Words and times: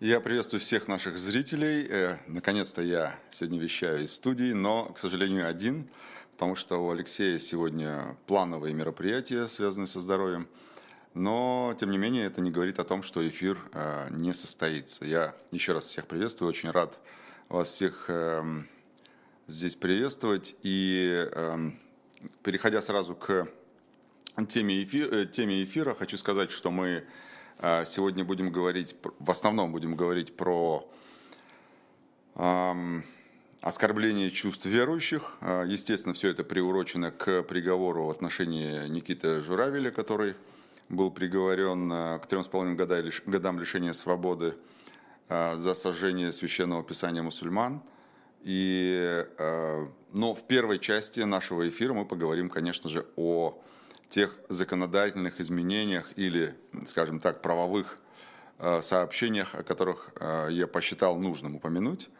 Я 0.00 0.18
приветствую 0.20 0.62
всех 0.62 0.88
наших 0.88 1.18
зрителей. 1.18 1.86
Э, 1.86 2.16
наконец-то 2.26 2.80
я 2.80 3.18
сегодня 3.30 3.58
вещаю 3.58 4.04
из 4.04 4.14
студии, 4.14 4.54
но, 4.54 4.86
к 4.86 4.98
сожалению, 4.98 5.46
один, 5.46 5.90
потому 6.32 6.56
что 6.56 6.82
у 6.82 6.90
Алексея 6.90 7.38
сегодня 7.38 8.16
плановые 8.26 8.72
мероприятия, 8.72 9.46
связанные 9.46 9.86
со 9.86 10.00
здоровьем. 10.00 10.48
Но, 11.12 11.76
тем 11.78 11.90
не 11.90 11.98
менее, 11.98 12.24
это 12.24 12.40
не 12.40 12.50
говорит 12.50 12.78
о 12.78 12.84
том, 12.84 13.02
что 13.02 13.28
эфир 13.28 13.58
э, 13.74 14.06
не 14.08 14.32
состоится. 14.32 15.04
Я 15.04 15.34
еще 15.50 15.74
раз 15.74 15.84
всех 15.84 16.06
приветствую, 16.06 16.48
очень 16.48 16.70
рад 16.70 16.98
вас 17.50 17.68
всех 17.68 18.06
эм, 18.08 18.66
здесь 19.48 19.76
приветствовать. 19.76 20.54
И 20.62 21.28
эм, 21.30 21.78
переходя 22.42 22.80
сразу 22.80 23.14
к 23.14 23.48
теме 24.48 24.82
эфира, 24.82 25.14
э, 25.14 25.26
теме 25.26 25.62
эфира, 25.62 25.92
хочу 25.92 26.16
сказать, 26.16 26.50
что 26.50 26.70
мы 26.70 27.04
сегодня 27.84 28.24
будем 28.24 28.50
говорить, 28.50 28.96
в 29.18 29.30
основном 29.30 29.72
будем 29.72 29.94
говорить 29.94 30.36
про 30.36 30.90
оскорбление 33.60 34.30
чувств 34.30 34.66
верующих. 34.66 35.36
А, 35.40 35.64
естественно, 35.64 36.14
все 36.14 36.28
это 36.28 36.44
приурочено 36.44 37.10
к 37.10 37.42
приговору 37.42 38.06
в 38.06 38.10
отношении 38.10 38.88
Никиты 38.88 39.40
Журавеля, 39.42 39.90
который 39.90 40.34
был 40.88 41.10
приговорен 41.10 41.90
а, 41.92 42.18
к 42.18 42.26
трем 42.26 42.42
с 42.42 42.48
половиной 42.48 42.76
годам 42.76 43.58
лишения 43.58 43.92
свободы 43.92 44.54
за 45.28 45.74
сожжение 45.74 46.32
священного 46.32 46.82
писания 46.82 47.22
мусульман. 47.22 47.82
И, 48.42 49.24
но 50.12 50.34
в 50.34 50.44
первой 50.48 50.80
части 50.80 51.20
нашего 51.20 51.68
эфира 51.68 51.92
мы 51.92 52.04
поговорим, 52.04 52.50
конечно 52.50 52.90
же, 52.90 53.06
о 53.14 53.62
тех 54.10 54.36
законодательных 54.48 55.40
изменениях 55.40 56.10
или, 56.16 56.56
скажем 56.84 57.20
так, 57.20 57.40
правовых 57.40 57.98
э, 58.58 58.82
сообщениях, 58.82 59.54
о 59.54 59.62
которых 59.62 60.10
э, 60.16 60.48
я 60.50 60.66
посчитал 60.66 61.16
нужным 61.16 61.56
упомянуть. 61.56 62.10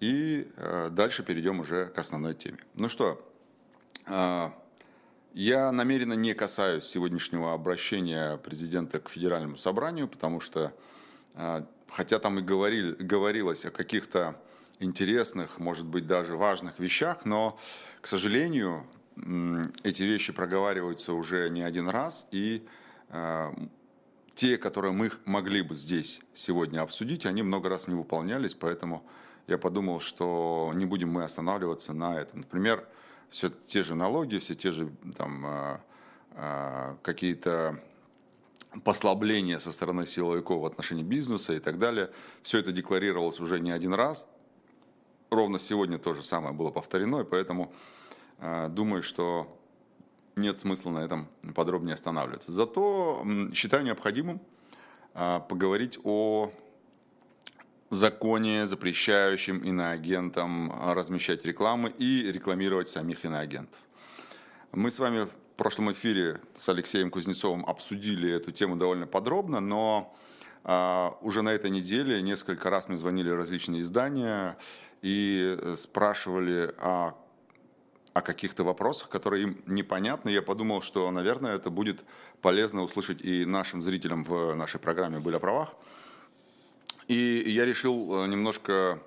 И 0.00 0.50
э, 0.56 0.88
дальше 0.90 1.22
перейдем 1.22 1.60
уже 1.60 1.86
к 1.86 1.98
основной 1.98 2.34
теме. 2.34 2.58
Ну 2.74 2.88
что, 2.88 3.22
я 5.34 5.72
намеренно 5.72 6.12
не 6.12 6.32
касаюсь 6.32 6.84
сегодняшнего 6.84 7.52
обращения 7.52 8.36
президента 8.36 9.00
к 9.00 9.08
Федеральному 9.08 9.56
собранию, 9.56 10.06
потому 10.06 10.38
что, 10.38 10.72
хотя 11.88 12.20
там 12.20 12.38
и 12.38 12.42
говорили, 12.42 12.92
говорилось 12.92 13.64
о 13.64 13.72
каких-то 13.72 14.40
интересных, 14.78 15.58
может 15.58 15.86
быть, 15.86 16.06
даже 16.06 16.36
важных 16.36 16.78
вещах, 16.78 17.24
но, 17.24 17.58
к 18.00 18.06
сожалению, 18.06 18.86
эти 19.82 20.02
вещи 20.02 20.32
проговариваются 20.32 21.12
уже 21.12 21.48
не 21.48 21.62
один 21.62 21.88
раз, 21.88 22.26
и 22.30 22.66
э, 23.08 23.52
те, 24.34 24.58
которые 24.58 24.92
мы 24.92 25.10
могли 25.24 25.62
бы 25.62 25.74
здесь 25.74 26.20
сегодня 26.34 26.82
обсудить, 26.82 27.24
они 27.24 27.42
много 27.42 27.68
раз 27.68 27.88
не 27.88 27.94
выполнялись, 27.94 28.54
поэтому 28.54 29.04
я 29.46 29.58
подумал, 29.58 30.00
что 30.00 30.72
не 30.74 30.84
будем 30.84 31.10
мы 31.10 31.24
останавливаться 31.24 31.92
на 31.92 32.20
этом. 32.20 32.40
Например, 32.40 32.86
все 33.30 33.50
те 33.66 33.82
же 33.82 33.94
налоги, 33.94 34.38
все 34.38 34.54
те 34.54 34.72
же 34.72 34.92
там 35.16 35.46
э, 35.46 35.78
э, 36.32 36.96
какие-то 37.02 37.80
послабления 38.84 39.58
со 39.58 39.72
стороны 39.72 40.06
силовиков 40.06 40.60
в 40.60 40.66
отношении 40.66 41.02
бизнеса 41.02 41.54
и 41.54 41.58
так 41.58 41.78
далее. 41.78 42.10
Все 42.42 42.58
это 42.58 42.72
декларировалось 42.72 43.40
уже 43.40 43.60
не 43.60 43.70
один 43.70 43.94
раз. 43.94 44.26
Ровно 45.30 45.58
сегодня 45.58 45.98
то 45.98 46.12
же 46.12 46.22
самое 46.22 46.54
было 46.54 46.70
повторено, 46.70 47.20
и 47.20 47.24
поэтому 47.24 47.72
думаю, 48.38 49.02
что 49.02 49.56
нет 50.36 50.58
смысла 50.58 50.90
на 50.90 50.98
этом 50.98 51.28
подробнее 51.54 51.94
останавливаться. 51.94 52.52
Зато 52.52 53.26
считаю 53.54 53.84
необходимым 53.84 54.40
а, 55.14 55.40
поговорить 55.40 55.98
о 56.04 56.52
законе, 57.88 58.66
запрещающем 58.66 59.60
иноагентам 59.60 60.92
размещать 60.92 61.46
рекламы 61.46 61.90
и 61.96 62.30
рекламировать 62.30 62.88
самих 62.88 63.24
иноагентов. 63.24 63.80
Мы 64.72 64.90
с 64.90 64.98
вами 64.98 65.24
в 65.24 65.30
прошлом 65.56 65.90
эфире 65.92 66.40
с 66.54 66.68
Алексеем 66.68 67.10
Кузнецовым 67.10 67.64
обсудили 67.64 68.30
эту 68.30 68.50
тему 68.50 68.76
довольно 68.76 69.06
подробно, 69.06 69.60
но 69.60 70.14
а, 70.64 71.16
уже 71.22 71.40
на 71.40 71.54
этой 71.54 71.70
неделе 71.70 72.20
несколько 72.20 72.68
раз 72.68 72.88
мне 72.88 72.98
звонили 72.98 73.30
различные 73.30 73.80
издания 73.80 74.58
и 75.00 75.56
э, 75.58 75.76
спрашивали, 75.76 76.74
а 76.78 77.14
о 78.16 78.22
каких-то 78.22 78.64
вопросах, 78.64 79.10
которые 79.10 79.42
им 79.42 79.62
непонятны. 79.66 80.30
Я 80.30 80.40
подумал, 80.40 80.80
что, 80.80 81.10
наверное, 81.10 81.54
это 81.54 81.68
будет 81.68 82.02
полезно 82.40 82.80
услышать 82.82 83.20
и 83.20 83.44
нашим 83.44 83.82
зрителям 83.82 84.24
в 84.24 84.54
нашей 84.54 84.80
программе 84.80 85.18
«Были 85.18 85.36
о 85.36 85.38
правах». 85.38 85.74
И 87.08 87.44
я 87.46 87.66
решил 87.66 88.24
э, 88.24 88.26
немножко 88.26 89.00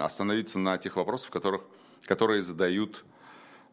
остановиться 0.00 0.58
на 0.58 0.78
тех 0.78 0.96
вопросах, 0.96 1.30
которых, 1.30 1.62
которые 2.06 2.42
задают 2.42 3.04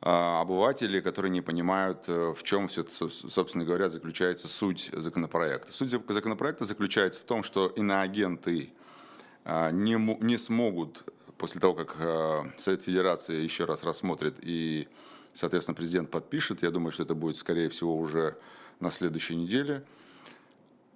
а, 0.01 0.41
обыватели, 0.41 1.00
которые 1.00 1.31
не 1.31 1.41
понимают, 1.41 2.09
э, 2.09 2.34
в 2.35 2.44
чем 2.44 2.68
все, 2.68 2.84
собственно 2.84 3.63
говоря, 3.63 3.88
заключается 3.88 4.50
суть 4.50 4.90
законопроекта. 4.91 5.72
Суть 5.72 5.90
законопроекта 5.90 6.66
заключается 6.66 7.22
в 7.22 7.24
том, 7.24 7.44
что 7.44 7.68
иноагенты 7.68 8.74
не, 9.46 9.96
не 10.24 10.38
смогут 10.38 11.03
после 11.41 11.59
того, 11.59 11.74
как 11.74 11.96
э, 11.97 12.44
Совет 12.56 12.84
Федерации 12.84 13.41
еще 13.41 13.66
раз 13.66 13.84
рассмотрит 13.84 14.35
и, 14.44 14.88
соответственно, 15.34 15.74
президент 15.74 16.12
подпишет, 16.12 16.62
я 16.62 16.69
думаю, 16.69 16.91
что 16.91 17.02
это 17.02 17.16
будет, 17.16 17.35
скорее 17.35 17.68
всего, 17.69 17.97
уже 17.97 18.38
на 18.79 18.91
следующей 18.91 19.35
неделе, 19.35 19.84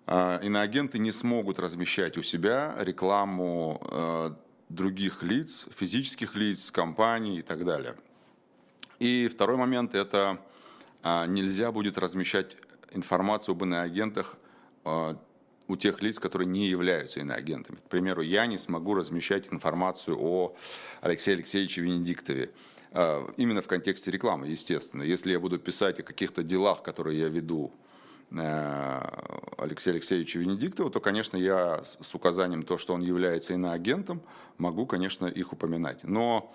а, 0.05 0.39
иноагенты 0.43 0.99
не 0.99 1.11
смогут 1.11 1.57
размещать 1.57 2.15
у 2.17 2.21
себя 2.21 2.75
рекламу 2.77 3.81
э, 3.89 4.31
других 4.69 5.23
лиц, 5.23 5.67
физических 5.75 6.35
лиц, 6.35 6.69
компаний 6.69 7.39
и 7.39 7.41
так 7.41 7.65
далее. 7.65 7.95
И 8.99 9.27
второй 9.27 9.57
момент– 9.57 9.95
это 9.95 10.37
а, 11.01 11.25
нельзя 11.25 11.71
будет 11.71 11.97
размещать 11.97 12.55
информацию 12.91 13.53
об 13.53 13.63
иноагентах 13.63 14.37
э, 14.85 15.15
у 15.67 15.75
тех 15.75 16.01
лиц, 16.01 16.19
которые 16.19 16.47
не 16.47 16.67
являются 16.67 17.19
иноагентами. 17.19 17.77
К 17.77 17.89
примеру, 17.89 18.21
я 18.21 18.45
не 18.45 18.57
смогу 18.57 18.93
размещать 18.93 19.51
информацию 19.51 20.17
о 20.19 20.55
Алексее 21.01 21.35
Алексеевиче 21.35 21.81
Венедиктове, 21.81 22.51
э, 22.91 23.27
именно 23.37 23.61
в 23.61 23.67
контексте 23.67 24.11
рекламы, 24.11 24.47
естественно. 24.47 25.03
Если 25.03 25.31
я 25.31 25.39
буду 25.39 25.57
писать 25.57 25.99
о 25.99 26.03
каких-то 26.03 26.43
делах, 26.43 26.83
которые 26.83 27.19
я 27.19 27.27
веду 27.27 27.71
э, 28.31 29.01
Алексея 29.57 29.95
Алексеевича 29.95 30.39
Венедиктова, 30.39 30.91
то, 30.91 30.99
конечно, 30.99 31.37
я 31.37 31.83
с 31.83 32.13
указанием 32.13 32.63
то, 32.63 32.77
что 32.77 32.93
он 32.93 33.01
является 33.01 33.53
иноагентом, 33.53 34.21
могу, 34.57 34.85
конечно, 34.85 35.25
их 35.25 35.51
упоминать. 35.51 36.03
Но 36.03 36.53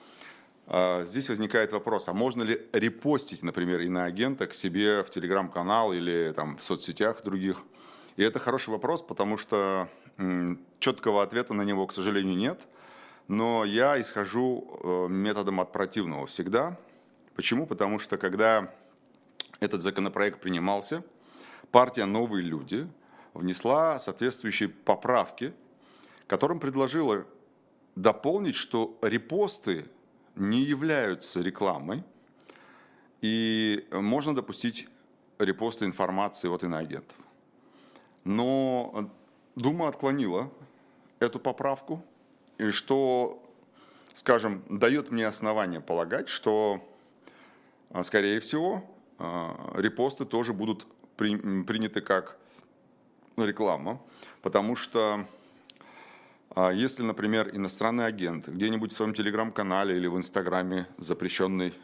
э, 0.68 1.04
здесь 1.04 1.28
возникает 1.28 1.72
вопрос, 1.72 2.06
а 2.06 2.12
можно 2.12 2.44
ли 2.44 2.60
репостить, 2.72 3.42
например, 3.42 3.80
иноагента 3.80 4.46
к 4.46 4.54
себе 4.54 5.02
в 5.02 5.10
телеграм-канал 5.10 5.92
или 5.92 6.32
там, 6.36 6.56
в 6.56 6.62
соцсетях 6.62 7.24
других– 7.24 7.64
и 8.16 8.22
это 8.22 8.38
хороший 8.38 8.70
вопрос, 8.70 9.02
потому 9.02 9.36
что 9.36 9.88
четкого 10.78 11.22
ответа 11.22 11.54
на 11.54 11.62
него, 11.62 11.86
к 11.86 11.92
сожалению, 11.92 12.36
нет. 12.36 12.66
Но 13.28 13.64
я 13.64 14.00
исхожу 14.00 14.80
э, 14.82 15.06
методом 15.08 15.60
от 15.60 15.72
противного 15.72 16.26
всегда. 16.26 16.76
Почему? 17.36 17.66
Потому 17.66 17.98
что 17.98 18.18
когда 18.18 18.74
этот 19.60 19.82
законопроект 19.82 20.40
принимался, 20.40 21.04
партия 21.70 22.06
«Новые 22.06 22.42
люди» 22.42 22.88
внесла 23.34 23.98
соответствующие 23.98 24.68
поправки, 24.68 25.54
которым 26.26 26.58
предложила 26.58 27.24
дополнить, 27.94 28.56
что 28.56 28.98
репосты 29.02 29.84
не 30.34 30.62
являются 30.62 31.40
рекламой, 31.40 32.02
и 33.20 33.86
можно 33.92 34.34
допустить 34.34 34.88
репосты 35.38 35.84
информации 35.84 36.48
от 36.48 36.64
иноагентов. 36.64 37.16
Но 38.24 39.10
Дума 39.56 39.88
отклонила 39.88 40.50
эту 41.18 41.38
поправку, 41.38 42.04
и 42.58 42.70
что, 42.70 43.42
скажем, 44.14 44.62
дает 44.68 45.10
мне 45.10 45.26
основание 45.26 45.80
полагать, 45.80 46.28
что, 46.28 46.86
а, 47.90 48.02
скорее 48.02 48.40
всего, 48.40 48.84
а, 49.18 49.72
репосты 49.76 50.24
тоже 50.24 50.52
будут 50.52 50.86
приняты 51.16 52.00
как 52.00 52.38
реклама, 53.36 54.00
потому 54.40 54.74
что 54.74 55.26
если, 56.72 57.02
например, 57.02 57.54
иностранный 57.54 58.06
агент 58.06 58.48
где-нибудь 58.48 58.90
в 58.90 58.96
своем 58.96 59.12
телеграм-канале 59.12 59.96
или 59.96 60.06
в 60.06 60.16
инстаграме, 60.16 60.86
запрещенный 60.96 61.74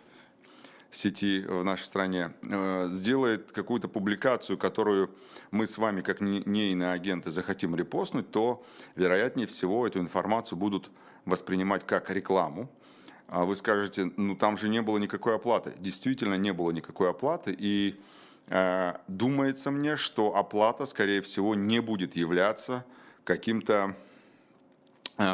сети 0.91 1.45
в 1.47 1.63
нашей 1.65 1.85
стране, 1.85 2.33
э, 2.43 2.89
сделает 2.91 3.53
какую-то 3.53 3.89
публикацию, 3.89 4.57
которую 4.59 5.11
мы 5.51 5.67
с 5.67 5.79
вами, 5.79 6.01
как 6.01 6.21
не 6.21 6.73
иноагенты, 6.73 7.31
захотим 7.31 7.75
репостнуть, 7.77 8.31
то, 8.31 8.65
вероятнее 8.95 9.47
всего, 9.47 9.87
эту 9.87 10.01
информацию 10.01 10.59
будут 10.59 10.91
воспринимать 11.25 11.87
как 11.87 12.11
рекламу. 12.11 12.71
А 13.29 13.45
вы 13.45 13.57
скажете, 13.57 14.11
ну 14.17 14.37
там 14.37 14.57
же 14.57 14.69
не 14.69 14.83
было 14.83 14.99
никакой 14.99 15.35
оплаты. 15.35 15.73
Действительно, 15.79 16.35
не 16.35 16.53
было 16.53 16.71
никакой 16.71 17.11
оплаты, 17.11 17.55
и 17.59 18.01
э, 18.49 18.95
думается 19.09 19.71
мне, 19.71 19.97
что 19.97 20.37
оплата, 20.37 20.87
скорее 20.87 21.21
всего, 21.21 21.55
не 21.55 21.81
будет 21.81 22.17
являться 22.17 22.85
каким-то 23.25 23.97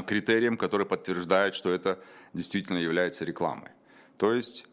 критерием, 0.07 0.57
который 0.57 0.87
подтверждает, 0.87 1.55
что 1.55 1.71
это 1.71 1.99
действительно 2.33 2.79
является 2.79 3.25
рекламой. 3.25 3.71
То 4.17 4.33
есть 4.33 4.67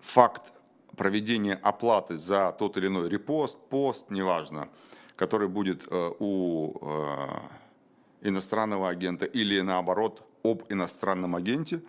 факт 0.00 0.52
проведения 0.96 1.54
оплаты 1.54 2.18
за 2.18 2.52
тот 2.58 2.76
или 2.76 2.86
иной 2.86 3.08
репост, 3.08 3.58
пост, 3.68 4.10
неважно, 4.10 4.68
который 5.16 5.48
будет 5.48 5.86
у 5.90 6.72
иностранного 8.20 8.88
агента 8.88 9.24
или 9.24 9.60
наоборот 9.60 10.22
об 10.44 10.64
иностранном 10.68 11.34
агенте, 11.34 11.82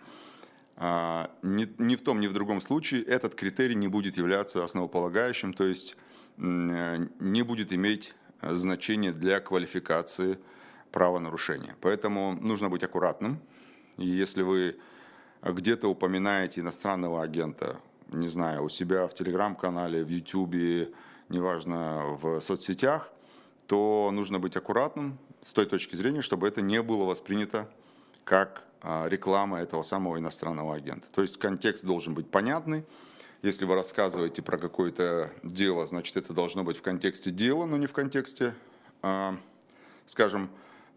ни, 0.76 1.82
ни 1.82 1.96
в 1.96 2.02
том, 2.02 2.20
ни 2.20 2.26
в 2.26 2.32
другом 2.32 2.60
случае 2.60 3.02
этот 3.02 3.34
критерий 3.34 3.76
не 3.76 3.88
будет 3.88 4.16
являться 4.16 4.64
основополагающим, 4.64 5.52
то 5.52 5.64
есть 5.64 5.96
не 6.36 7.42
будет 7.42 7.72
иметь 7.72 8.14
значения 8.42 9.12
для 9.12 9.40
квалификации 9.40 10.38
правонарушения. 10.90 11.76
Поэтому 11.80 12.36
нужно 12.40 12.68
быть 12.68 12.82
аккуратным. 12.82 13.40
И 13.96 14.06
если 14.06 14.42
вы 14.42 14.76
где-то 15.52 15.88
упоминаете 15.88 16.60
иностранного 16.60 17.22
агента, 17.22 17.78
не 18.08 18.26
знаю, 18.26 18.64
у 18.64 18.68
себя 18.68 19.06
в 19.06 19.14
телеграм-канале, 19.14 20.02
в 20.02 20.08
ютубе, 20.08 20.90
неважно, 21.28 22.16
в 22.20 22.40
соцсетях, 22.40 23.10
то 23.66 24.10
нужно 24.12 24.38
быть 24.38 24.56
аккуратным 24.56 25.18
с 25.42 25.52
той 25.52 25.66
точки 25.66 25.96
зрения, 25.96 26.22
чтобы 26.22 26.48
это 26.48 26.62
не 26.62 26.82
было 26.82 27.04
воспринято 27.04 27.68
как 28.24 28.64
а, 28.80 29.06
реклама 29.08 29.60
этого 29.60 29.82
самого 29.82 30.18
иностранного 30.18 30.74
агента. 30.74 31.06
То 31.12 31.22
есть 31.22 31.38
контекст 31.38 31.84
должен 31.84 32.14
быть 32.14 32.30
понятный. 32.30 32.84
Если 33.42 33.66
вы 33.66 33.74
рассказываете 33.74 34.40
про 34.40 34.56
какое-то 34.56 35.30
дело, 35.42 35.86
значит, 35.86 36.16
это 36.16 36.32
должно 36.32 36.64
быть 36.64 36.78
в 36.78 36.82
контексте 36.82 37.30
дела, 37.30 37.66
но 37.66 37.76
не 37.76 37.86
в 37.86 37.92
контексте, 37.92 38.54
а, 39.02 39.36
скажем, 40.06 40.50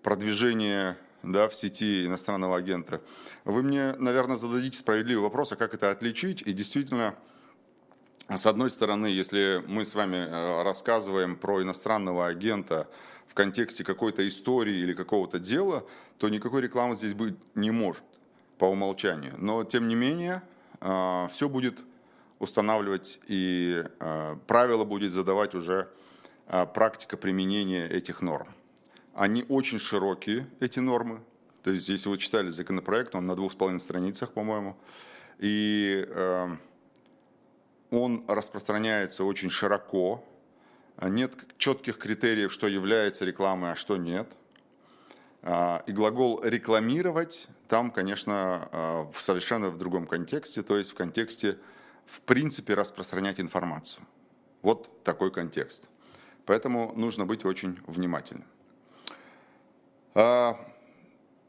продвижения 0.03 0.97
да, 1.23 1.47
в 1.47 1.55
сети 1.55 2.05
иностранного 2.05 2.57
агента. 2.57 3.01
Вы 3.45 3.63
мне, 3.63 3.93
наверное, 3.93 4.37
зададите 4.37 4.77
справедливый 4.77 5.23
вопрос, 5.23 5.51
а 5.51 5.55
как 5.55 5.73
это 5.73 5.91
отличить? 5.91 6.41
И 6.41 6.53
действительно, 6.53 7.15
с 8.29 8.45
одной 8.45 8.69
стороны, 8.69 9.07
если 9.07 9.63
мы 9.67 9.85
с 9.85 9.95
вами 9.95 10.17
э, 10.17 10.63
рассказываем 10.63 11.35
про 11.35 11.61
иностранного 11.61 12.27
агента, 12.27 12.87
в 13.27 13.33
контексте 13.33 13.83
какой-то 13.83 14.27
истории 14.27 14.75
или 14.75 14.93
какого-то 14.93 15.37
дела, 15.37 15.85
то 16.17 16.29
никакой 16.29 16.61
рекламы 16.61 16.95
здесь 16.95 17.13
быть 17.13 17.35
не 17.55 17.71
может 17.71 18.03
по 18.57 18.65
умолчанию. 18.65 19.35
Но 19.37 19.63
тем 19.63 19.87
не 19.87 19.95
менее, 19.95 20.41
а, 20.79 21.27
все 21.27 21.49
будет 21.49 21.79
устанавливать 22.39 23.19
и 23.27 23.83
а, 23.99 24.37
правила 24.47 24.85
будет 24.85 25.11
задавать 25.11 25.53
уже 25.55 25.89
практика 26.73 27.17
применения 27.17 27.85
этих 27.89 28.21
норм. 28.21 28.47
Они 29.17 29.45
очень 29.49 29.79
широкие, 29.79 30.47
эти 30.59 30.79
нормы. 30.79 31.23
То 31.63 31.71
есть, 31.71 31.89
если 31.89 32.07
вы 32.07 32.19
читали 32.19 32.49
законопроект, 32.49 33.15
он 33.15 33.25
на 33.25 33.35
двух 33.35 33.51
с 33.51 33.55
половиной 33.55 33.79
страницах, 33.79 34.31
по-моему, 34.31 34.77
и 35.39 36.07
он 37.89 38.23
распространяется 38.27 39.23
очень 39.23 39.49
широко, 39.49 40.23
нет 41.01 41.33
четких 41.57 41.97
критериев, 41.97 42.53
что 42.53 42.67
является 42.67 43.25
рекламой, 43.25 43.71
а 43.71 43.75
что 43.75 43.97
нет. 43.97 44.27
А, 45.41 45.83
и 45.87 45.91
глагол 45.91 46.43
«рекламировать» 46.43 47.47
там, 47.67 47.91
конечно, 47.91 48.69
а, 48.71 49.09
в 49.11 49.21
совершенно 49.21 49.69
в 49.69 49.77
другом 49.77 50.05
контексте, 50.05 50.61
то 50.61 50.77
есть 50.77 50.91
в 50.91 50.95
контексте, 50.95 51.57
в 52.05 52.21
принципе, 52.21 52.73
распространять 52.73 53.39
информацию. 53.39 54.05
Вот 54.61 55.03
такой 55.03 55.31
контекст. 55.31 55.87
Поэтому 56.45 56.93
нужно 56.95 57.25
быть 57.25 57.45
очень 57.45 57.79
внимательным. 57.87 58.47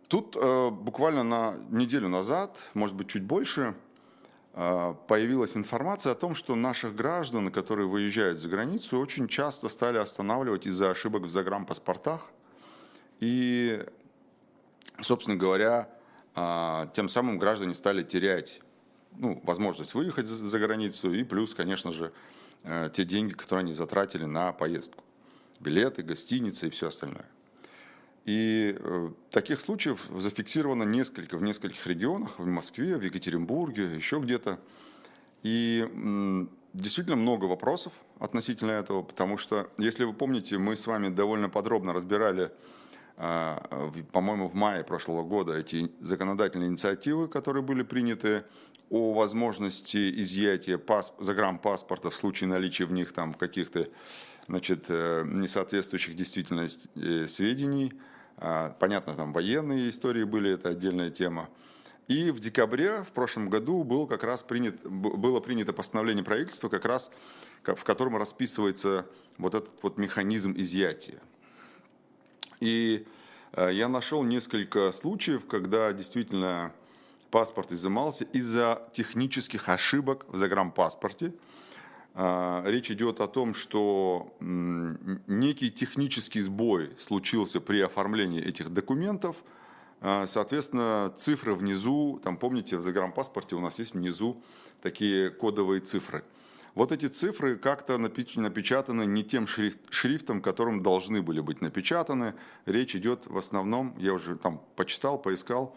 Тут 0.09 0.37
буквально 0.37 1.23
на 1.23 1.55
неделю 1.71 2.09
назад, 2.09 2.57
может 2.75 2.97
быть, 2.97 3.09
чуть 3.09 3.25
больше– 3.25 3.75
а, 4.61 4.95
появилась 5.07 5.57
информация 5.57 6.11
о 6.11 6.15
том, 6.17 6.35
что 6.35 6.57
наших 6.57 6.97
граждан, 6.97 7.53
которые 7.53 7.87
выезжают 7.87 8.41
за 8.41 8.49
границу, 8.49 8.99
очень 8.99 9.29
часто 9.29 9.69
стали 9.69 9.99
останавливать 9.99 10.67
из-за 10.67 10.91
ошибок 10.91 11.23
в 11.23 11.29
загранпаспортах. 11.29 12.33
И, 13.21 13.87
собственно 15.01 15.37
говоря, 15.37 15.89
а, 16.35 16.89
тем 16.93 17.09
самым 17.09 17.39
граждане 17.39 17.73
стали 17.73 18.03
терять 18.03 18.61
ну, 19.17 19.41
возможность 19.45 19.95
выехать 19.95 20.27
за 20.27 20.59
границу 20.59 21.13
и 21.13 21.23
плюс, 21.23 21.55
конечно 21.55 21.93
же, 21.93 22.13
э, 22.65 22.91
те 22.93 23.05
деньги, 23.05 23.35
которые 23.35 23.63
они 23.63 23.75
затратили 23.75 24.25
на 24.25 24.53
поездку. 24.53 25.05
Билеты, 25.61 26.03
гостиницы 26.03 26.67
и 26.67 26.71
все 26.71 26.89
остальное. 26.89 27.27
И 28.25 28.77
э, 28.79 29.11
таких 29.31 29.61
случаев 29.61 30.07
зафиксировано 30.15 30.83
несколько 30.83 31.37
в 31.37 31.43
нескольких 31.43 31.87
регионах, 31.87 32.39
в 32.39 32.47
Москве, 32.47 32.97
в 32.97 33.03
Екатеринбурге, 33.03 33.85
еще 33.97 34.21
где-то. 34.21 34.59
И 35.43 35.89
действительно 36.75 37.17
много 37.17 37.45
вопросов 37.45 37.93
относительно 38.19 38.73
этого, 38.73 39.03
потому 39.03 39.37
что, 39.37 39.71
если 39.79 40.05
вы 40.05 40.13
помните, 40.13 40.59
мы 40.59 40.77
с 40.77 40.87
вами 40.87 41.09
довольно 41.09 41.49
подробно 41.49 41.93
разбирали, 41.93 42.51
а, 43.17 43.91
по-моему, 44.13 44.49
в 44.49 44.55
мае 44.55 44.85
прошлого 44.85 45.23
года 45.23 45.55
эти 45.55 45.91
законодательные 46.01 46.69
инициативы, 46.69 47.29
которые 47.29 47.63
были 47.63 47.83
приняты 47.83 48.45
о 48.91 49.13
возможности 49.13 50.21
изъятия 50.21 50.79
пасп... 50.79 51.15
загранпаспорта 51.21 52.11
в 52.11 52.17
случае 52.17 52.49
наличия 52.49 52.87
в 52.87 52.93
них 52.93 53.13
там 53.13 53.35
каких-то 53.35 53.89
значит, 54.49 54.87
э, 54.89 55.25
несоответствующих 55.27 56.17
действительности 56.17 56.89
э, 56.97 57.27
сведений, 57.27 57.93
а, 58.39 58.71
понятно, 58.79 59.15
там 59.15 59.33
военные 59.33 59.91
истории 59.91 60.25
были, 60.25 60.53
это 60.53 60.71
отдельная 60.71 61.11
тема. 61.11 61.49
И 62.07 62.31
в 62.31 62.41
декабре 62.41 63.03
в 63.03 63.13
прошлом 63.13 63.51
году 63.51 63.85
был 63.85 64.07
как 64.07 64.25
раз 64.25 64.43
принят, 64.43 64.81
было 64.83 65.41
принято 65.41 65.73
постановление 65.73 66.25
правительства, 66.25 66.69
как 66.69 66.85
раз 66.85 67.11
в 67.65 67.85
котором 67.85 68.17
расписывается 68.17 69.07
вот 69.37 69.55
этот 69.55 69.83
вот 69.83 69.99
механизм 69.99 70.55
изъятия. 70.57 71.21
И 72.61 73.07
а, 73.53 73.69
я 73.69 73.89
нашел 73.89 74.23
несколько 74.23 74.93
случаев, 74.93 75.47
когда 75.47 75.93
действительно 75.93 76.73
паспорт 77.31 77.73
изымался 77.73 78.25
из-за 78.25 78.89
технических 78.93 79.69
ошибок 79.69 80.25
в 80.29 80.39
загранпаспорте. 80.39 81.35
А, 82.21 82.65
речь 82.67 82.91
идет 82.91 83.21
о 83.21 83.29
том, 83.29 83.55
что 83.55 84.35
некий 84.41 85.71
технический 85.71 86.41
сбой 86.41 86.91
случился 86.99 87.61
при 87.61 87.81
оформлении 87.81 88.43
этих 88.43 88.71
документов. 88.71 89.37
А, 90.01 90.27
соответственно, 90.27 91.15
цифры 91.17 91.55
внизу, 91.55 92.21
там 92.25 92.37
помните, 92.37 92.77
в 92.77 92.83
загранпаспорте 92.83 93.55
у 93.55 93.61
нас 93.61 93.79
есть 93.79 93.95
внизу 93.95 94.43
такие 94.83 95.31
кодовые 95.31 95.79
цифры. 95.79 96.25
Вот 96.75 96.91
эти 96.91 97.07
цифры 97.07 97.57
как-то 97.57 97.99
напечатаны 97.99 99.07
не 99.07 99.23
тем 99.23 99.47
шрифтом, 99.47 100.43
которым 100.43 100.83
должны 100.83 101.23
были 101.23 101.39
быть 101.39 101.61
напечатаны. 101.61 102.35
Речь 102.67 102.97
идет 102.97 103.29
в 103.29 103.39
основном, 103.39 103.95
я 103.97 104.13
уже 104.13 104.35
там 104.35 104.61
почитал, 104.75 105.23
поискал, 105.23 105.77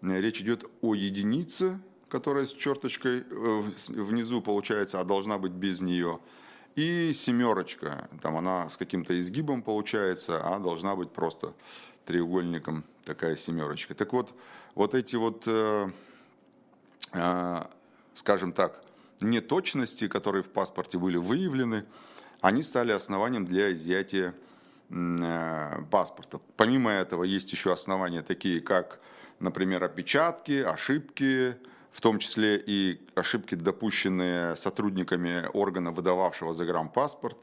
речь 0.00 0.40
идет 0.40 0.64
о 0.80 0.94
единице, 0.94 1.78
которая 2.12 2.44
с 2.44 2.52
черточкой 2.52 3.24
э, 3.30 3.62
внизу 3.88 4.42
получается, 4.42 5.00
а 5.00 5.04
должна 5.04 5.38
быть 5.38 5.52
без 5.52 5.80
нее. 5.80 6.20
И 6.74 7.12
семерочка, 7.14 8.10
там 8.20 8.36
она 8.36 8.68
с 8.68 8.76
каким-то 8.76 9.18
изгибом 9.18 9.62
получается, 9.62 10.38
а 10.44 10.58
должна 10.58 10.94
быть 10.94 11.10
просто 11.10 11.54
треугольником 12.04 12.84
такая 13.06 13.34
семерочка. 13.34 13.94
Так 13.94 14.12
вот, 14.12 14.34
вот 14.74 14.94
эти 14.94 15.16
вот, 15.16 15.44
э, 15.46 15.90
э, 17.14 17.62
скажем 18.14 18.52
так, 18.52 18.82
неточности, 19.22 20.06
которые 20.06 20.42
в 20.42 20.50
паспорте 20.50 20.98
были 20.98 21.16
выявлены, 21.16 21.86
они 22.42 22.62
стали 22.62 22.92
основанием 22.92 23.46
для 23.46 23.72
изъятия 23.72 24.34
э, 24.90 25.82
паспорта. 25.90 26.40
Помимо 26.58 26.90
этого 26.90 27.24
есть 27.24 27.50
еще 27.52 27.72
основания 27.72 28.20
такие, 28.20 28.60
как, 28.60 29.00
например, 29.40 29.82
опечатки, 29.82 30.60
ошибки, 30.60 31.56
в 31.92 32.00
том 32.00 32.18
числе 32.18 32.56
и 32.56 33.00
ошибки, 33.14 33.54
допущенные 33.54 34.56
сотрудниками 34.56 35.46
органа, 35.52 35.92
выдававшего 35.92 36.54
загранпаспорт. 36.54 37.38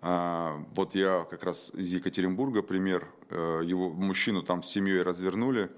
А, 0.00 0.62
вот 0.74 0.94
я 0.94 1.26
как 1.28 1.42
раз 1.42 1.70
из 1.74 1.92
Екатеринбурга 1.92 2.62
пример. 2.62 3.08
Э, 3.30 3.62
его 3.64 3.90
мужчину 3.90 4.42
там 4.42 4.62
с 4.62 4.70
семьей 4.70 5.02
развернули, 5.02 5.70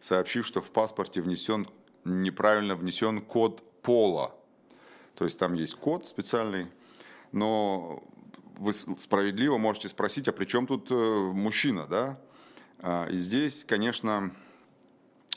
сообщив, 0.00 0.46
что 0.46 0.60
в 0.60 0.70
паспорте 0.70 1.20
внесен 1.20 1.66
неправильно 2.04 2.76
внесен 2.76 3.20
код 3.20 3.62
пола. 3.82 4.34
То 5.16 5.24
есть 5.24 5.38
там 5.38 5.54
есть 5.54 5.74
код 5.74 6.06
специальный, 6.06 6.68
но 7.32 8.04
вы 8.58 8.72
справедливо 8.72 9.58
можете 9.58 9.88
спросить, 9.88 10.28
а 10.28 10.32
при 10.32 10.44
чем 10.44 10.66
тут 10.66 10.90
э, 10.90 10.94
мужчина, 10.94 11.86
да? 11.86 12.18
А, 12.78 13.06
и 13.06 13.16
здесь, 13.16 13.64
конечно, 13.64 14.30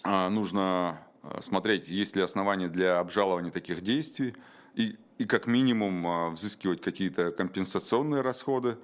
а, 0.03 0.29
нужно 0.29 1.01
смотреть, 1.39 1.88
есть 1.88 2.15
ли 2.15 2.21
основания 2.21 2.67
для 2.67 3.00
обжалования 3.00 3.51
таких 3.51 3.81
действий 3.81 4.36
и, 4.75 4.98
и 5.17 5.25
как 5.25 5.48
минимум 5.48 6.07
э, 6.07 6.29
взыскивать 6.29 6.81
какие-то 6.81 7.31
компенсационные 7.31 8.21
расходы 8.21 8.77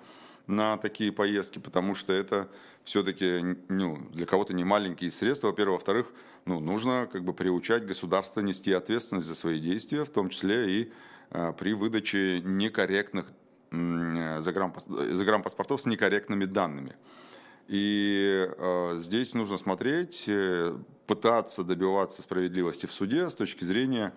на 0.47 0.77
такие 0.77 1.11
поездки, 1.11 1.59
потому 1.59 1.95
что 1.95 2.13
это 2.13 2.49
все-таки 2.83 3.57
ну, 3.67 3.97
для 4.11 4.25
кого-то 4.25 4.53
не 4.53 4.63
маленькие 4.63 5.11
средства, 5.11 5.47
во-первых. 5.47 5.79
Во-вторых, 5.79 6.11
ну, 6.45 6.59
нужно 6.59 7.07
как 7.11 7.23
бы 7.23 7.33
приучать 7.33 7.85
государство 7.85 8.41
нести 8.41 8.71
ответственность 8.71 9.27
за 9.27 9.35
свои 9.35 9.59
действия, 9.59 10.05
в 10.05 10.09
том 10.09 10.29
числе 10.29 10.81
и 10.81 10.93
э, 11.31 11.53
при 11.57 11.73
выдаче 11.73 12.41
некорректных 12.41 13.25
э, 13.71 14.39
загранпаспортов 14.41 15.81
с 15.81 15.85
некорректными 15.85 16.45
данными. 16.45 16.95
И 17.67 18.47
э, 18.47 18.93
здесь 18.97 19.33
нужно 19.33 19.57
смотреть, 19.57 20.25
э, 20.27 20.77
пытаться 21.07 21.63
добиваться 21.63 22.21
справедливости 22.21 22.85
в 22.85 22.93
суде 22.93 23.29
с 23.29 23.35
точки 23.35 23.63
зрения 23.63 24.13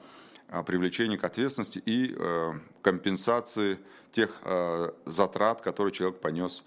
э, 0.49 0.63
привлечения 0.63 1.17
к 1.17 1.25
ответственности 1.25 1.83
и 1.85 2.15
э, 2.15 2.53
компенсации 2.83 3.79
тех 4.11 4.41
э, 4.45 4.91
затрат, 5.07 5.63
которые 5.63 5.93
человек 5.93 6.21
понес, 6.21 6.65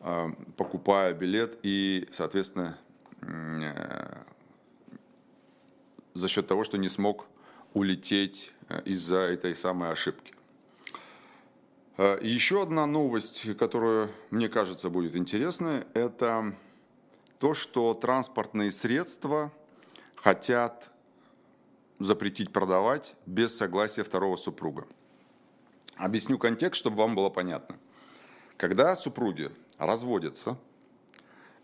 э, 0.00 0.28
покупая 0.56 1.14
билет 1.14 1.58
и, 1.64 2.08
соответственно, 2.12 2.78
э, 3.22 4.16
за 6.14 6.28
счет 6.28 6.46
того, 6.46 6.62
что 6.62 6.78
не 6.78 6.88
смог 6.88 7.26
улететь 7.72 8.52
э, 8.68 8.82
из-за 8.84 9.18
этой 9.18 9.56
самой 9.56 9.90
ошибки. 9.90 10.32
Э, 11.96 12.18
еще 12.20 12.62
одна 12.62 12.86
новость, 12.86 13.56
которая, 13.56 14.10
мне 14.30 14.48
кажется, 14.48 14.90
будет 14.90 15.14
интересной, 15.14 15.84
это 15.94 16.54
то, 17.38 17.54
что 17.54 17.94
транспортные 17.94 18.72
средства 18.72 19.52
хотят 20.16 20.90
запретить 22.00 22.52
продавать 22.52 23.14
без 23.26 23.56
согласия 23.56 24.02
второго 24.02 24.34
супруга. 24.34 24.86
Объясню 25.94 26.38
контекст, 26.38 26.80
чтобы 26.80 26.96
вам 26.96 27.14
было 27.14 27.30
понятно. 27.30 27.76
Когда 28.56 28.96
супруги 28.96 29.52
разводятся, 29.78 30.58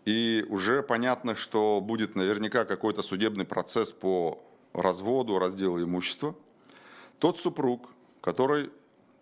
и 0.05 0.45
уже 0.49 0.81
понятно, 0.81 1.35
что 1.35 1.81
будет 1.81 2.15
наверняка 2.15 2.63
какой-то 2.63 3.01
судебный 3.01 3.45
процесс 3.45 3.91
по 3.91 4.41
разводу, 4.73 5.39
разделу 5.39 5.83
имущества, 5.83 6.35
тот 7.19 7.37
супруг, 7.37 7.89
который 8.21 8.69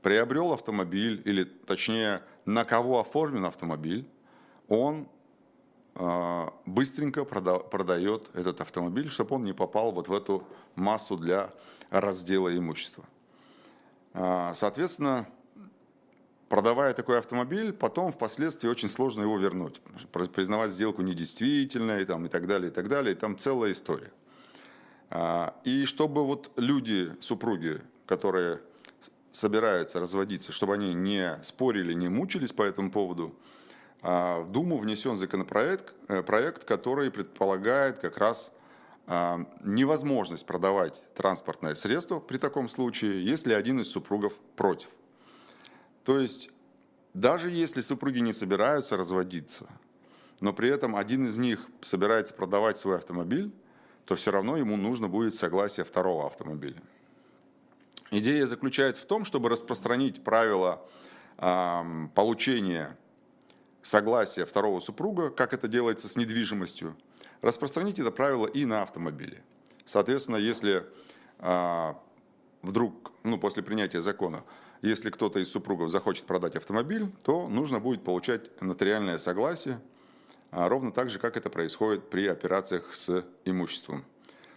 приобрел 0.02 0.54
автомобиль, 0.54 1.22
или 1.26 1.44
точнее, 1.44 2.22
на 2.46 2.64
кого 2.66 3.00
оформлен 3.00 3.46
автомобиль, 3.46 4.08
он 4.68 5.08
э, 5.96 6.48
быстренько 6.66 7.26
прода 7.26 7.60
продает 7.60 8.30
этот 8.34 8.62
автомобиль, 8.62 9.10
чтобы 9.10 9.36
он 9.36 9.44
не 9.44 9.54
попал 9.54 9.92
вот 9.92 10.08
в 10.08 10.14
эту 10.14 10.48
массу 10.76 11.18
для 11.18 11.52
раздела 11.90 12.56
имущества. 12.56 13.04
Э, 14.14 14.52
соответственно, 14.56 15.28
продавая 16.48 16.94
такой 16.94 17.20
автомобиль, 17.20 17.74
потом 17.74 18.12
впоследствии 18.12 18.70
очень 18.70 18.90
сложно 18.90 19.24
его 19.24 19.38
вернуть, 19.38 19.82
признавать 20.34 20.72
сделку 20.72 21.02
недействительной 21.02 22.06
там, 22.06 22.26
и 22.26 22.30
так 22.30 22.48
далее, 22.48 22.72
и 22.72 22.74
так 22.74 22.88
далее, 22.88 23.14
и 23.14 23.18
там 23.18 23.38
целая 23.38 23.72
история. 23.72 24.12
И 25.64 25.86
чтобы 25.86 26.24
вот 26.24 26.52
люди, 26.56 27.16
супруги, 27.20 27.82
которые 28.06 28.62
собираются 29.32 30.00
разводиться, 30.00 30.52
чтобы 30.52 30.76
они 30.76 30.94
не 30.94 31.40
спорили, 31.44 31.94
не 31.94 32.10
мучились 32.10 32.52
по 32.52 32.64
этому 32.64 32.92
поводу, 32.92 33.36
а 34.02 34.42
в 34.42 34.52
Думу 34.52 34.78
внесен 34.78 35.16
законопроект, 35.16 35.94
э, 36.08 36.24
проект, 36.24 36.64
который 36.64 37.12
предполагает 37.12 38.00
как 38.00 38.18
раз 38.18 38.52
а, 39.12 39.44
невозможность 39.64 40.46
продавать 40.46 41.02
транспортное 41.16 41.74
средство 41.74 42.20
при 42.20 42.38
таком 42.38 42.70
случае, 42.70 43.26
если 43.26 43.54
один 43.54 43.80
из 43.80 43.90
супругов 43.90 44.40
против. 44.56 44.90
То 46.04 46.20
есть 46.20 46.52
даже 47.16 47.50
если 47.50 47.82
супруги 47.82 48.20
не 48.20 48.34
собираются 48.34 48.98
разводиться, 48.98 49.68
но 50.42 50.54
при 50.54 50.70
этом 50.70 50.96
один 50.96 51.26
из 51.26 51.40
них 51.40 51.68
собирается 51.82 52.36
продавать 52.36 52.78
свой 52.78 52.98
автомобиль, 52.98 53.52
то 54.06 54.14
все 54.14 54.30
равно 54.30 54.58
ему 54.58 54.78
нужно 54.78 55.08
будет 55.08 55.34
согласие 55.34 55.86
второго 55.86 56.28
автомобиля. 56.28 56.82
Идея 58.12 58.46
заключается 58.46 59.04
в 59.04 59.06
том, 59.06 59.24
чтобы 59.24 59.50
распространить 59.50 60.24
правила 60.24 60.84
э, 61.38 62.08
получения 62.16 62.98
согласия 63.82 64.46
второго 64.46 64.80
супруга, 64.80 65.30
как 65.30 65.54
это 65.54 65.68
делается 65.68 66.08
с 66.08 66.16
недвижимостью, 66.16 66.96
распространить 67.42 68.00
это 68.00 68.12
правило 68.12 68.48
и 68.48 68.66
на 68.66 68.82
автомобили. 68.82 69.44
Соответственно, 69.86 70.38
если 70.38 70.86
э, 71.40 71.94
вдруг, 72.62 73.12
ну, 73.24 73.38
после 73.40 73.64
принятия 73.64 74.02
закона, 74.02 74.44
если 74.82 75.10
кто-то 75.10 75.40
из 75.40 75.52
супругов 75.52 75.90
захочет 75.90 76.26
продать 76.26 76.56
автомобиль, 76.56 77.12
то 77.24 77.48
нужно 77.48 77.80
будет 77.80 78.04
получать 78.04 78.62
нотариальное 78.62 79.18
согласие, 79.18 79.82
а 80.52 80.68
ровно 80.68 80.92
так 80.92 81.10
же, 81.10 81.20
как 81.20 81.38
это 81.38 81.50
происходит 81.50 82.10
при 82.10 82.28
операциях 82.28 82.96
с 82.96 83.26
имуществом. 83.46 84.06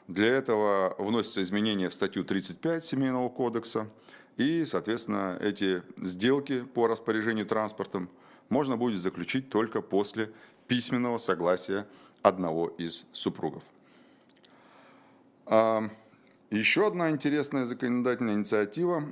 Для 0.09 0.27
этого 0.27 0.95
вносятся 0.99 1.43
изменения 1.43 1.89
в 1.89 1.95
статью 1.95 2.25
35 2.25 2.85
Семейного 2.85 3.29
кодекса, 3.29 3.89
и, 4.37 4.65
соответственно, 4.65 5.39
эти 5.41 5.83
сделки 5.97 6.63
по 6.63 6.89
распоряжению 6.89 7.47
транспортом 7.47 8.11
можно 8.49 8.77
будет 8.77 9.01
заключить 9.01 9.49
только 9.49 9.81
после 9.81 10.33
письменного 10.67 11.19
согласия 11.19 11.87
одного 12.23 12.69
из 12.69 13.07
супругов. 13.13 13.63
А, 15.47 15.89
еще 16.51 16.87
одна 16.87 17.11
интересная 17.11 17.65
законодательная 17.65 18.35
инициатива, 18.35 19.05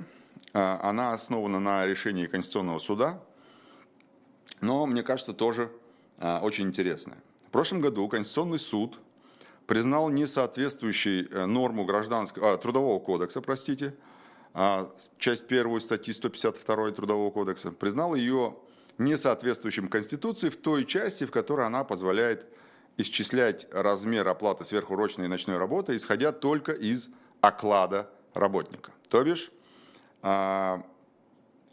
а, 0.53 0.79
она 0.83 1.13
основана 1.13 1.59
на 1.59 1.85
решении 1.85 2.25
Конституционного 2.25 2.79
суда, 2.79 3.21
но, 4.59 4.85
мне 4.85 5.03
кажется, 5.03 5.33
тоже 5.33 5.71
а, 6.17 6.41
очень 6.41 6.67
интересная. 6.67 7.17
В 7.47 7.51
прошлом 7.51 7.79
году 7.79 8.07
Конституционный 8.09 8.59
суд– 8.59 8.99
признал 9.71 10.09
несоответствующей 10.09 11.29
э, 11.31 11.45
норму 11.45 11.85
гражданского, 11.85 12.55
а, 12.55 12.57
трудового 12.57 12.99
кодекса, 12.99 13.39
простите, 13.39 13.95
а, 14.53 14.91
часть 15.17 15.47
первую 15.47 15.79
статьи 15.79 16.13
152 16.13 16.91
Трудового 16.91 17.31
кодекса, 17.31 17.71
признал 17.71 18.13
ее 18.13 18.57
несоответствующим 18.97 19.87
Конституции 19.87 20.49
в 20.49 20.57
той 20.57 20.83
части, 20.83 21.23
в 21.23 21.31
которой 21.31 21.65
она 21.65 21.85
позволяет 21.85 22.47
исчислять 22.97 23.65
размер 23.71 24.27
оплаты 24.27 24.65
сверхурочной 24.65 25.27
и 25.27 25.29
ночной 25.29 25.57
работы, 25.57 25.95
исходя 25.95 26.33
только 26.33 26.73
из 26.73 27.07
оклада 27.39 28.09
работника. 28.33 28.91
То 29.07 29.23
бишь, 29.23 29.53
а, 30.21 30.83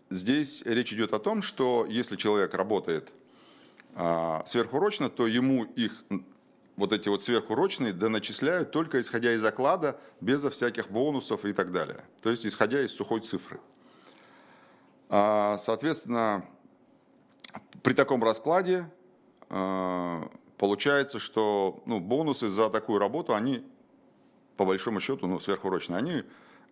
здесь 0.09 0.63
речь 0.65 0.93
идет 0.93 1.15
о 1.15 1.19
том, 1.19 1.43
что 1.43 1.85
если 1.89 2.15
человек 2.15 2.55
работает 2.55 3.13
сверхурочно, 4.47 5.09
то 5.09 5.27
ему 5.27 5.65
их 5.65 6.05
вот 6.79 6.93
эти 6.93 7.09
вот 7.09 7.21
сверхурочные 7.21 7.93
доначисляют 7.93 8.71
только 8.71 9.01
исходя 9.01 9.33
из 9.33 9.45
оклада, 9.45 9.99
безо 10.21 10.49
всяких 10.49 10.91
бонусов 10.91 11.45
и 11.45 11.53
так 11.53 11.73
далее. 11.73 12.05
То 12.23 12.31
есть 12.31 12.47
исходя 12.47 12.81
из 12.81 12.95
сухой 12.95 13.21
цифры. 13.21 13.61
А, 15.09 15.59
соответственно, 15.59 16.45
при 17.83 17.95
таком 17.95 18.23
раскладе 18.23 18.89
а, 19.51 20.31
получается, 20.57 21.19
что 21.19 21.83
ну, 21.85 21.99
бонусы 21.99 22.49
за 22.49 22.71
такую 22.71 23.01
работу, 23.01 23.35
они 23.35 23.67
по 24.57 24.65
большому 24.65 25.01
счету, 25.01 25.27
ну, 25.27 25.41
сверхурочные, 25.41 25.99
они 25.99 26.23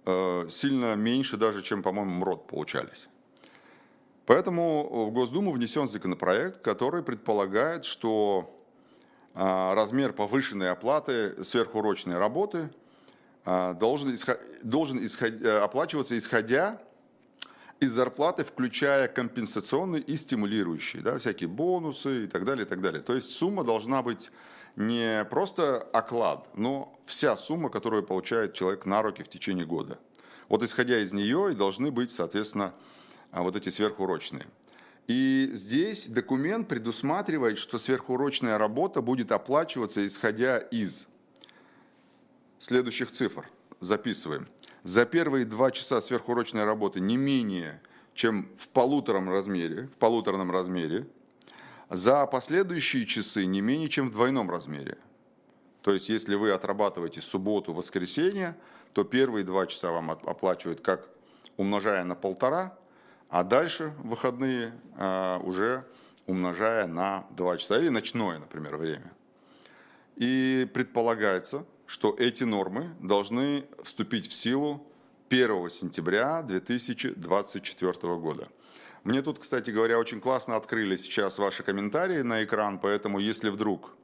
а, 0.05 0.47
сильно 0.49 0.95
меньше 0.95 1.37
даже, 1.37 1.63
чем, 1.63 1.83
по-моему, 1.83 2.13
МРОД 2.13 2.47
получались. 2.47 3.09
Поэтому 4.25 5.09
в 5.09 5.13
Госдуму 5.13 5.51
внесен 5.51 5.89
законопроект, 5.89 6.63
который 6.63 7.03
предполагает, 7.03 7.85
что 7.85 8.56
размер 9.37 10.13
повышенной 10.13 10.71
оплаты 10.71 11.45
сверхурочной 11.45 12.17
работы 12.17 12.71
а, 13.45 13.75
должен, 13.75 14.13
исход, 14.13 14.41
должен 14.63 15.05
исход, 15.05 15.31
э, 15.31 15.59
оплачиваться 15.59 16.19
исходя 16.19 16.81
из 17.79 17.93
зарплаты, 17.93 18.45
включая 18.45 19.07
компенсационные 19.07 20.03
и 20.03 20.17
стимулирующие, 20.17 21.03
да, 21.03 21.19
всякие 21.19 21.49
бонусы 21.49 22.25
и 22.25 22.27
так 22.27 22.45
далее, 22.45 22.65
и 22.65 22.69
так 22.69 22.81
далее. 22.81 23.03
То 23.03 23.15
есть 23.15 23.31
сумма 23.31 23.63
должна 23.63 24.03
быть 24.03 24.33
не 24.75 25.25
просто 25.31 25.81
оклад, 25.93 26.49
но 26.57 26.99
вся 27.07 27.37
сумма, 27.37 27.69
которую 27.69 28.03
получает 28.03 28.55
человек 28.55 28.85
на 28.85 29.01
руки 29.03 29.23
в 29.23 29.29
течение 29.29 29.65
года. 29.65 29.99
Вот 30.49 30.63
исходя 30.63 30.99
из 30.99 31.13
нее 31.13 31.53
и 31.53 31.55
должны 31.55 31.91
быть, 31.91 32.11
соответственно, 32.11 32.75
а, 33.31 33.43
вот 33.43 33.55
эти 33.55 33.69
сверхурочные. 33.69 34.47
И 35.07 35.51
здесь 35.53 36.09
документ 36.09 36.69
предусматривает, 36.69 37.59
что 37.59 37.79
сверхурочная 37.79 38.59
работа 38.59 39.03
будет 39.03 39.31
оплачиваться, 39.31 40.05
исходя 40.07 40.59
из 40.59 41.07
следующих 42.59 43.13
цифр. 43.13 43.49
Записываем. 43.81 44.49
За 44.83 45.05
первые 45.05 45.45
два 45.45 45.71
часа 45.71 46.01
сверхурочной 46.01 46.65
работы 46.65 47.01
не 47.01 47.17
менее, 47.17 47.81
чем 48.15 48.49
в 48.59 48.69
полуторном 48.69 49.31
размере, 49.31 49.89
в 49.89 49.97
полуторном 49.97 50.51
размере. 50.51 51.07
За 51.89 52.27
последующие 52.27 53.07
часы 53.07 53.47
не 53.47 53.61
менее, 53.61 53.89
чем 53.89 54.09
в 54.09 54.13
двойном 54.13 54.51
размере. 54.51 54.99
То 55.83 55.93
есть, 55.93 56.09
если 56.09 56.35
вы 56.35 56.51
отрабатываете 56.51 57.21
субботу, 57.21 57.73
воскресенье, 57.73 58.57
то 58.93 59.05
первые 59.05 59.45
два 59.45 59.67
часа 59.67 59.93
вам 59.93 60.11
оплачивают 60.11 60.81
как 60.81 61.09
умножая 61.57 62.03
на 62.03 62.17
полтора, 62.17 62.77
а 63.29 63.43
дальше 63.43 63.93
выходные 64.03 64.73
а, 64.97 65.39
уже 65.39 65.85
умножая 66.27 66.87
на 66.87 67.27
2 67.31 67.59
часа 67.59 67.79
или 67.79 67.89
ночное, 67.89 68.39
например, 68.39 68.77
время. 68.77 69.13
И 70.17 70.69
предполагается, 70.73 71.65
что 71.87 72.15
эти 72.19 72.45
нормы 72.45 72.95
должны 73.01 73.67
вступить 73.83 74.29
в 74.29 74.33
силу 74.33 74.87
1 75.29 75.71
сентября 75.71 76.43
2024 76.43 77.93
года. 78.17 78.49
Мне 79.05 79.23
тут, 79.23 79.39
кстати 79.39 79.71
говоря, 79.71 79.99
очень 79.99 80.21
классно 80.21 80.57
открыли 80.57 80.97
сейчас 80.97 81.39
ваши 81.39 81.63
комментарии 81.63 82.23
на 82.23 82.43
экран, 82.43 82.79
поэтому 82.79 83.19
если 83.19 83.51
вдруг, 83.51 83.95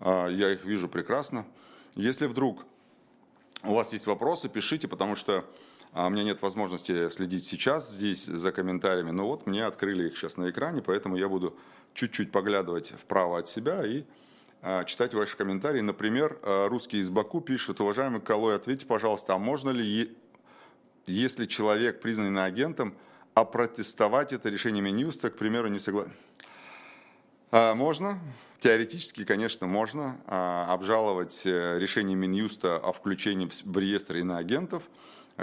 а, 0.00 0.28
я 0.28 0.52
их 0.52 0.64
вижу 0.64 0.88
прекрасно, 0.88 1.46
если 1.94 2.26
вдруг 2.26 2.64
у 3.62 3.74
вас 3.74 3.92
есть 3.92 4.06
вопросы, 4.06 4.48
пишите, 4.48 4.88
потому 4.88 5.14
что 5.14 5.44
а, 5.92 6.06
у 6.06 6.10
меня 6.10 6.24
нет 6.24 6.42
возможности 6.42 7.08
следить 7.10 7.44
сейчас 7.44 7.92
здесь 7.92 8.24
за 8.24 8.52
комментариями, 8.52 9.10
но 9.10 9.26
вот 9.26 9.46
мне 9.46 9.64
открыли 9.64 10.08
их 10.08 10.16
сейчас 10.16 10.36
на 10.36 10.50
экране, 10.50 10.82
поэтому 10.82 11.16
я 11.16 11.28
буду 11.28 11.56
чуть-чуть 11.94 12.32
поглядывать 12.32 12.92
вправо 12.96 13.38
от 13.38 13.48
себя 13.48 13.84
и 13.84 14.04
а, 14.60 14.84
читать 14.84 15.14
ваши 15.14 15.36
комментарии. 15.36 15.80
Например, 15.80 16.38
русский 16.42 16.98
из 16.98 17.10
Баку 17.10 17.40
пишет, 17.40 17.80
уважаемый 17.80 18.20
Калой, 18.20 18.56
ответьте, 18.56 18.86
пожалуйста, 18.86 19.34
а 19.34 19.38
можно 19.38 19.70
ли, 19.70 20.16
если 21.06 21.46
человек 21.46 22.00
признан 22.00 22.38
агентом, 22.38 22.94
а 23.34 23.44
протестовать 23.44 24.32
это 24.32 24.48
решение 24.48 24.82
Минюста, 24.82 25.30
к 25.30 25.36
примеру, 25.36 25.68
не 25.68 25.78
согласен. 25.78 26.12
А, 27.50 27.74
можно, 27.74 28.18
теоретически, 28.60 29.24
конечно, 29.24 29.66
можно 29.66 30.18
а, 30.26 30.72
обжаловать 30.72 31.42
э, 31.44 31.78
решение 31.78 32.16
Минюста 32.16 32.76
о 32.76 32.92
включении 32.92 33.46
в 33.46 33.78
реестр 33.78 34.16
иноагентов, 34.16 34.84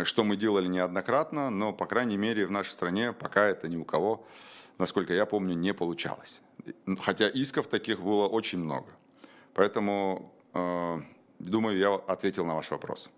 что 0.03 0.23
мы 0.23 0.35
делали 0.35 0.67
неоднократно, 0.67 1.49
но, 1.49 1.73
по 1.73 1.85
крайней 1.85 2.17
мере, 2.17 2.45
в 2.45 2.51
нашей 2.51 2.71
стране 2.71 3.13
пока 3.13 3.45
это 3.45 3.67
ни 3.67 3.77
у 3.77 3.85
кого, 3.85 4.25
насколько 4.77 5.13
я 5.13 5.25
помню, 5.25 5.55
не 5.55 5.73
получалось. 5.73 6.41
Хотя 7.01 7.27
исков 7.27 7.67
таких 7.67 7.99
было 8.01 8.27
очень 8.27 8.59
много. 8.59 8.87
Поэтому, 9.53 10.33
э, 10.53 11.01
думаю, 11.39 11.77
я 11.77 11.95
ответил 11.95 12.45
на 12.45 12.55
ваш 12.55 12.71
вопрос. 12.71 13.09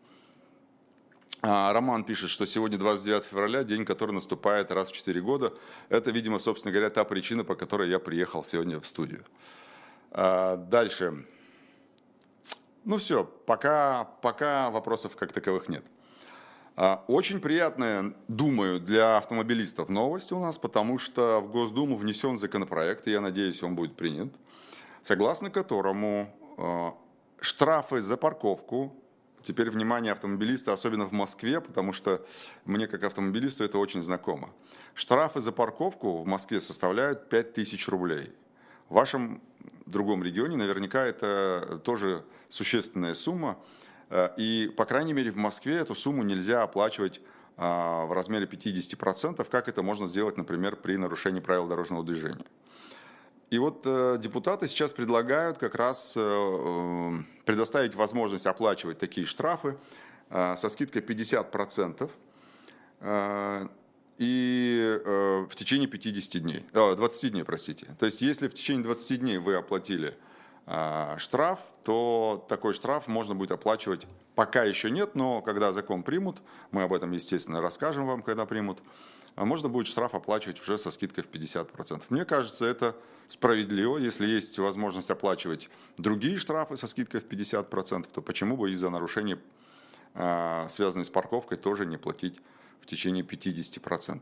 А, 1.44 1.74
Роман 1.74 2.04
пишет, 2.04 2.30
что 2.30 2.46
сегодня 2.46 2.78
29 2.78 3.24
февраля, 3.24 3.64
день, 3.64 3.84
который 3.84 4.12
наступает 4.12 4.72
раз 4.72 4.90
в 4.90 4.94
4 4.94 5.22
года. 5.22 5.54
Это, 5.90 6.12
видимо, 6.12 6.38
собственно 6.38 6.72
говоря, 6.72 6.92
та 6.92 7.04
причина, 7.04 7.44
по 7.44 7.56
которой 7.56 7.90
я 7.90 7.98
приехал 7.98 8.44
сегодня 8.44 8.80
в 8.80 8.86
студию. 8.86 9.26
А, 10.12 10.58
дальше. 10.58 11.26
Ну 12.84 12.98
все, 12.98 13.24
пока, 13.24 14.04
пока 14.22 14.70
вопросов 14.70 15.16
как 15.16 15.32
таковых 15.32 15.68
нет. 15.68 15.84
А, 16.84 17.06
очень 17.08 17.40
приятная, 17.40 18.12
думаю, 18.28 18.80
для 18.80 19.18
автомобилистов 19.18 19.88
новость 19.88 20.32
у 20.32 20.40
нас, 20.40 20.58
потому 20.58 20.98
что 20.98 21.40
в 21.40 21.52
Госдуму 21.52 21.96
внесен 21.96 22.38
законопроект, 22.38 23.08
и 23.08 23.12
я 23.12 23.22
надеюсь, 23.22 23.62
он 23.62 23.76
будет 23.76 23.96
принят, 23.96 24.34
согласно 25.04 25.52
которому 25.52 26.36
штрафы 27.40 28.02
за 28.02 28.18
парковку 28.18 28.96
Теперь 29.44 29.72
внимание 29.72 30.12
автомобилиста, 30.12 30.72
особенно 30.72 31.08
в 31.08 31.14
Москве, 31.14 31.62
потому 31.62 31.94
что 31.94 32.24
мне 32.66 32.88
как 32.88 33.04
автомобилисту 33.04 33.64
это 33.64 33.80
очень 33.80 34.04
знакомо. 34.04 34.52
Штрафы 34.94 35.40
за 35.40 35.52
парковку 35.52 36.22
в 36.22 36.28
Москве 36.28 36.62
составляют 36.62 37.28
5000 37.28 37.88
рублей. 37.88 38.32
В 38.88 38.94
вашем 38.94 39.42
другом 39.88 40.24
регионе 40.24 40.58
наверняка 40.58 41.04
это 41.06 41.82
тоже 41.84 42.24
существенная 42.50 43.16
сумма. 43.16 43.58
Э, 44.12 44.30
и, 44.38 44.72
по 44.78 44.86
крайней 44.86 45.14
мере, 45.14 45.32
в 45.32 45.38
Москве 45.38 45.78
эту 45.78 45.96
сумму 45.96 46.22
нельзя 46.24 46.62
оплачивать 46.62 47.22
а, 47.58 48.06
в 48.06 48.14
размере 48.14 48.46
50%, 48.46 49.48
как 49.50 49.68
это 49.68 49.84
можно 49.84 50.08
сделать, 50.08 50.38
например, 50.38 50.76
при 50.76 50.96
нарушении 50.96 51.40
правил 51.40 51.68
дорожного 51.68 52.04
движения. 52.04 52.46
И 53.50 53.60
вот 53.60 53.82
э, 53.86 54.18
депутаты 54.20 54.68
сейчас 54.68 54.94
предлагают 54.94 55.58
как 55.58 55.76
раз 55.76 56.14
э, 56.18 57.12
предоставить 57.46 57.96
возможность 57.96 58.48
оплачивать 58.48 58.98
такие 58.98 59.28
штрафы 59.28 59.78
со 60.30 60.70
скидкой 60.70 61.02
50% 61.02 62.10
э, 63.02 63.68
и 64.18 65.00
в 65.50 65.56
течение 65.56 65.90
50 65.90 66.42
дней, 66.42 66.66
э, 66.74 66.96
20 66.96 67.32
дней, 67.32 67.44
простите. 67.44 67.88
То 68.00 68.06
есть 68.06 68.22
если 68.22 68.48
в 68.48 68.54
течение 68.54 68.84
20 68.84 69.20
дней 69.20 69.38
вы 69.38 69.56
оплатили 69.56 70.18
штраф, 71.18 71.60
то 71.84 72.46
такой 72.48 72.74
штраф 72.74 73.08
можно 73.08 73.36
будет 73.36 73.52
оплачивать 73.52 74.08
пока 74.36 74.64
еще 74.64 74.90
нет, 74.90 75.16
но 75.16 75.42
когда 75.42 75.74
закон 75.74 76.04
примут, 76.04 76.42
мы 76.72 76.84
об 76.84 76.94
этом, 76.94 77.12
естественно, 77.12 77.62
расскажем 77.62 78.06
вам, 78.08 78.22
когда 78.22 78.46
примут, 78.46 78.82
а 79.36 79.46
можно 79.46 79.70
будет 79.70 79.88
штраф 79.88 80.16
оплачивать 80.16 80.60
уже 80.60 80.78
со 80.78 80.92
скидкой 80.92 81.24
в 81.24 81.30
50%. 81.30 82.04
Мне 82.10 82.26
кажется, 82.26 82.66
это 82.66 82.96
справедливо. 83.28 83.98
Если 83.98 84.28
есть 84.28 84.60
возможность 84.60 85.10
оплачивать 85.12 85.70
другие 85.98 86.38
штрафы 86.38 86.76
со 86.76 86.88
скидкой 86.88 87.22
в 87.22 87.28
50%, 87.28 88.08
то 88.12 88.22
почему 88.22 88.58
бы 88.58 88.72
из-за 88.72 88.90
нарушения, 88.90 89.40
а, 90.14 90.68
связанной 90.70 91.06
с 91.06 91.10
парковкой, 91.10 91.58
тоже 91.58 91.86
не 91.86 91.98
платить 91.98 92.40
в 92.82 92.86
течение 92.86 93.24
50%? 93.24 94.22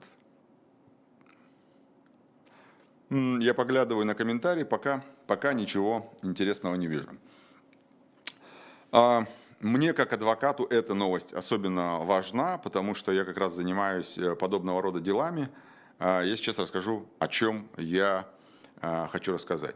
Я 3.10 3.56
поглядываю 3.56 4.06
на 4.06 4.14
комментарии, 4.14 4.64
пока, 4.64 5.04
пока 5.26 5.54
ничего 5.54 6.14
интересного 6.22 6.76
не 6.76 6.86
вижу. 6.86 7.10
А, 8.92 9.26
мне, 9.60 9.94
как 9.94 10.14
адвокату, 10.14 10.66
эта 10.66 10.94
новость 10.94 11.34
особенно 11.34 12.00
важна, 12.00 12.60
потому 12.60 12.94
что 12.94 13.12
я 13.12 13.26
как 13.26 13.38
раз 13.38 13.54
занимаюсь 13.54 14.18
э, 14.18 14.36
подобного 14.36 14.82
рода 14.82 15.00
делами. 15.00 15.50
А, 15.98 16.22
я 16.22 16.36
сейчас 16.36 16.60
расскажу, 16.60 17.08
о 17.18 17.28
чем 17.28 17.68
я 17.78 18.30
а, 18.80 19.08
хочу 19.08 19.34
рассказать. 19.34 19.76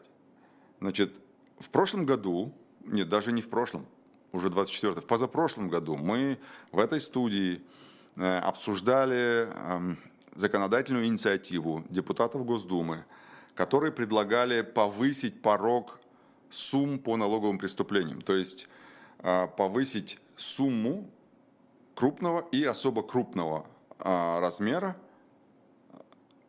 Значит, 0.79 1.13
в 1.59 1.69
прошлом 1.69 2.05
году, 2.05 2.53
нет, 2.85 3.09
даже 3.09 3.31
не 3.31 3.41
в 3.41 3.49
прошлом, 3.49 3.87
уже 4.31 4.49
24 4.49 5.01
в 5.01 5.05
позапрошлом 5.07 5.69
году 5.69 5.97
мы 5.97 6.39
в 6.71 6.79
этой 6.79 7.01
студии 7.01 7.63
э, 8.15 8.37
обсуждали 8.39 9.49
эм, 9.51 9.97
законодательную 10.35 11.05
инициативу 11.05 11.83
депутатов 11.89 12.45
Госдумы, 12.45 13.05
которые 13.55 13.91
предлагали 13.91 14.61
повысить 14.61 15.41
порог 15.41 15.99
сумм 16.49 16.99
по 16.99 17.17
налоговым 17.17 17.57
преступлениям. 17.57 18.21
То 18.21 18.35
есть 18.35 18.67
а, 19.19 19.47
повысить 19.47 20.19
сумму 20.35 21.09
крупного 21.95 22.47
и 22.51 22.63
особо 22.63 23.03
крупного 23.03 23.65
а, 23.99 24.39
размера 24.39 24.95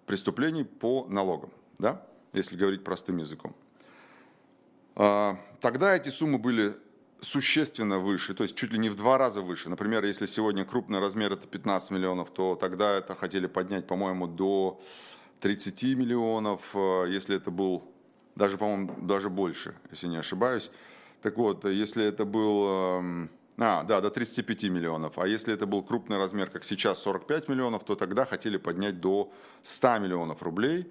преступлений 0.07 0.65
по 0.65 1.07
налогам, 1.09 1.51
да? 1.79 2.05
если 2.33 2.57
говорить 2.57 2.85
простым 2.85 3.19
языком. 3.19 3.55
А, 4.97 5.39
тогда 5.61 5.97
эти 5.97 6.09
суммы 6.09 6.39
были 6.39 6.75
существенно 7.21 7.99
выше, 7.99 8.35
то 8.35 8.43
есть 8.43 8.55
чуть 8.55 8.73
ли 8.73 8.79
не 8.79 8.91
в 8.91 8.97
два 8.97 9.17
раза 9.19 9.41
выше. 9.41 9.71
Например, 9.71 10.05
если 10.05 10.27
сегодня 10.27 10.65
крупный 10.65 11.01
размер 11.01 11.33
это 11.33 11.47
15 11.47 11.91
миллионов, 11.91 12.31
то 12.31 12.55
тогда 12.55 12.99
это 12.99 13.15
хотели 13.15 13.47
поднять, 13.47 13.87
по-моему, 13.87 14.27
до 14.27 14.81
30 15.45 15.83
миллионов, 15.95 16.75
если 16.75 17.37
это 17.37 17.51
был 17.51 17.85
даже, 18.35 18.57
по-моему, 18.57 18.95
даже 19.03 19.29
больше, 19.29 19.75
если 19.91 20.07
не 20.07 20.17
ошибаюсь. 20.17 20.71
Так 21.21 21.37
вот, 21.37 21.67
если 21.67 22.03
это 22.03 22.25
был... 22.25 22.67
Эм, 22.67 23.31
а, 23.59 23.85
да, 23.85 24.01
до 24.01 24.11
35 24.11 24.65
миллионов. 24.65 25.19
А 25.19 25.29
если 25.29 25.53
это 25.53 25.67
был 25.67 25.83
крупный 25.83 26.17
размер, 26.17 26.49
как 26.49 26.65
сейчас 26.65 26.99
45 27.03 27.49
миллионов, 27.49 27.85
то 27.85 27.95
тогда 27.95 28.25
хотели 28.25 28.57
поднять 28.57 29.03
до 29.03 29.31
100 29.63 29.99
миллионов 29.99 30.43
рублей. 30.43 30.91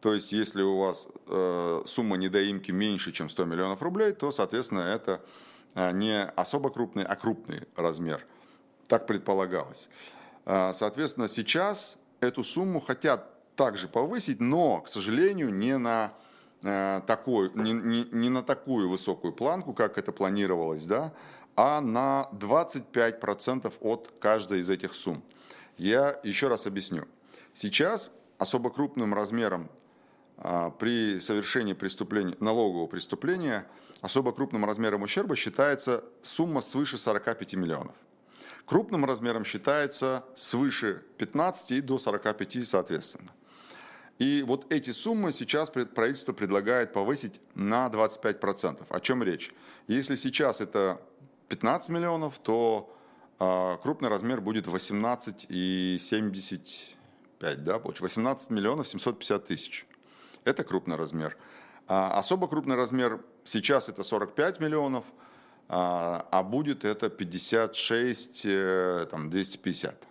То 0.00 0.14
есть, 0.14 0.32
если 0.32 0.62
у 0.62 0.78
вас 0.78 1.06
э, 1.28 1.82
сумма 1.84 2.16
недоимки 2.16 2.72
меньше, 2.72 3.12
чем 3.12 3.28
100 3.28 3.44
миллионов 3.44 3.82
рублей, 3.82 4.12
то, 4.12 4.30
соответственно, 4.30 4.80
это 4.80 5.20
э, 5.74 5.92
не 5.92 6.24
особо 6.24 6.70
крупный, 6.70 7.04
а 7.04 7.16
крупный 7.16 7.68
размер. 7.76 8.26
Так 8.88 9.06
предполагалось. 9.06 9.90
Э, 10.46 10.72
соответственно, 10.72 11.28
сейчас 11.28 11.98
эту 12.20 12.42
сумму 12.42 12.80
хотят 12.80 13.39
также 13.64 13.88
повысить, 13.88 14.40
но, 14.40 14.80
к 14.80 14.88
сожалению, 14.88 15.54
не 15.54 15.78
на 15.78 16.14
Э, 16.62 17.00
такой, 17.06 17.50
не, 17.54 17.72
не, 17.72 18.04
не 18.10 18.28
на 18.28 18.42
такую 18.42 18.90
высокую 18.90 19.32
планку, 19.32 19.72
как 19.72 19.96
это 19.96 20.12
планировалось, 20.12 20.84
да, 20.84 21.12
а 21.56 21.80
на 21.80 22.28
25% 22.32 23.72
от 23.80 24.12
каждой 24.20 24.60
из 24.60 24.68
этих 24.68 24.94
сумм. 24.94 25.22
Я 25.78 26.20
еще 26.22 26.48
раз 26.48 26.66
объясню. 26.66 27.06
Сейчас 27.54 28.12
особо 28.36 28.70
крупным 28.70 29.14
размером 29.14 29.70
а, 30.36 30.70
при 30.70 31.18
совершении 31.20 31.72
преступления, 31.72 32.36
налогового 32.40 32.86
преступления, 32.86 33.66
особо 34.02 34.32
крупным 34.32 34.66
размером 34.66 35.02
ущерба 35.02 35.36
считается 35.36 36.04
сумма 36.20 36.60
свыше 36.60 36.98
45 36.98 37.54
миллионов. 37.54 37.94
Крупным 38.66 39.06
размером 39.06 39.44
считается 39.44 40.24
свыше 40.34 41.02
15 41.16 41.70
и 41.70 41.80
до 41.80 41.96
45 41.96 42.68
соответственно. 42.68 43.30
И 44.20 44.44
вот 44.46 44.72
эти 44.72 44.90
суммы 44.90 45.32
сейчас 45.32 45.68
правительство 45.70 46.32
предлагает 46.32 46.92
повысить 46.92 47.40
на 47.56 47.88
25%. 47.88 48.86
О 48.88 49.00
чем 49.00 49.24
речь? 49.24 49.50
Если 49.88 50.14
сейчас 50.14 50.60
это 50.60 51.00
15 51.48 51.90
миллионов, 51.90 52.38
то 52.38 52.96
а, 53.38 53.78
крупный 53.78 54.10
размер 54.10 54.40
будет 54.40 54.66
18,75 54.66 56.96
5, 57.40 57.64
да, 57.64 57.78
получается 57.78 58.02
18 58.02 58.50
миллионов 58.50 58.86
750 58.86 59.44
тысяч. 59.46 59.86
Это 60.44 60.62
крупный 60.62 60.96
размер. 60.96 61.36
А 61.88 62.18
особо 62.18 62.46
крупный 62.46 62.76
размер 62.76 63.24
сейчас 63.44 63.88
это 63.88 64.02
45 64.02 64.60
миллионов, 64.60 65.06
а, 65.68 66.28
а 66.30 66.42
будет 66.42 66.84
это 66.84 67.08
56, 67.08 68.42
э, 68.44 69.06
там, 69.10 69.30
250. 69.30 70.06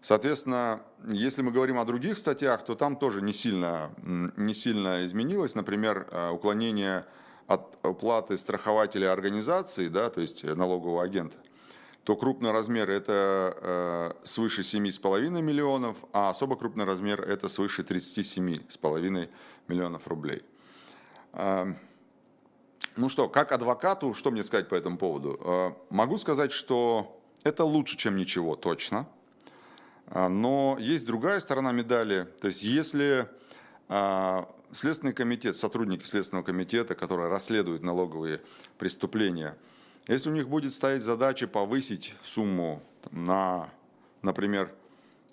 Соответственно, 0.00 0.82
если 1.08 1.42
мы 1.42 1.50
говорим 1.50 1.78
о 1.78 1.84
других 1.84 2.18
статьях, 2.18 2.64
то 2.64 2.74
там 2.74 2.96
тоже 2.96 3.20
не 3.20 3.32
сильно, 3.32 3.92
не 4.36 4.54
сильно 4.54 5.04
изменилось. 5.04 5.54
Например, 5.54 6.06
э, 6.10 6.30
уклонение 6.30 7.04
от 7.46 7.78
уплаты 7.82 8.38
страхователя 8.38 9.12
организации, 9.12 9.88
да, 9.88 10.08
то 10.08 10.20
есть 10.20 10.44
налогового 10.44 11.02
агента, 11.02 11.36
то 12.04 12.16
крупный 12.16 12.50
размер 12.52 12.88
это 12.88 14.14
э, 14.22 14.24
свыше 14.24 14.62
7,5 14.62 15.42
миллионов, 15.42 15.96
а 16.12 16.30
особо 16.30 16.56
крупный 16.56 16.84
размер 16.84 17.20
это 17.20 17.48
свыше 17.48 17.82
37,5 17.82 19.28
миллионов 19.68 20.08
рублей. 20.08 20.42
Э, 21.32 21.72
ну 22.96 23.08
что, 23.08 23.28
как 23.28 23.52
адвокату, 23.52 24.14
что 24.14 24.30
мне 24.30 24.44
сказать 24.44 24.68
по 24.68 24.74
этому 24.74 24.96
поводу? 24.96 25.38
Э, 25.44 25.72
могу 25.90 26.16
сказать, 26.16 26.52
что 26.52 27.20
это 27.42 27.64
лучше, 27.64 27.96
чем 27.96 28.16
ничего, 28.16 28.56
точно. 28.56 29.06
А, 30.10 30.28
но 30.28 30.76
есть 30.78 31.06
другая 31.06 31.40
сторона 31.40 31.72
медали. 31.72 32.28
То 32.40 32.48
есть 32.48 32.62
если 32.62 33.28
а, 33.88 34.48
Следственный 34.72 35.12
комитет, 35.12 35.56
сотрудники 35.56 36.04
Следственного 36.04 36.44
комитета, 36.44 36.94
которые 36.94 37.28
расследуют 37.28 37.82
налоговые 37.82 38.40
преступления, 38.78 39.56
если 40.08 40.30
у 40.30 40.32
них 40.32 40.48
будет 40.48 40.72
стоять 40.72 41.02
задача 41.02 41.46
повысить 41.46 42.14
сумму 42.22 42.82
на, 43.12 43.70
например, 44.22 44.72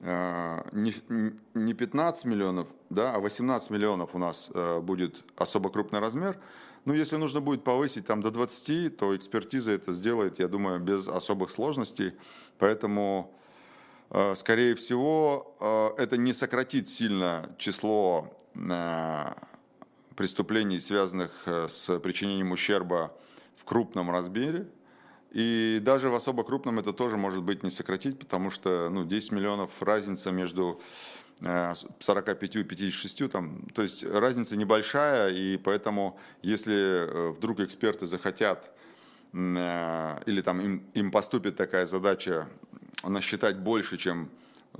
а, 0.01 0.67
не 0.71 1.73
15 1.73 2.25
миллионов, 2.25 2.67
да, 2.91 3.15
а 3.15 3.19
18 3.19 3.71
миллионов 3.71 4.13
у 4.13 4.19
нас 4.19 4.51
будет 4.81 5.23
особо 5.35 5.69
крупный 5.69 5.99
размер, 5.99 6.39
ну, 6.85 6.93
если 6.93 7.17
нужно 7.17 7.41
будет 7.41 7.65
повысить 7.65 8.05
там 8.05 8.21
до 8.21 8.31
20, 8.31 8.95
то 8.95 9.13
экспертиза 9.13 9.71
это 9.71 9.91
сделает, 9.91 10.39
я 10.39 10.47
думаю, 10.47 10.79
без 10.79 11.09
особых 11.09 11.51
сложностей. 11.51 12.13
Поэтому 12.59 13.37
Э, 13.46 13.46
скорее 14.35 14.75
всего, 14.75 15.55
э, 15.59 16.01
это 16.01 16.17
не 16.17 16.33
сократит 16.33 16.87
сильно 16.87 17.53
число 17.57 18.33
э, 18.55 19.25
преступлений, 20.15 20.79
связанных 20.79 21.31
с 21.45 21.99
причинением 21.99 22.51
ущерба 22.51 23.13
в 23.55 23.65
крупном 23.65 24.09
размере. 24.09 24.67
И 25.31 25.79
даже 25.81 26.09
в 26.09 26.15
особо 26.15 26.43
крупном 26.43 26.79
это 26.79 26.93
тоже 26.93 27.17
может 27.17 27.43
быть 27.43 27.63
не 27.63 27.69
сократить, 27.69 28.17
потому 28.17 28.49
что 28.49 28.89
ну, 28.89 29.05
10 29.05 29.33
миллионов 29.33 29.69
разница 29.81 30.31
между 30.31 30.81
45 31.39 32.55
и 32.55 32.63
56, 32.63 33.29
там, 33.29 33.67
то 33.75 33.83
есть 33.83 34.03
разница 34.03 34.57
небольшая, 34.57 35.29
и 35.29 35.57
поэтому 35.57 36.17
если 36.41 37.31
вдруг 37.33 37.59
эксперты 37.59 38.07
захотят 38.07 38.71
или 39.33 40.41
там 40.43 40.61
им, 40.61 40.83
им 40.95 41.11
поступит 41.11 41.55
такая 41.55 41.85
задача 41.85 42.47
насчитать 43.03 43.57
больше, 43.57 43.97
чем 43.97 44.29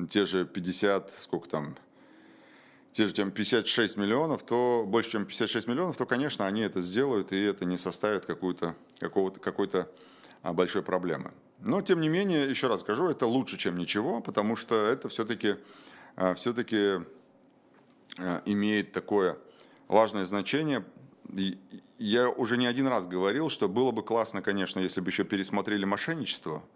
те 0.09 0.25
же 0.25 0.45
50, 0.45 1.13
сколько 1.19 1.49
там, 1.49 1.75
те 2.91 3.07
же 3.07 3.13
чем 3.13 3.31
56 3.31 3.97
миллионов, 3.97 4.43
то 4.43 4.83
больше, 4.87 5.11
чем 5.11 5.25
56 5.25 5.67
миллионов, 5.67 5.97
то, 5.97 6.05
конечно, 6.05 6.45
они 6.45 6.61
это 6.61 6.81
сделают, 6.81 7.31
и 7.31 7.41
это 7.41 7.65
не 7.65 7.77
составит 7.77 8.25
какую-то, 8.25 8.75
какого-то, 8.99 9.39
какой-то 9.39 9.91
а, 10.41 10.53
большой 10.53 10.83
проблемы. 10.83 11.31
Но, 11.59 11.81
тем 11.81 12.01
не 12.01 12.09
менее, 12.09 12.49
еще 12.49 12.67
раз 12.67 12.81
скажу, 12.81 13.09
это 13.09 13.25
лучше, 13.25 13.57
чем 13.57 13.77
ничего, 13.77 14.21
потому 14.21 14.55
что 14.55 14.85
это 14.85 15.09
все-таки 15.09 15.55
а, 16.15 16.33
все-таки 16.35 17.03
а, 18.17 18.41
имеет 18.45 18.91
такое 18.91 19.37
важное 19.87 20.25
значение. 20.25 20.83
Я 21.97 22.29
уже 22.29 22.57
не 22.57 22.67
один 22.67 22.87
раз 22.87 23.05
говорил, 23.05 23.49
что 23.49 23.67
было 23.67 23.91
бы 23.91 24.03
классно, 24.03 24.41
конечно, 24.41 24.79
если 24.79 25.01
бы 25.01 25.09
еще 25.09 25.23
пересмотрели 25.23 25.85
мошенничество– 25.85 26.63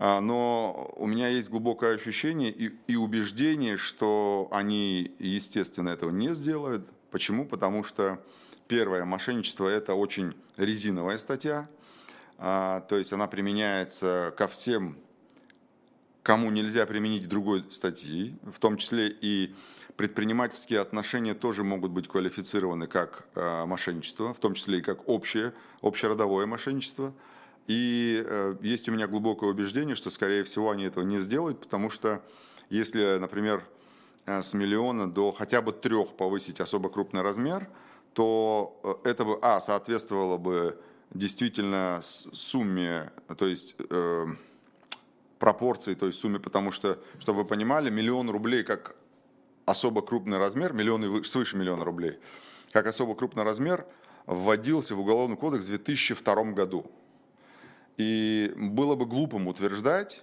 но 0.00 0.90
у 0.96 1.06
меня 1.06 1.28
есть 1.28 1.50
глубокое 1.50 1.94
ощущение 1.94 2.50
и, 2.50 2.72
и 2.86 2.96
убеждение, 2.96 3.76
что 3.76 4.48
они, 4.50 5.14
естественно, 5.18 5.90
этого 5.90 6.10
не 6.10 6.32
сделают. 6.32 6.88
Почему? 7.10 7.44
Потому 7.44 7.84
что, 7.84 8.24
первое, 8.66 9.04
мошенничество– 9.04 9.68
это 9.68 9.92
очень 9.92 10.34
резиновая 10.56 11.18
статья, 11.18 11.68
а, 12.38 12.80
то 12.80 12.96
есть 12.96 13.12
она 13.12 13.26
применяется 13.26 14.32
ко 14.38 14.48
всем, 14.48 14.96
кому 16.22 16.50
нельзя 16.50 16.86
применить 16.86 17.28
другой 17.28 17.66
статьи, 17.70 18.34
в 18.42 18.58
том 18.58 18.78
числе 18.78 19.14
и 19.20 19.54
предпринимательские 19.96 20.80
отношения 20.80 21.34
тоже 21.34 21.62
могут 21.62 21.90
быть 21.90 22.08
квалифицированы 22.08 22.86
как 22.86 23.28
а, 23.34 23.66
мошенничество, 23.66 24.32
в 24.32 24.38
том 24.38 24.54
числе 24.54 24.78
и 24.78 24.82
как 24.82 25.06
общее, 25.10 25.52
общеродовое 25.82 26.46
мошенничество– 26.46 27.12
и 27.66 28.22
э, 28.24 28.56
есть 28.62 28.88
у 28.88 28.92
меня 28.92 29.06
глубокое 29.06 29.50
убеждение, 29.50 29.96
что, 29.96 30.10
скорее 30.10 30.44
всего, 30.44 30.70
они 30.70 30.84
этого 30.84 31.04
не 31.04 31.18
сделают, 31.18 31.60
потому 31.60 31.90
что 31.90 32.22
если, 32.68 33.18
например, 33.18 33.64
э, 34.26 34.42
с 34.42 34.54
миллиона 34.54 35.10
до 35.10 35.32
хотя 35.32 35.62
бы 35.62 35.72
трех 35.72 36.16
повысить 36.16 36.60
особо 36.60 36.88
крупный 36.88 37.22
размер, 37.22 37.68
то 38.12 38.80
э, 39.04 39.10
это 39.10 39.24
бы, 39.24 39.38
а, 39.42 39.60
соответствовало 39.60 40.36
бы 40.36 40.78
действительно 41.12 42.00
сумме, 42.02 43.10
то 43.36 43.46
есть 43.46 43.74
э, 43.90 44.26
пропорции, 45.38 45.94
то 45.94 46.06
есть 46.06 46.18
сумме, 46.18 46.38
потому 46.38 46.70
что, 46.70 47.02
чтобы 47.18 47.42
вы 47.42 47.44
понимали, 47.44 47.90
миллион 47.90 48.30
рублей 48.30 48.62
как 48.62 48.94
особо 49.66 50.02
крупный 50.02 50.38
размер, 50.38 50.72
миллион 50.72 51.24
свыше 51.24 51.56
миллиона 51.56 51.84
рублей, 51.84 52.18
как 52.72 52.86
особо 52.86 53.14
крупный 53.14 53.42
размер 53.42 53.86
вводился 54.26 54.94
в 54.94 55.00
Уголовный 55.00 55.36
кодекс 55.36 55.66
в 55.66 55.68
2002 55.68 56.44
году. 56.52 56.90
И 57.96 58.52
было 58.56 58.94
бы 58.94 59.06
глупым 59.06 59.48
утверждать, 59.48 60.22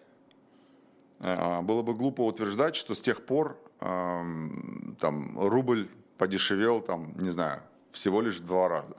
э, 1.20 1.62
было 1.62 1.82
бы 1.82 1.94
глупо 1.94 2.22
утверждать, 2.22 2.76
что 2.76 2.96
с 2.96 3.02
тех 3.02 3.26
пор 3.26 3.62
там, 3.80 5.38
рубль 5.40 5.88
подешевел, 6.18 6.82
там, 6.82 7.16
не 7.18 7.30
знаю, 7.30 7.62
всего 7.92 8.22
лишь 8.22 8.40
два 8.40 8.68
раза. 8.68 8.98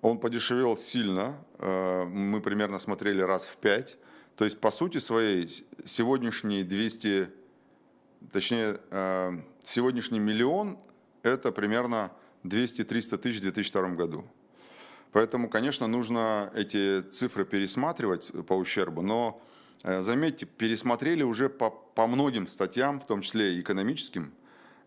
Он 0.00 0.18
подешевел 0.18 0.76
сильно, 0.76 1.36
э, 1.58 2.04
мы 2.04 2.40
примерно 2.40 2.78
смотрели 2.78 3.22
раз 3.22 3.46
в 3.46 3.56
пять. 3.58 3.96
То 4.36 4.44
есть, 4.44 4.60
по 4.60 4.70
сути 4.70 4.98
своей, 4.98 5.48
сегодняшние 5.84 6.64
200, 6.64 7.28
точнее, 8.32 8.80
э, 8.90 9.40
сегодняшний 9.62 10.18
миллион– 10.18 10.78
это 11.22 11.52
примерно 11.52 12.10
200-300 12.42 13.18
тысяч 13.18 13.38
в 13.38 13.42
2002 13.42 13.90
году. 13.90 14.24
Поэтому, 15.12 15.48
конечно, 15.50 15.86
нужно 15.86 16.50
эти 16.54 17.02
цифры 17.02 17.44
пересматривать 17.44 18.32
по 18.46 18.54
ущербу, 18.54 19.02
но 19.02 19.42
э, 19.82 20.00
заметьте, 20.00 20.46
пересмотрели 20.46 21.22
уже 21.22 21.50
по, 21.50 21.70
по 21.70 22.06
многим 22.06 22.46
статьям, 22.46 22.98
в 22.98 23.06
том 23.06 23.20
числе 23.20 23.60
экономическим, 23.60 24.32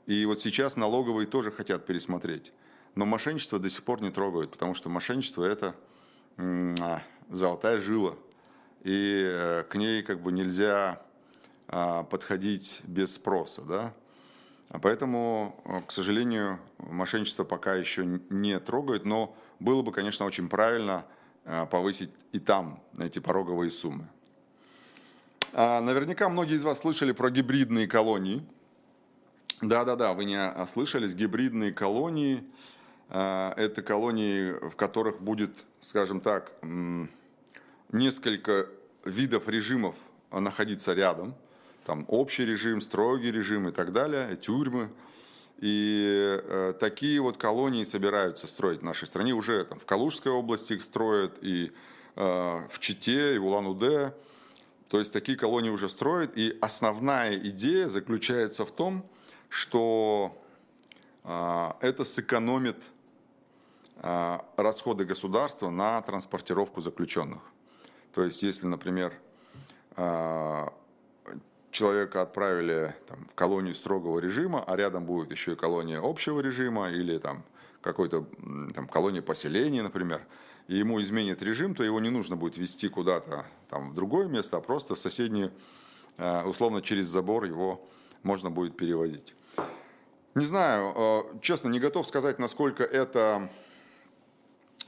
и 0.08 0.26
вот 0.26 0.40
сейчас 0.40 0.78
налоговые 0.78 1.28
тоже 1.28 1.52
хотят 1.52 1.86
пересмотреть. 1.86 2.52
Но 2.96 3.06
мошенничество 3.06 3.60
до 3.60 3.70
сих 3.70 3.84
пор 3.84 4.02
не 4.02 4.10
трогают, 4.10 4.52
потому 4.52 4.74
что 4.74 4.90
мошенничество– 4.90 5.44
это 5.46 5.76
а, 6.38 7.02
золотая 7.30 7.80
жила, 7.80 8.16
и 8.84 9.22
э, 9.26 9.64
к 9.70 9.76
ней 9.76 10.02
как 10.02 10.22
бы 10.22 10.32
нельзя 10.32 11.02
а, 11.68 12.04
подходить 12.04 12.82
без 12.84 13.14
спроса, 13.14 13.62
да. 13.62 13.94
А 14.70 14.80
поэтому, 14.80 15.62
э, 15.66 15.82
к 15.86 15.92
сожалению, 15.92 16.60
мошенничество 16.78 17.44
пока 17.44 17.76
еще 17.76 18.06
не 18.30 18.60
трогают, 18.60 19.06
но 19.06 19.36
было 19.66 19.82
бы, 19.82 19.92
конечно, 19.92 20.26
очень 20.26 20.48
правильно 20.48 21.06
э, 21.44 21.66
повысить 21.66 22.12
и 22.32 22.40
там 22.40 22.80
эти 23.00 23.20
пороговые 23.20 23.72
суммы. 23.72 24.08
А, 25.54 25.82
наверняка 25.82 26.30
многие 26.30 26.56
из 26.56 26.64
вас 26.64 26.80
слышали 26.80 27.12
про 27.12 27.30
гибридные 27.30 27.88
колонии. 27.88 28.46
Да-да-да, 29.62 30.14
вы 30.14 30.26
не 30.26 30.52
ослышались. 30.52 31.16
Гибридные 31.16 31.72
колонии 31.74 32.44
э,– 33.10 33.54
это 33.58 33.82
колонии, 33.82 34.52
в 34.70 34.76
которых 34.76 35.20
будет, 35.20 35.66
скажем 35.82 36.22
так, 36.22 36.52
несколько 37.92 38.68
видов 39.04 39.50
режимов 39.50 39.96
находиться 40.32 40.94
рядом. 40.94 41.34
Там 41.86 42.06
общий 42.08 42.46
режим, 42.46 42.82
строгий 42.82 43.32
режим 43.32 43.68
и 43.68 43.72
так 43.72 43.92
далее, 43.92 44.36
тюрьмы– 44.36 44.90
и 45.60 46.40
э, 46.44 46.74
такие 46.80 47.22
вот 47.22 47.38
колонии 47.38 47.84
собираются 47.84 48.48
строить 48.48 48.82
в 48.82 48.84
нашей 48.84 49.08
стране. 49.08 49.34
Уже 49.34 49.64
там, 49.64 49.80
в 49.80 49.86
Калужской 49.86 50.32
области 50.32 50.74
их 50.74 50.82
строят, 50.82 51.38
и 51.42 51.72
э, 52.16 52.68
в 52.70 52.80
Чите, 52.80 53.36
и 53.36 53.38
в 53.38 53.46
Улан-Удэ. 53.46 54.14
То 54.90 55.00
есть 55.00 55.14
такие 55.14 55.38
колонии 55.38 55.70
уже 55.70 55.88
строят. 55.88 56.38
И 56.38 56.58
основная 56.62 57.36
идея 57.38 57.88
заключается 57.88 58.66
в 58.66 58.72
том, 58.72 59.06
что 59.48 60.38
э, 61.24 61.72
это 61.80 62.04
сэкономит 62.04 62.88
э, 63.98 64.40
расходы 64.58 65.06
государства 65.06 65.70
на 65.70 66.02
транспортировку 66.02 66.82
заключенных. 66.82 67.42
То 68.14 68.24
есть 68.24 68.44
если, 68.44 68.68
например, 68.68 69.14
э, 69.96 70.68
человека 71.76 72.22
отправили 72.22 72.96
там, 73.08 73.26
в 73.26 73.36
колонию 73.36 73.76
строгого 73.76 74.20
режима, 74.20 74.64
а 74.66 74.76
рядом 74.76 75.06
будет 75.06 75.32
еще 75.32 75.54
и 75.54 75.56
колония 75.56 76.00
общего 76.02 76.40
режима 76.40 76.90
или 76.90 77.18
там 77.18 77.44
какой-то 77.82 78.26
там 78.74 78.88
колония 78.88 79.22
поселения, 79.22 79.84
например, 79.84 80.26
и 80.68 80.78
ему 80.78 81.02
изменит 81.02 81.44
режим, 81.44 81.76
то 81.76 81.84
его 81.84 82.00
не 82.00 82.10
нужно 82.10 82.38
будет 82.38 82.58
вести 82.58 82.88
куда-то 82.88 83.46
там 83.70 83.92
в 83.92 83.94
другое 83.94 84.28
место, 84.28 84.58
а 84.58 84.62
просто 84.62 84.96
в 84.96 85.00
соседнюю, 85.00 85.52
э, 86.18 86.44
условно 86.44 86.82
через 86.82 87.08
забор 87.08 87.44
его 87.44 87.86
можно 88.24 88.50
будет 88.50 88.78
переводить. 88.78 89.36
Не 90.34 90.46
знаю, 90.46 90.94
э, 90.96 91.40
честно, 91.42 91.68
не 91.68 91.80
готов 91.80 92.08
сказать, 92.08 92.40
насколько 92.40 92.84
это 92.84 93.50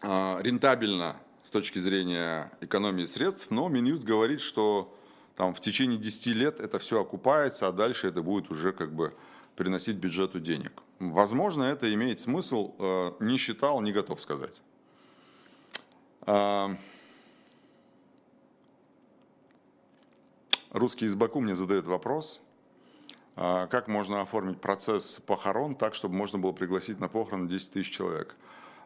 э, 0.02 0.42
рентабельно 0.42 1.18
с 1.44 1.52
точки 1.52 1.80
зрения 1.80 2.52
экономии 2.62 3.06
средств, 3.06 3.52
но 3.52 3.68
Минюст 3.68 4.06
говорит, 4.06 4.42
что 4.42 4.97
там 5.38 5.54
в 5.54 5.62
течение 5.62 6.00
10 6.00 6.36
лет 6.36 6.60
это 6.60 6.80
все 6.80 7.00
окупается, 7.00 7.68
а 7.68 7.72
дальше 7.72 8.08
это 8.08 8.24
будет 8.24 8.50
уже 8.50 8.74
как 8.74 8.92
бы 8.92 9.14
приносить 9.56 9.98
бюджету 9.98 10.40
денег. 10.40 10.82
Возможно, 10.98 11.64
это 11.64 11.94
имеет 11.94 12.20
смысл, 12.20 12.74
э, 12.80 13.12
не 13.20 13.38
считал, 13.38 13.80
не 13.82 13.92
готов 13.92 14.20
сказать. 14.20 14.56
А, 16.22 16.76
русский 20.72 21.06
из 21.06 21.14
Баку 21.14 21.40
мне 21.40 21.54
задает 21.54 21.86
вопрос, 21.86 22.42
а, 23.36 23.68
как 23.68 23.88
можно 23.88 24.22
оформить 24.22 24.60
процесс 24.60 25.20
похорон 25.20 25.76
так, 25.76 25.94
чтобы 25.94 26.16
можно 26.16 26.40
было 26.40 26.52
пригласить 26.52 27.00
на 27.00 27.10
похороны 27.10 27.48
10 27.48 27.74
тысяч 27.74 27.92
человек. 27.92 28.36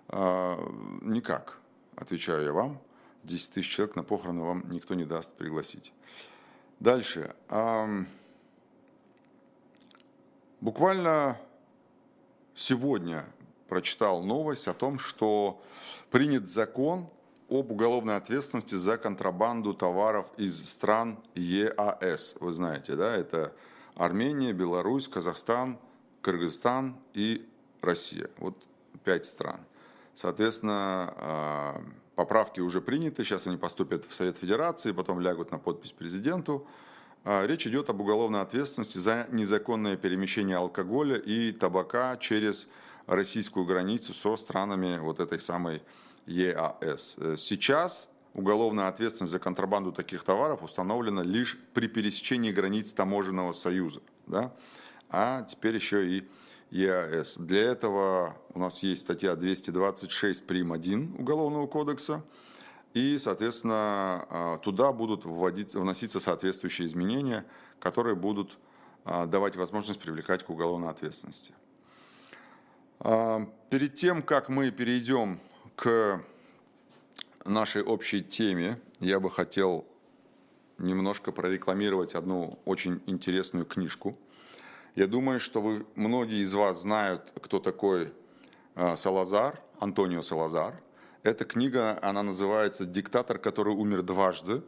А, 0.10 0.60
никак 1.02 1.60
отвечаю 1.96 2.44
я 2.44 2.52
вам, 2.52 2.78
10 3.24 3.54
тысяч 3.54 3.70
человек 3.70 3.96
на 3.96 4.04
похороны 4.04 4.42
вам 4.42 4.70
никто 4.70 4.96
не 4.96 5.06
даст 5.06 5.34
пригласить. 5.38 5.94
Дальше. 6.82 7.36
Буквально 10.60 11.38
сегодня 12.56 13.24
прочитал 13.70 14.24
новость 14.24 14.68
о 14.68 14.74
том, 14.74 14.98
что 14.98 15.62
принят 16.10 16.50
закон 16.50 17.08
об 17.50 17.72
уголовной 17.72 18.16
ответственности 18.16 18.74
за 18.74 18.98
контрабанду 18.98 19.76
товаров 19.76 20.32
из 20.38 20.68
стран 20.68 21.20
ЕАС. 21.36 22.38
Вы 22.40 22.52
знаете, 22.52 22.96
да, 22.96 23.16
это 23.16 23.54
Армения, 23.94 24.52
Беларусь, 24.52 25.08
Казахстан, 25.08 25.78
Кыргызстан 26.24 26.96
и 27.14 27.48
Россия. 27.82 28.28
Вот 28.38 28.58
пять 29.04 29.26
стран. 29.26 29.60
Соответственно, 30.16 31.84
поправки 32.16 32.60
уже 32.60 32.82
приняты, 32.82 33.24
сейчас 33.24 33.48
они 33.48 33.58
поступят 33.58 34.06
в 34.06 34.14
Совет 34.14 34.38
Федерации, 34.38 34.92
потом 34.92 35.20
лягут 35.20 35.52
на 35.52 35.60
подпись 35.60 35.92
президенту. 35.92 36.68
А, 37.24 37.46
речь 37.46 37.68
идет 37.68 37.90
об 37.90 38.02
уголовной 38.02 38.42
ответственности 38.42 38.98
за 38.98 39.28
незаконное 39.32 39.96
перемещение 39.96 40.58
алкоголя 40.58 41.18
и 41.18 41.52
табака 41.52 42.18
через 42.18 42.68
российскую 43.08 43.66
границу 43.66 44.14
со 44.14 44.36
странами 44.36 44.98
вот 45.00 45.20
этой 45.20 45.40
самой 45.40 45.82
ЕАС. 46.26 47.18
Сейчас 47.38 48.10
уголовная 48.34 48.88
ответственность 48.88 49.32
за 49.32 49.40
контрабанду 49.40 49.92
таких 49.92 50.24
товаров 50.24 50.64
установлена 50.64 51.24
лишь 51.24 51.58
при 51.74 51.88
пересечении 51.88 52.52
границ 52.52 52.94
таможенного 52.94 53.54
союза. 53.54 54.02
Да? 54.28 54.54
А 55.10 55.44
теперь 55.44 55.76
еще 55.76 56.08
и 56.08 56.28
ЕАС. 56.72 57.38
Для 57.38 57.64
этого 57.64 58.38
у 58.54 58.60
нас 58.60 58.82
есть 58.82 59.02
статья 59.02 59.36
226 59.36 60.48
прим. 60.48 60.72
1 60.72 61.16
Уголовного 61.20 61.68
кодекса, 61.68 62.24
и, 62.94 63.18
соответственно, 63.18 64.26
а, 64.30 64.58
туда 64.58 64.94
будут 64.94 65.26
вводиться, 65.26 65.80
вноситься 65.80 66.20
соответствующие 66.20 66.88
изменения, 66.88 67.46
которые 67.80 68.16
будут 68.16 68.58
а, 69.04 69.26
давать 69.26 69.58
возможность 69.58 70.00
привлекать 70.00 70.44
к 70.44 70.50
уголовной 70.50 70.90
ответственности. 70.90 71.54
А, 73.00 73.48
перед 73.70 73.96
тем, 73.96 74.24
как 74.24 74.48
мы 74.48 74.72
перейдем 74.72 75.42
к 75.76 76.24
нашей 77.44 77.84
общей 77.84 78.24
теме, 78.24 78.80
я 79.00 79.20
бы 79.20 79.30
хотел 79.30 79.86
немножко 80.78 81.34
прорекламировать 81.34 82.16
одну 82.16 82.60
очень 82.64 83.02
интересную 83.08 83.66
книжку– 83.66 84.18
я 84.96 85.08
думаю, 85.08 85.40
что 85.40 85.62
вы, 85.62 85.86
многие 85.96 86.42
из 86.44 86.54
вас 86.54 86.82
знают, 86.82 87.32
кто 87.42 87.60
такой 87.60 88.14
э, 88.76 88.96
Салазар, 88.96 89.62
Антонио 89.80 90.22
Салазар. 90.22 90.74
Эта 91.24 91.46
книга, 91.46 91.98
она 92.02 92.24
называется 92.24 92.86
«Диктатор, 92.86 93.38
который 93.38 93.74
умер 93.74 94.02
дважды». 94.02 94.64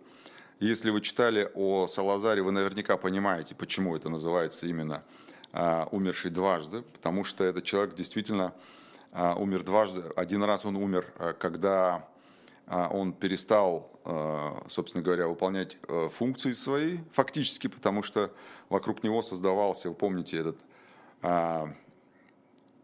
Если 0.59 0.91
вы 0.91 1.01
читали 1.01 1.51
о 1.55 1.87
Салазаре, 1.87 2.41
вы 2.41 2.51
наверняка 2.51 2.95
понимаете, 2.95 3.53
почему 3.53 3.95
это 3.97 4.07
называется 4.07 4.65
именно 4.65 5.03
э, 5.51 5.85
«умерший 5.91 6.31
дважды», 6.31 6.83
потому 6.83 7.25
что 7.25 7.43
этот 7.43 7.65
человек 7.65 7.95
действительно 7.95 8.53
э, 9.11 9.33
умер 9.33 9.63
дважды. 9.63 10.03
Один 10.15 10.43
раз 10.43 10.65
он 10.65 10.77
умер, 10.77 11.05
когда 11.37 12.07
он 12.65 13.11
перестал 13.11 13.92
собственно 14.67 15.03
говоря, 15.03 15.27
выполнять 15.27 15.77
э, 15.87 16.09
функции 16.09 16.51
свои, 16.51 16.97
фактически, 17.11 17.67
потому 17.67 18.03
что 18.03 18.31
вокруг 18.69 19.03
него 19.03 19.21
создавался, 19.21 19.89
вы 19.89 19.95
помните, 19.95 20.39
этот 20.39 20.57
а, 21.21 21.73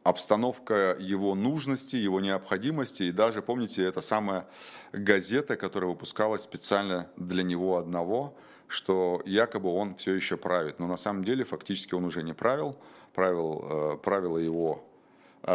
обстановка 0.03 0.95
его 0.97 1.36
нужности, 1.36 1.97
его 1.97 2.21
необходимости, 2.21 3.03
и 3.03 3.12
даже, 3.12 3.41
помните, 3.41 3.84
это 3.84 3.99
самая 3.99 4.47
газета, 4.93 5.58
которая 5.58 5.89
выпускалась 5.89 6.43
специально 6.43 7.10
для 7.17 7.43
него 7.43 7.77
одного, 7.77 8.34
что 8.67 9.21
якобы 9.25 9.73
он 9.73 9.95
все 9.95 10.13
еще 10.13 10.38
правит. 10.38 10.79
Но 10.79 10.88
на 10.88 10.97
самом 10.97 11.25
деле 11.25 11.43
фактически 11.43 11.95
он 11.95 12.05
уже 12.05 12.23
не 12.23 12.34
правил, 12.34 12.77
правил, 13.13 13.65
э, 13.69 13.97
правила 13.97 14.38
его 14.38 14.86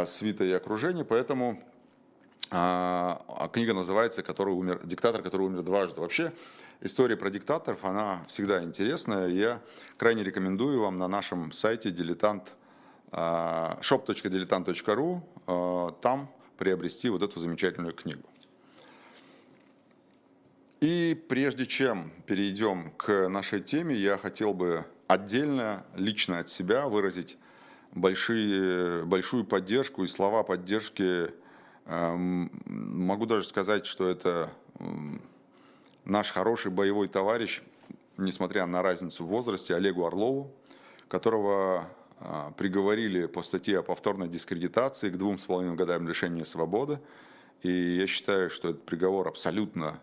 свита 0.05 0.45
и 0.45 0.53
окружение, 0.53 1.05
поэтому 1.05 1.63
а, 2.51 3.25
а 3.29 3.49
книга 3.49 3.75
называется 3.75 4.23
«Который 4.23 4.55
умер, 4.55 4.81
«Диктатор, 4.85 5.23
который 5.23 5.47
умер 5.47 5.63
дважды». 5.63 6.01
Вообще, 6.01 6.33
история 6.81 7.17
про 7.17 7.31
диктаторов, 7.31 7.85
она 7.85 8.23
всегда 8.29 8.63
интересная. 8.63 9.29
Я 9.29 9.61
крайне 9.97 10.25
рекомендую 10.25 10.81
вам 10.81 10.97
на 10.97 11.09
нашем 11.09 11.53
сайте 11.53 11.91
дилетант 11.91 12.53
а, 13.11 13.79
shop.diletant.ru 13.81 15.97
там 16.01 16.31
приобрести 16.57 17.11
вот 17.11 17.23
эту 17.23 17.41
замечательную 17.41 17.95
книгу. 17.95 18.23
И 20.81 21.21
прежде 21.29 21.67
чем 21.67 22.13
перейдем 22.27 22.93
к 22.97 23.29
нашей 23.29 23.61
теме, 23.61 23.95
я 23.95 24.19
хотел 24.19 24.53
бы 24.53 24.85
отдельно, 25.07 25.87
лично 25.95 26.41
от 26.41 26.49
себя 26.49 26.89
выразить 26.89 27.39
большие, 27.93 29.05
большую 29.05 29.45
поддержку 29.45 30.03
и 30.05 30.09
слова 30.09 30.43
поддержки 30.43 31.31
могу 31.87 33.27
даже 33.27 33.47
сказать, 33.47 33.87
что 33.87 34.09
это 34.09 34.51
наш 36.05 36.31
хороший 36.31 36.71
боевой 36.71 37.09
товарищ, 37.09 37.63
несмотря 38.17 38.67
на 38.67 38.83
разницу 38.83 39.25
в 39.25 39.29
возрасте, 39.29 39.75
Олегу 39.75 40.07
Орлову, 40.07 40.53
которого 41.09 41.89
а, 42.21 42.53
приговорили 42.53 43.27
по 43.27 43.43
статье 43.43 43.81
о 43.81 43.83
повторной 43.83 44.29
дискредитации 44.29 45.11
к 45.11 45.17
двум 45.17 45.39
с 45.39 45.47
половиной 45.47 45.77
годам 45.77 46.09
лишения 46.09 46.45
свободы. 46.45 47.01
И 47.63 47.71
я 47.71 48.07
считаю, 48.07 48.51
что 48.51 48.71
этот 48.71 48.85
приговор 48.85 49.29
абсолютно 49.29 50.01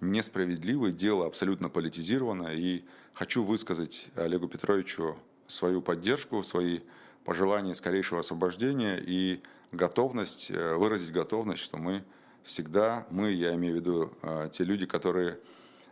несправедливый, 0.00 0.92
дело 0.92 1.26
абсолютно 1.26 1.68
политизировано. 1.68 2.48
И 2.54 2.84
хочу 3.14 3.44
высказать 3.44 4.08
Олегу 4.16 4.48
Петровичу 4.48 5.16
свою 5.46 5.82
поддержку, 5.82 6.42
свои 6.42 6.80
пожелания 7.24 7.74
скорейшего 7.74 8.20
освобождения 8.20 9.00
и 9.00 9.42
готовность, 9.72 10.50
э, 10.50 10.74
выразить 10.76 11.12
готовность, 11.12 11.62
что 11.62 11.78
мы 11.78 12.04
всегда, 12.44 13.06
мы, 13.10 13.32
я 13.32 13.54
имею 13.54 13.74
в 13.74 13.76
виду 13.76 14.12
э, 14.22 14.50
те 14.52 14.64
люди, 14.64 14.86
которые 14.86 15.38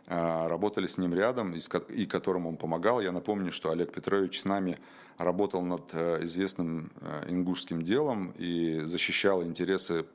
э, 0.07 0.47
работали 0.47 0.87
с 0.87 0.97
ним 0.97 1.13
рядом 1.13 1.53
и 1.53 2.05
которым 2.05 2.45
он 2.45 2.57
помогал. 2.57 3.01
Я 3.01 3.11
напомню, 3.11 3.51
что 3.51 3.71
Олег 3.71 3.91
Петрович 3.91 4.39
с 4.39 4.45
нами 4.45 4.79
работал 5.17 5.61
над 5.61 5.93
известным 6.23 6.91
ингушским 7.27 7.83
делом 7.83 8.33
и 8.39 8.81
защищал 8.85 9.43
интересы 9.43 10.05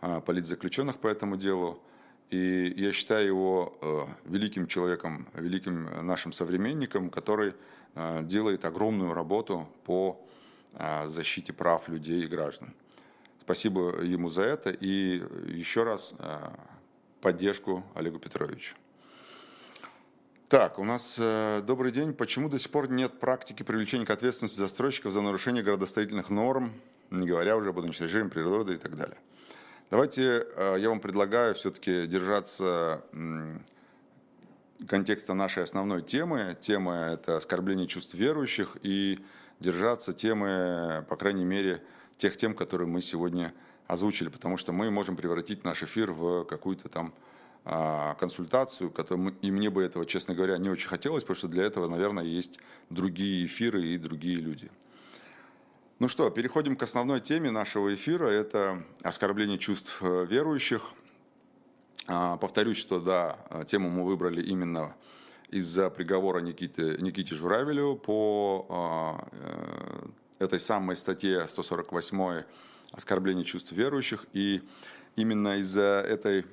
политзаключенных 0.00 0.98
по 0.98 1.08
этому 1.08 1.36
делу. 1.36 1.82
И 2.30 2.72
я 2.76 2.92
считаю 2.92 3.26
его 3.26 4.08
великим 4.24 4.68
человеком, 4.68 5.26
великим 5.34 6.06
нашим 6.06 6.32
современником, 6.32 7.10
который 7.10 7.54
делает 8.22 8.64
огромную 8.64 9.14
работу 9.14 9.66
по 9.84 10.20
защите 11.06 11.52
прав 11.52 11.88
людей 11.88 12.22
и 12.22 12.28
граждан. 12.28 12.72
Спасибо 13.46 14.02
ему 14.02 14.28
за 14.28 14.42
это 14.42 14.70
и 14.70 15.22
еще 15.46 15.84
раз 15.84 16.16
э, 16.18 16.48
поддержку 17.20 17.84
Олегу 17.94 18.18
Петровичу. 18.18 18.74
Так, 20.48 20.80
у 20.80 20.84
нас 20.84 21.16
э, 21.20 21.62
добрый 21.64 21.92
день. 21.92 22.12
Почему 22.12 22.48
до 22.48 22.58
сих 22.58 22.72
пор 22.72 22.90
нет 22.90 23.20
практики 23.20 23.62
привлечения 23.62 24.04
к 24.04 24.10
ответственности 24.10 24.58
застройщиков 24.58 25.12
за 25.12 25.20
нарушение 25.20 25.62
градостроительных 25.62 26.28
норм, 26.28 26.72
не 27.10 27.24
говоря 27.24 27.56
уже 27.56 27.70
об 27.70 27.78
уничтожении 27.78 28.28
природы 28.28 28.74
и 28.74 28.78
так 28.78 28.96
далее? 28.96 29.18
Давайте 29.92 30.44
э, 30.56 30.78
я 30.80 30.88
вам 30.88 30.98
предлагаю 30.98 31.54
все-таки 31.54 32.08
держаться 32.08 33.04
контекста 34.88 35.34
нашей 35.34 35.62
основной 35.62 36.02
темы. 36.02 36.56
Тема– 36.60 37.10
это 37.12 37.36
оскорбление 37.36 37.86
чувств 37.86 38.14
верующих 38.14 38.76
и 38.82 39.24
держаться 39.60 40.12
темы, 40.12 41.06
по 41.08 41.14
крайней 41.14 41.44
мере, 41.44 41.84
тех 42.16 42.36
тем, 42.36 42.54
которые 42.54 42.88
мы 42.88 43.02
сегодня 43.02 43.52
озвучили, 43.86 44.28
потому 44.28 44.56
что 44.56 44.72
мы 44.72 44.90
можем 44.90 45.16
превратить 45.16 45.64
наш 45.64 45.82
эфир 45.82 46.12
в 46.12 46.44
какую-то 46.44 46.88
там 46.88 47.14
а, 47.64 48.14
консультацию, 48.14 48.90
которую, 48.90 49.36
и 49.42 49.50
мне 49.50 49.70
бы 49.70 49.82
этого, 49.82 50.06
честно 50.06 50.34
говоря, 50.34 50.58
не 50.58 50.68
очень 50.68 50.88
хотелось, 50.88 51.22
потому 51.22 51.36
что 51.36 51.48
для 51.48 51.64
этого, 51.64 51.88
наверное, 51.88 52.24
есть 52.24 52.58
другие 52.90 53.46
эфиры 53.46 53.84
и 53.84 53.98
другие 53.98 54.36
люди. 54.36 54.70
Ну 55.98 56.08
что, 56.08 56.28
переходим 56.30 56.76
к 56.76 56.82
основной 56.82 57.20
теме 57.20 57.50
нашего 57.50 57.94
эфира. 57.94 58.26
Это 58.26 58.84
оскорбление 59.02 59.58
чувств 59.58 59.98
э, 60.02 60.26
верующих. 60.26 60.92
А, 62.06 62.36
повторюсь, 62.36 62.76
что 62.76 63.00
да, 63.00 63.38
тему 63.66 63.88
мы 63.90 64.04
выбрали 64.04 64.42
именно 64.42 64.94
из-за 65.48 65.90
приговора 65.90 66.40
Никиты, 66.40 66.98
Никите 67.00 67.34
Журавелю 67.34 67.96
по 67.96 68.66
а, 68.68 69.28
э, 69.32 70.06
этой 70.38 70.60
самой 70.60 70.96
статье 70.96 71.46
148 71.46 72.44
«Оскорбление 72.92 73.44
чувств 73.44 73.72
верующих». 73.72 74.26
И 74.32 74.62
именно 75.16 75.58
из-за 75.58 76.04
этой 76.06 76.46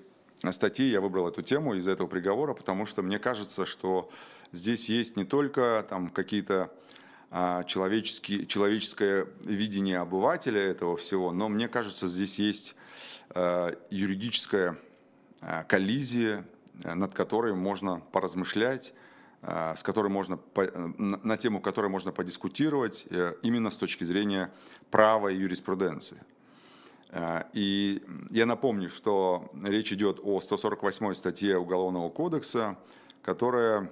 статьи 0.51 0.87
я 0.87 1.01
выбрал 1.01 1.27
эту 1.27 1.41
тему, 1.41 1.75
из-за 1.75 1.91
этого 1.91 2.07
приговора, 2.07 2.53
потому 2.53 2.85
что 2.85 3.01
мне 3.01 3.19
кажется, 3.19 3.65
что 3.65 4.09
здесь 4.51 4.89
есть 4.89 5.15
не 5.15 5.23
только 5.23 5.85
там 5.89 6.09
какие-то 6.09 6.71
а, 7.31 7.63
человеческие, 7.63 8.45
человеческое 8.45 9.27
видение 9.43 9.99
обывателя 9.99 10.61
этого 10.61 10.97
всего, 10.97 11.31
но 11.31 11.49
мне 11.49 11.67
кажется, 11.67 12.07
здесь 12.07 12.37
есть 12.39 12.75
э, 13.33 13.71
юридическая 13.89 14.77
э, 15.41 15.63
коллизия, 15.67 16.45
над 16.83 17.13
которой 17.13 17.53
можно 17.53 18.01
поразмышлять, 18.11 18.93
с 19.45 19.83
которой 19.83 20.07
можно, 20.07 20.39
на 20.97 21.37
тему 21.37 21.59
которой 21.61 21.87
можно 21.87 22.11
подискутировать 22.11 23.05
именно 23.41 23.69
с 23.71 23.77
точки 23.77 24.05
зрения 24.05 24.51
права 24.89 25.27
и 25.27 25.35
юриспруденции. 25.35 26.17
И 27.53 28.01
я 28.29 28.45
напомню, 28.45 28.89
что 28.89 29.51
речь 29.63 29.91
идет 29.91 30.19
о 30.23 30.39
148 30.39 31.13
статье 31.13 31.57
Уголовного 31.57 32.09
кодекса, 32.09 32.77
которая 33.21 33.91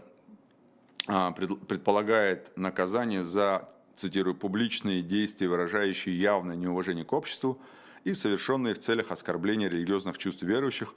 а, 1.07 1.31
предполагает 1.31 2.55
наказание 2.55 3.23
за, 3.23 3.69
цитирую, 3.95 4.35
публичные 4.35 5.01
действия, 5.01 5.47
выражающие 5.47 6.19
явное 6.19 6.55
неуважение 6.55 7.05
к 7.05 7.13
обществу 7.13 7.59
и 8.03 8.13
совершенные 8.13 8.73
в 8.73 8.79
целях 8.79 9.11
оскорбления 9.11 9.67
религиозных 9.67 10.17
чувств 10.17 10.43
верующих, 10.43 10.93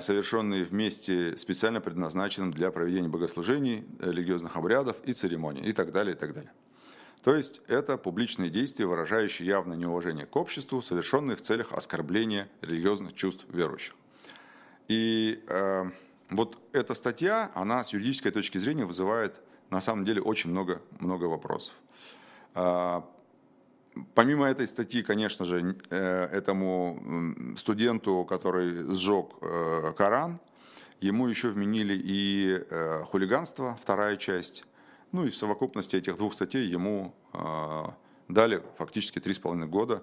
совершенные 0.00 0.64
вместе 0.64 1.36
специально 1.36 1.80
предназначенным 1.80 2.50
для 2.50 2.70
проведения 2.70 3.08
богослужений, 3.08 3.84
религиозных 4.00 4.56
обрядов 4.56 4.96
и 5.04 5.12
церемоний 5.12 5.62
и 5.62 5.72
так 5.72 5.92
далее, 5.92 6.14
и 6.14 6.18
так 6.18 6.34
далее. 6.34 6.52
То 7.22 7.34
есть 7.34 7.60
это 7.66 7.96
публичные 7.96 8.50
действия, 8.50 8.86
выражающие 8.86 9.48
явное 9.48 9.76
неуважение 9.76 10.26
к 10.26 10.36
обществу, 10.36 10.80
совершенные 10.82 11.36
в 11.36 11.42
целях 11.42 11.72
оскорбления 11.72 12.48
религиозных 12.62 13.14
чувств 13.14 13.46
верующих. 13.48 13.94
И 14.88 15.42
э, 15.48 15.90
вот 16.30 16.58
эта 16.72 16.94
статья, 16.94 17.50
она 17.54 17.82
с 17.82 17.92
юридической 17.92 18.30
точки 18.30 18.58
зрения 18.58 18.84
вызывает 18.84 19.40
на 19.70 19.80
самом 19.80 20.04
деле 20.04 20.22
очень 20.22 20.50
много, 20.50 20.80
много 21.00 21.24
вопросов. 21.24 21.74
А, 22.54 23.04
помимо 24.14 24.46
этой 24.46 24.66
статьи, 24.66 25.02
конечно 25.02 25.44
же, 25.44 25.76
э, 25.90 26.28
этому 26.32 27.54
студенту, 27.56 28.24
который 28.24 28.94
сжег 28.94 29.30
э, 29.40 29.92
Коран, 29.96 30.40
ему 31.00 31.26
еще 31.26 31.48
вменили 31.48 31.94
и 31.94 32.58
э, 32.68 33.02
хулиганство, 33.04 33.78
вторая 33.80 34.16
часть. 34.16 34.64
Ну 35.12 35.24
и 35.24 35.30
в 35.30 35.36
совокупности 35.36 35.96
этих 35.96 36.16
двух 36.16 36.34
статей 36.34 36.66
ему 36.66 37.14
дали 38.28 38.60
фактически 38.76 39.20
три 39.20 39.34
с 39.34 39.38
половиной 39.38 39.68
года 39.68 40.02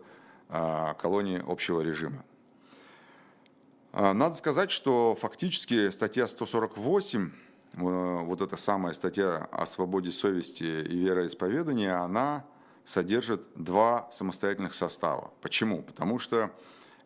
колонии 0.98 1.44
общего 1.46 1.82
режима. 1.82 2.24
Надо 3.92 4.34
сказать, 4.34 4.72
что 4.72 5.16
фактически 5.20 5.92
статья 5.92 6.26
148, 6.26 7.32
э, 7.74 8.24
вот 8.24 8.42
эта 8.42 8.58
самая 8.58 8.94
статья 8.94 9.48
о 9.52 9.66
свободе 9.68 10.12
совести 10.12 10.64
и 10.64 10.98
вероисповедания, 10.98 12.00
она 12.00 12.44
содержит 12.84 13.42
два 13.56 14.10
самостоятельных 14.12 14.74
состава. 14.74 15.34
Почему? 15.42 15.82
Потому 15.84 16.20
что 16.20 16.52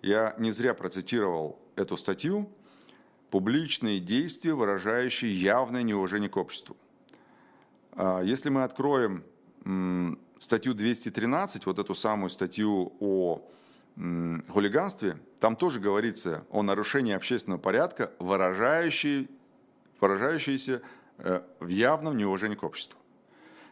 я 0.01 0.35
не 0.37 0.51
зря 0.51 0.73
процитировал 0.73 1.59
эту 1.75 1.97
статью 1.97 2.49
«Публичные 3.29 3.99
действия, 3.99 4.53
выражающие 4.53 5.33
явное 5.33 5.83
неуважение 5.83 6.29
к 6.29 6.37
обществу». 6.37 6.77
А, 7.91 8.21
если 8.21 8.49
мы 8.49 8.63
откроем 8.63 9.23
статью 10.39 10.73
213, 10.73 11.65
вот 11.65 11.79
эту 11.79 11.93
самую 11.93 12.29
статью 12.29 12.93
о 12.99 13.41
хулиганстве, 14.49 15.19
там 15.39 15.55
тоже 15.55 15.79
говорится 15.79 16.45
о 16.51 16.61
нарушении 16.61 17.13
общественного 17.13 17.59
порядка, 17.59 18.11
выражающий, 18.19 19.29
выражающийся 19.99 20.83
э, 21.17 21.41
в 21.59 21.67
явном 21.67 22.15
неуважении 22.15 22.55
к 22.55 22.63
обществу. 22.63 22.99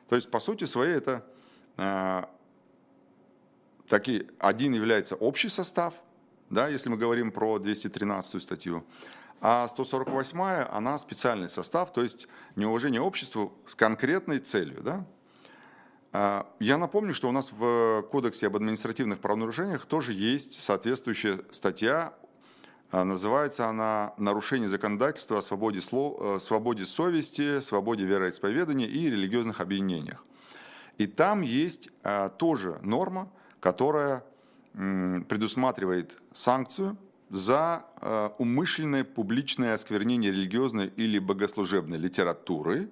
То 0.09 0.15
есть, 0.15 0.31
по 0.31 0.39
сути 0.39 0.63
своей, 0.63 0.95
это 0.95 1.23
такие, 3.87 4.25
один 4.39 4.73
является 4.73 5.15
общий 5.15 5.49
состав, 5.49 5.93
да, 6.49 6.67
если 6.67 6.89
мы 6.89 6.97
говорим 6.97 7.31
про 7.31 7.59
213 7.59 8.41
статью, 8.41 8.85
а 9.41 9.67
148 9.67 10.39
она 10.71 10.97
специальный 10.97 11.49
состав, 11.49 11.93
то 11.93 12.01
есть 12.01 12.27
неуважение 12.55 13.01
обществу 13.01 13.53
с 13.65 13.75
конкретной 13.75 14.39
целью. 14.39 14.81
Да? 14.81 15.05
А, 16.13 16.47
я 16.59 16.77
напомню, 16.77 17.13
что 17.13 17.29
у 17.29 17.31
нас 17.31 17.51
в 17.51 18.03
Кодексе 18.09 18.47
об 18.47 18.55
административных 18.55 19.19
правонарушениях 19.19 19.85
тоже 19.85 20.13
есть 20.13 20.61
соответствующая 20.61 21.39
статья. 21.51 22.13
А, 22.91 23.03
называется 23.03 23.67
она 23.67 24.13
«Нарушение 24.17 24.69
законодательства 24.69 25.39
о 25.39 25.41
свободе, 25.41 25.81
слов, 25.81 26.17
э, 26.19 26.39
свободе 26.39 26.85
совести, 26.85 27.59
свободе 27.59 28.05
вероисповедания 28.05 28.87
и 28.87 29.09
религиозных 29.09 29.59
объединениях». 29.59 30.23
И 30.97 31.07
там 31.07 31.41
есть 31.41 31.89
а, 32.03 32.29
тоже 32.29 32.79
норма, 32.83 33.31
которая 33.59 34.23
предусматривает 34.73 36.17
санкцию 36.33 36.97
за 37.29 37.85
умышленное 38.37 39.05
публичное 39.05 39.73
осквернение 39.73 40.33
религиозной 40.33 40.87
или 40.97 41.17
богослужебной 41.17 41.97
литературы, 41.97 42.89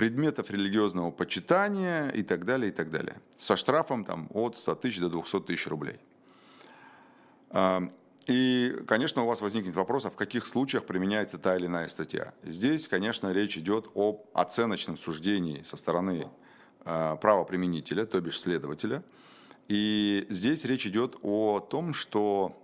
предметов 0.00 0.50
религиозного 0.50 1.10
почитания 1.10 2.08
и 2.08 2.22
так 2.22 2.46
далее, 2.46 2.70
и 2.70 2.72
так 2.72 2.90
далее. 2.90 3.20
Со 3.36 3.56
штрафом 3.56 4.06
там, 4.06 4.28
от 4.32 4.56
100 4.56 4.74
тысяч 4.76 4.98
до 4.98 5.10
200 5.10 5.40
тысяч 5.40 5.66
рублей. 5.66 5.98
А, 7.50 7.82
и, 8.26 8.82
конечно, 8.86 9.22
у 9.22 9.26
вас 9.26 9.40
возникнет 9.40 9.74
вопрос, 9.74 10.06
а 10.06 10.10
в 10.10 10.16
каких 10.16 10.46
случаях 10.46 10.84
применяется 10.84 11.36
та 11.36 11.56
или 11.56 11.66
иная 11.66 11.88
статья. 11.88 12.32
Здесь, 12.42 12.88
конечно, 12.88 13.32
речь 13.32 13.58
идет 13.58 13.88
об 13.94 14.24
оценочном 14.32 14.96
суждении 14.96 15.62
со 15.62 15.76
стороны 15.76 16.26
а, 16.26 16.30
правоприменителя, 16.84 18.06
то 18.06 18.20
бишь 18.20 18.40
следователя. 18.40 19.02
И 19.68 20.26
здесь 20.28 20.64
речь 20.64 20.86
идет 20.86 21.16
о 21.22 21.60
том, 21.60 21.92
что 21.92 22.60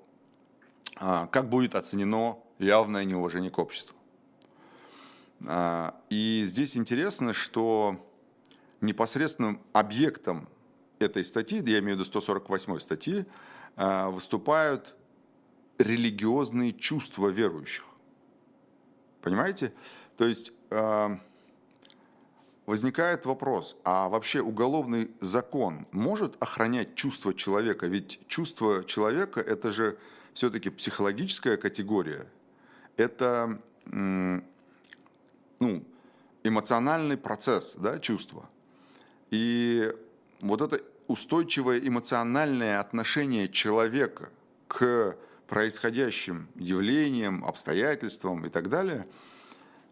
а, 0.96 1.26
как 1.26 1.48
будет 1.48 1.74
оценено 1.74 2.38
явное 2.58 3.04
неуважение 3.04 3.50
к 3.50 3.58
обществу. 3.58 3.96
А, 5.46 5.94
и 6.10 6.42
здесь 6.46 6.76
интересно, 6.76 7.32
что 7.32 8.04
непосредственным 8.80 9.60
объектом 9.72 10.48
этой 10.98 11.24
статьи, 11.24 11.58
я 11.58 11.78
имею 11.78 11.96
в 11.96 12.00
виду 12.00 12.04
148 12.04 12.78
статьи, 12.78 13.26
а, 13.76 14.10
выступают 14.10 14.96
религиозные 15.78 16.72
чувства 16.72 17.28
верующих. 17.28 17.84
Понимаете? 19.20 19.72
То 20.16 20.26
есть 20.26 20.52
а, 20.70 21.20
возникает 22.66 23.24
вопрос, 23.26 23.76
а 23.84 24.08
вообще 24.08 24.40
уголовный 24.42 25.10
закон 25.20 25.86
может 25.92 26.36
охранять 26.40 26.94
чувства 26.96 27.32
человека? 27.32 27.86
Ведь 27.86 28.20
чувство 28.26 28.84
человека– 28.84 29.40
это 29.46 29.70
же 29.70 29.96
все-таки 30.34 30.70
психологическая 30.70 31.56
категория. 31.56 32.26
Это 32.96 33.60
ну, 33.86 34.42
эмоциональный 36.42 37.16
процесс, 37.16 37.76
да, 37.78 37.98
чувства. 37.98 38.48
И 39.30 39.92
вот 40.40 40.60
это 40.60 40.80
устойчивое 41.06 41.78
эмоциональное 41.78 42.80
отношение 42.80 43.48
человека 43.48 44.30
к 44.66 45.16
происходящим 45.46 46.48
явлениям, 46.56 47.44
обстоятельствам 47.44 48.44
и 48.44 48.48
так 48.48 48.68
далее, 48.68 49.06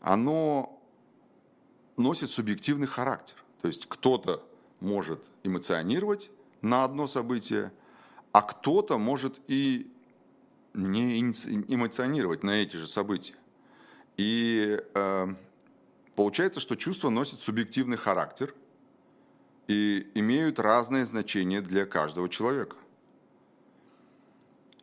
оно 0.01 0.74
носит 1.97 2.31
субъективный 2.31 2.87
характер. 2.87 3.37
То 3.63 3.69
есть 3.69 3.87
кто-то 3.89 4.47
может 4.81 5.23
эмоционировать 5.43 6.31
на 6.61 6.85
одно 6.85 7.07
событие, 7.07 7.73
а 8.33 8.43
кто-то 8.43 8.99
может 8.99 9.41
и 9.47 9.91
не 10.75 11.21
эмоционировать 11.21 12.43
на 12.43 12.51
эти 12.51 12.77
же 12.77 12.87
события. 12.87 13.37
И 14.17 14.81
э, 14.95 15.35
получается, 16.17 16.61
что 16.61 16.75
чувства 16.75 17.11
носят 17.11 17.41
субъективный 17.41 17.97
характер 17.97 18.55
и 19.69 20.07
имеют 20.15 20.59
разное 20.59 21.05
значение 21.05 21.61
для 21.61 21.87
каждого 21.87 22.29
человека. 22.29 22.77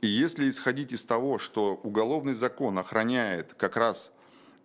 И 0.02 0.08
если 0.08 0.50
исходить 0.50 0.94
из 0.94 1.06
того, 1.06 1.38
что 1.38 1.76
уголовный 1.84 2.34
закон 2.34 2.80
охраняет 2.80 3.54
как 3.54 3.78
раз 3.78 4.12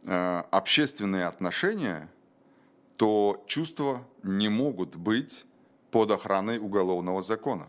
э, 0.04 0.42
общественные 0.50 1.26
отношения, 1.26 2.08
то 2.96 3.44
чувства 3.46 4.06
не 4.22 4.48
могут 4.48 4.96
быть 4.96 5.44
под 5.90 6.10
охраной 6.10 6.58
уголовного 6.58 7.22
закона, 7.22 7.68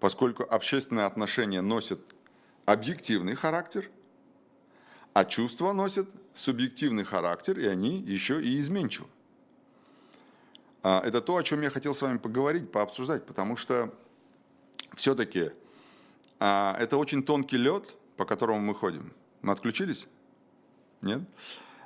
поскольку 0.00 0.42
общественные 0.42 1.06
отношения 1.06 1.60
носят 1.60 2.00
объективный 2.64 3.34
характер, 3.34 3.90
а 5.12 5.24
чувства 5.24 5.72
носят 5.72 6.08
субъективный 6.34 7.04
характер, 7.04 7.58
и 7.58 7.66
они 7.66 8.00
еще 8.00 8.42
и 8.42 8.60
изменчивы. 8.60 9.08
А, 10.82 11.00
это 11.04 11.20
то, 11.20 11.36
о 11.36 11.42
чем 11.42 11.62
я 11.62 11.70
хотел 11.70 11.94
с 11.94 12.02
вами 12.02 12.18
поговорить, 12.18 12.70
пообсуждать, 12.70 13.24
потому 13.24 13.56
что 13.56 13.94
все-таки 14.94 15.52
а, 16.38 16.76
это 16.78 16.96
очень 16.96 17.22
тонкий 17.22 17.56
лед, 17.56 17.96
по 18.16 18.24
которому 18.24 18.60
мы 18.60 18.74
ходим. 18.74 19.12
Мы 19.42 19.52
отключились? 19.52 20.06
Нет? 21.00 21.20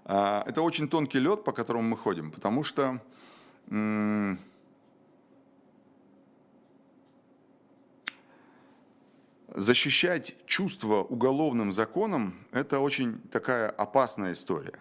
А, 0.05 0.43
это 0.47 0.63
очень 0.63 0.89
тонкий 0.89 1.19
лед, 1.19 1.45
по 1.45 1.53
которому 1.53 1.89
мы 1.89 1.97
ходим, 1.97 2.31
потому 2.31 2.65
что 2.65 3.01
защищать 9.55 10.35
чувства 10.47 11.03
уголовным 11.03 11.73
законом– 11.73 12.35
это 12.53 12.81
очень 12.81 13.21
такая 13.31 13.71
опасная 13.71 14.33
история. 14.33 14.75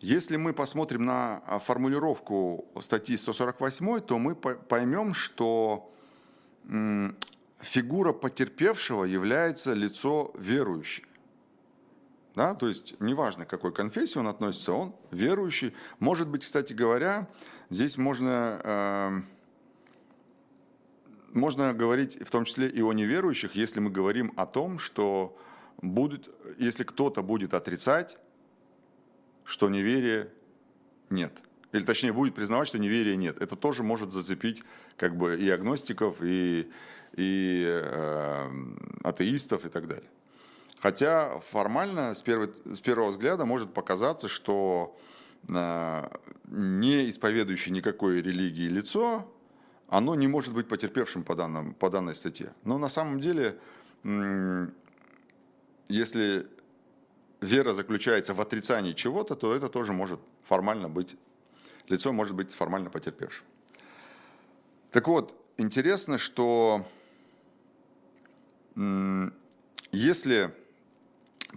Если 0.00 0.36
мы 0.36 0.52
посмотрим 0.52 1.04
на 1.04 1.40
формулировку 1.58 2.66
статьи 2.80 3.16
148, 3.16 4.00
то 4.00 4.18
мы 4.18 4.34
поймем, 4.34 5.14
что 5.14 5.90
фигура 7.60 8.12
потерпевшего 8.12 9.04
является 9.04 9.72
лицо 9.72 10.32
верующее. 10.38 11.06
Да? 12.36 12.54
То 12.54 12.68
есть 12.68 12.94
неважно, 13.00 13.46
к 13.46 13.50
какой 13.50 13.72
конфессии 13.72 14.18
он 14.18 14.28
относится, 14.28 14.72
он 14.72 14.94
верующий. 15.10 15.74
Может 15.98 16.28
быть, 16.28 16.42
кстати 16.42 16.74
говоря, 16.74 17.28
здесь 17.70 17.96
можно, 17.96 18.60
э, 18.62 19.20
можно 21.32 21.72
говорить 21.72 22.20
в 22.20 22.30
том 22.30 22.44
числе 22.44 22.68
и 22.68 22.82
о 22.82 22.92
неверующих, 22.92 23.56
если 23.56 23.80
мы 23.80 23.90
говорим 23.90 24.34
о 24.36 24.46
том, 24.46 24.78
что 24.78 25.36
будет, 25.80 26.28
если 26.58 26.84
кто-то 26.84 27.22
будет 27.22 27.54
отрицать, 27.54 28.18
что 29.44 29.70
неверия 29.70 30.28
нет. 31.08 31.42
Или 31.72 31.84
точнее 31.84 32.12
будет 32.12 32.34
признавать, 32.34 32.68
что 32.68 32.78
неверия 32.78 33.16
нет. 33.16 33.40
Это 33.40 33.56
тоже 33.56 33.82
может 33.82 34.12
зацепить 34.12 34.62
как 34.98 35.16
бы 35.16 35.38
и 35.38 35.48
агностиков, 35.48 36.18
и 36.20 36.70
и 37.14 37.64
э, 37.66 38.50
атеистов 39.04 39.64
и 39.64 39.68
так 39.70 39.88
далее. 39.88 40.08
Хотя 40.78 41.40
формально 41.40 42.14
с, 42.14 42.22
первой, 42.22 42.52
с 42.64 42.80
первого 42.80 43.10
взгляда 43.10 43.44
может 43.44 43.72
показаться, 43.72 44.28
что 44.28 44.96
э, 45.48 46.08
не 46.48 47.08
исповедующее 47.08 47.74
никакой 47.74 48.20
религии 48.20 48.66
лицо, 48.66 49.26
оно 49.88 50.14
не 50.14 50.28
может 50.28 50.52
быть 50.52 50.68
потерпевшим 50.68 51.22
по, 51.22 51.34
данным, 51.34 51.74
по 51.74 51.90
данной 51.90 52.14
статье. 52.14 52.52
Но 52.64 52.78
на 52.78 52.88
самом 52.88 53.20
деле, 53.20 53.58
если 55.88 56.48
вера 57.40 57.72
заключается 57.72 58.34
в 58.34 58.40
отрицании 58.40 58.92
чего-то, 58.92 59.34
то 59.34 59.54
это 59.54 59.68
тоже 59.68 59.92
может 59.92 60.20
формально 60.42 60.88
быть, 60.88 61.16
лицо 61.88 62.12
может 62.12 62.34
быть 62.34 62.52
формально 62.54 62.90
потерпевшим. 62.90 63.46
Так 64.90 65.08
вот, 65.08 65.34
интересно, 65.56 66.18
что 66.18 66.86
если 69.92 70.54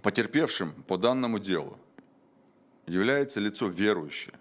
потерпевшим 0.02 0.72
по 0.84 0.96
данному 0.96 1.38
делу 1.38 1.78
является 2.86 3.40
лицо 3.40 3.68
верующее, 3.68 4.34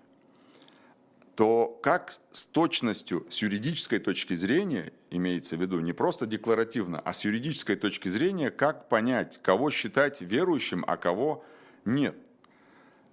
то 1.36 1.80
как 1.82 2.14
с 2.32 2.46
точностью, 2.46 3.26
с 3.30 3.42
юридической 3.42 4.00
точки 4.00 4.34
зрения, 4.34 4.92
имеется 5.10 5.56
в 5.56 5.62
виду 5.62 5.80
не 5.80 5.94
просто 5.94 6.26
декларативно, 6.26 7.00
а 7.00 7.14
с 7.14 7.24
юридической 7.24 7.76
точки 7.76 8.10
зрения, 8.10 8.52
как 8.52 8.90
понять, 8.90 9.40
кого 9.42 9.70
считать 9.70 10.22
верующим, 10.22 10.84
а 10.88 10.98
кого 10.98 11.46
нет– 11.86 12.16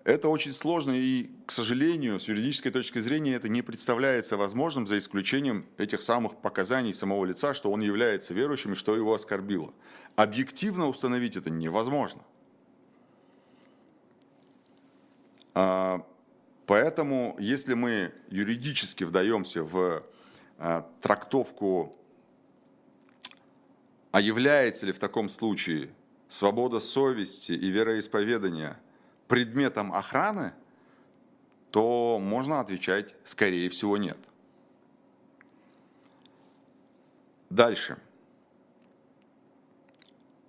это 0.06 0.28
очень 0.28 0.52
сложно 0.52 0.92
и, 0.92 1.30
к 1.46 1.50
сожалению, 1.50 2.20
с 2.20 2.28
юридической 2.28 2.70
точки 2.70 3.00
зрения 3.00 3.34
это 3.34 3.48
не 3.48 3.60
представляется 3.60 4.36
возможным 4.36 4.86
за 4.86 5.00
исключением 5.00 5.66
этих 5.78 6.00
самых 6.00 6.36
показаний 6.36 6.94
самого 6.94 7.24
лица, 7.24 7.54
что 7.54 7.72
он 7.72 7.80
является 7.80 8.32
верующим 8.32 8.74
и 8.74 8.76
что 8.76 8.94
его 8.94 9.14
оскорбило. 9.14 9.74
Объективно 10.14 10.86
установить 10.86 11.34
это 11.34 11.50
невозможно. 11.50 12.22
А, 15.42 15.45
поэтому, 16.66 17.36
если 17.38 17.74
мы 17.74 18.12
юридически 18.28 19.04
вдаемся 19.04 19.62
в 19.62 20.02
а, 20.58 20.90
трактовку, 21.00 21.96
а 24.10 24.20
является 24.20 24.86
ли 24.86 24.92
в 24.92 24.98
таком 24.98 25.28
случае 25.28 25.90
свобода 26.28 26.80
совести 26.80 27.52
и 27.52 27.68
вероисповедания– 27.68 28.78
предметом 29.28 29.92
охраны, 29.92 30.52
то 31.70 32.18
можно 32.20 32.60
отвечать, 32.60 33.14
скорее 33.24 33.68
всего, 33.68 33.96
нет. 33.96 34.18
Дальше. 37.50 37.98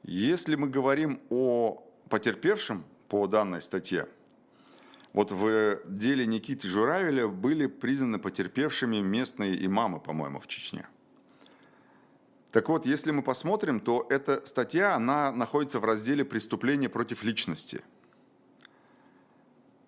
Если 0.03 0.55
мы 0.55 0.69
говорим 0.69 1.19
о 1.29 1.83
потерпевшем 2.09 2.85
по 3.09 3.27
данной 3.27 3.61
статье, 3.61 4.07
вот 5.17 5.31
в 5.31 5.79
деле 5.87 6.27
Никиты 6.27 6.67
Журавеля 6.67 7.27
были 7.27 7.65
признаны 7.65 8.19
потерпевшими 8.19 8.97
местные 8.97 9.65
имамы, 9.65 9.99
по-моему, 9.99 10.39
в 10.39 10.45
Чечне. 10.45 10.87
Так 12.51 12.69
вот, 12.69 12.85
если 12.85 13.09
мы 13.09 13.23
посмотрим, 13.23 13.79
то 13.79 14.05
эта 14.11 14.45
статья, 14.45 14.93
она 14.93 15.31
находится 15.31 15.79
в 15.79 15.85
разделе 15.85 16.23
«Преступления 16.23 16.87
против 16.87 17.23
личности». 17.23 17.81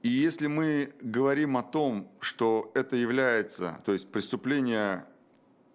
И 0.02 0.10
если 0.10 0.48
мы 0.48 0.94
говорим 1.00 1.58
о 1.58 1.62
том, 1.62 2.10
что 2.20 2.72
это 2.74 2.96
является, 2.96 3.80
то 3.86 3.94
есть 3.94 4.12
преступление 4.12 5.06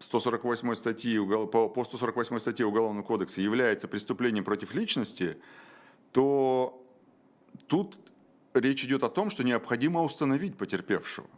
148 0.00 0.74
статьи, 0.74 1.16
по 1.46 1.84
148 1.84 2.40
статье 2.40 2.66
Уголовного 2.66 3.04
кодекса 3.04 3.40
является 3.40 3.86
преступлением 3.86 4.42
против 4.42 4.74
личности, 4.74 5.36
то 6.10 6.84
тут 7.68 7.96
речь 8.54 8.84
идет 8.84 9.02
о 9.02 9.08
том, 9.08 9.30
что 9.30 9.44
необходимо 9.44 10.02
установить 10.02 10.56
потерпевшего. 10.56 11.28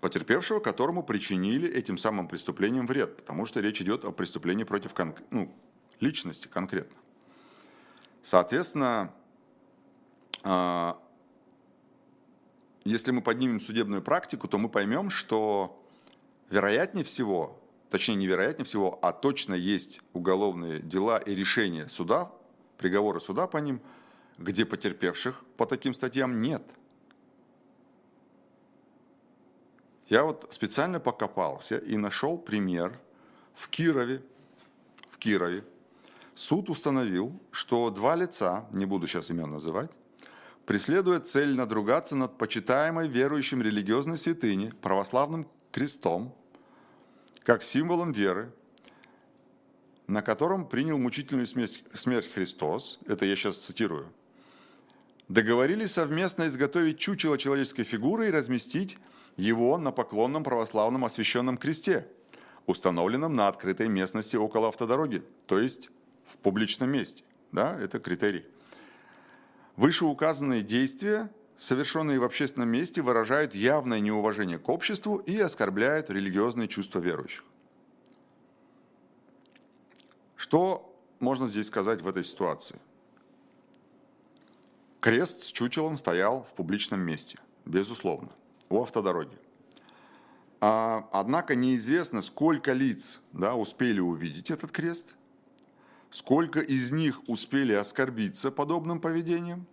Потерпевшего, 0.00 0.60
которому 0.60 1.02
причинили 1.02 1.68
этим 1.68 1.98
самым 1.98 2.26
преступлением 2.26 2.86
вред, 2.86 3.16
потому 3.16 3.44
что 3.44 3.60
речь 3.60 3.82
идет 3.82 4.04
о 4.04 4.12
преступлении 4.12 4.64
против 4.64 4.94
кон- 4.94 5.14
ну, 5.30 5.52
личности 6.00 6.48
конкретно. 6.48 6.96
Соответственно, 8.22 9.12
а, 10.42 10.98
если 12.84 13.10
мы 13.10 13.20
поднимем 13.20 13.60
судебную 13.60 14.00
практику, 14.00 14.48
то 14.48 14.58
мы 14.58 14.70
поймем, 14.70 15.10
что 15.10 15.82
вероятнее 16.48 17.04
всего, 17.04 17.60
точнее 17.90 18.14
не 18.14 18.26
вероятнее 18.26 18.64
всего, 18.64 18.98
а 19.02 19.12
точно 19.12 19.54
есть 19.54 20.00
уголовные 20.14 20.80
дела 20.80 21.18
и 21.18 21.34
решения 21.34 21.88
суда, 21.88 22.32
приговоры 22.80 23.20
суда 23.20 23.46
по 23.46 23.58
ним, 23.58 23.80
где 24.38 24.64
потерпевших 24.64 25.44
по 25.58 25.66
таким 25.66 25.92
статьям 25.92 26.40
нет. 26.40 26.62
Я 30.08 30.24
вот 30.24 30.46
специально 30.50 30.98
покопался 30.98 31.76
и 31.76 31.96
нашел 31.96 32.38
пример 32.38 32.98
в 33.54 33.68
Кирове, 33.68 34.22
в 35.10 35.18
Кирове. 35.18 35.62
Суд 36.34 36.70
установил, 36.70 37.38
что 37.50 37.90
два 37.90 38.16
лица, 38.16 38.66
не 38.72 38.86
буду 38.86 39.06
сейчас 39.06 39.30
имен 39.30 39.50
называть, 39.50 39.90
преследует 40.64 41.28
цель 41.28 41.54
надругаться 41.54 42.16
над 42.16 42.38
почитаемой 42.38 43.08
верующим 43.08 43.60
религиозной 43.60 44.16
святыни, 44.16 44.72
православным 44.80 45.46
крестом, 45.70 46.34
как 47.44 47.62
символом 47.62 48.12
веры, 48.12 48.52
на 50.10 50.22
котором 50.22 50.66
принял 50.66 50.98
мучительную 50.98 51.46
смерть, 51.46 51.84
смерть 51.94 52.28
Христос, 52.34 52.98
это 53.06 53.24
я 53.24 53.36
сейчас 53.36 53.58
цитирую, 53.58 54.12
договорились 55.28 55.92
совместно 55.92 56.48
изготовить 56.48 56.98
чучело 56.98 57.38
человеческой 57.38 57.84
фигуры 57.84 58.26
и 58.26 58.32
разместить 58.32 58.98
его 59.36 59.78
на 59.78 59.92
поклонном 59.92 60.42
православном 60.42 61.04
освященном 61.04 61.56
кресте, 61.56 62.08
установленном 62.66 63.36
на 63.36 63.46
открытой 63.46 63.88
местности 63.88 64.34
около 64.34 64.68
автодороги, 64.68 65.22
то 65.46 65.60
есть 65.60 65.90
в 66.26 66.38
публичном 66.38 66.90
месте. 66.90 67.22
да, 67.52 67.78
это 67.80 68.00
критерий. 68.00 68.44
Вышеуказанные 69.76 70.62
действия, 70.62 71.30
совершенные 71.56 72.18
в 72.18 72.24
общественном 72.24 72.68
месте, 72.68 73.00
выражают 73.00 73.54
явное 73.54 74.00
неуважение 74.00 74.58
к 74.58 74.68
обществу 74.68 75.18
и 75.18 75.38
оскорбляют 75.38 76.10
религиозные 76.10 76.66
чувства 76.66 76.98
верующих. 76.98 77.44
Что 80.40 80.90
можно 81.18 81.46
здесь 81.48 81.66
сказать 81.66 82.00
в 82.00 82.08
этой 82.08 82.24
ситуации? 82.24 82.78
Крест 85.00 85.42
с 85.42 85.52
чучелом 85.52 85.98
стоял 85.98 86.44
в 86.44 86.54
публичном 86.54 87.00
месте, 87.00 87.38
безусловно, 87.66 88.30
у 88.70 88.82
автодороги. 88.82 89.36
А, 90.62 91.06
однако 91.12 91.54
неизвестно, 91.54 92.22
сколько 92.22 92.72
лиц 92.72 93.20
да, 93.32 93.54
успели 93.54 94.00
увидеть 94.00 94.50
этот 94.50 94.72
крест, 94.72 95.14
сколько 96.08 96.60
из 96.60 96.90
них 96.90 97.20
успели 97.28 97.74
оскорбиться 97.74 98.50
подобным 98.50 98.98
поведением. 98.98 99.66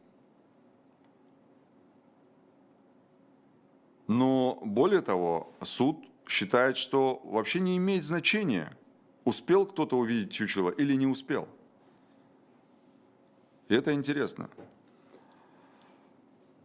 Но 4.08 4.60
более 4.66 5.02
того, 5.02 5.50
суд 5.62 6.04
считает, 6.28 6.76
что 6.76 7.22
вообще 7.24 7.62
не 7.62 7.78
имеет 7.78 8.04
значения, 8.04 8.77
успел 9.28 9.66
кто-то 9.66 9.98
увидеть 9.98 10.32
чучело 10.32 10.70
или 10.70 10.94
не 10.94 11.06
успел. 11.06 11.50
И 13.68 13.76
это 13.76 13.94
интересно. 13.94 14.50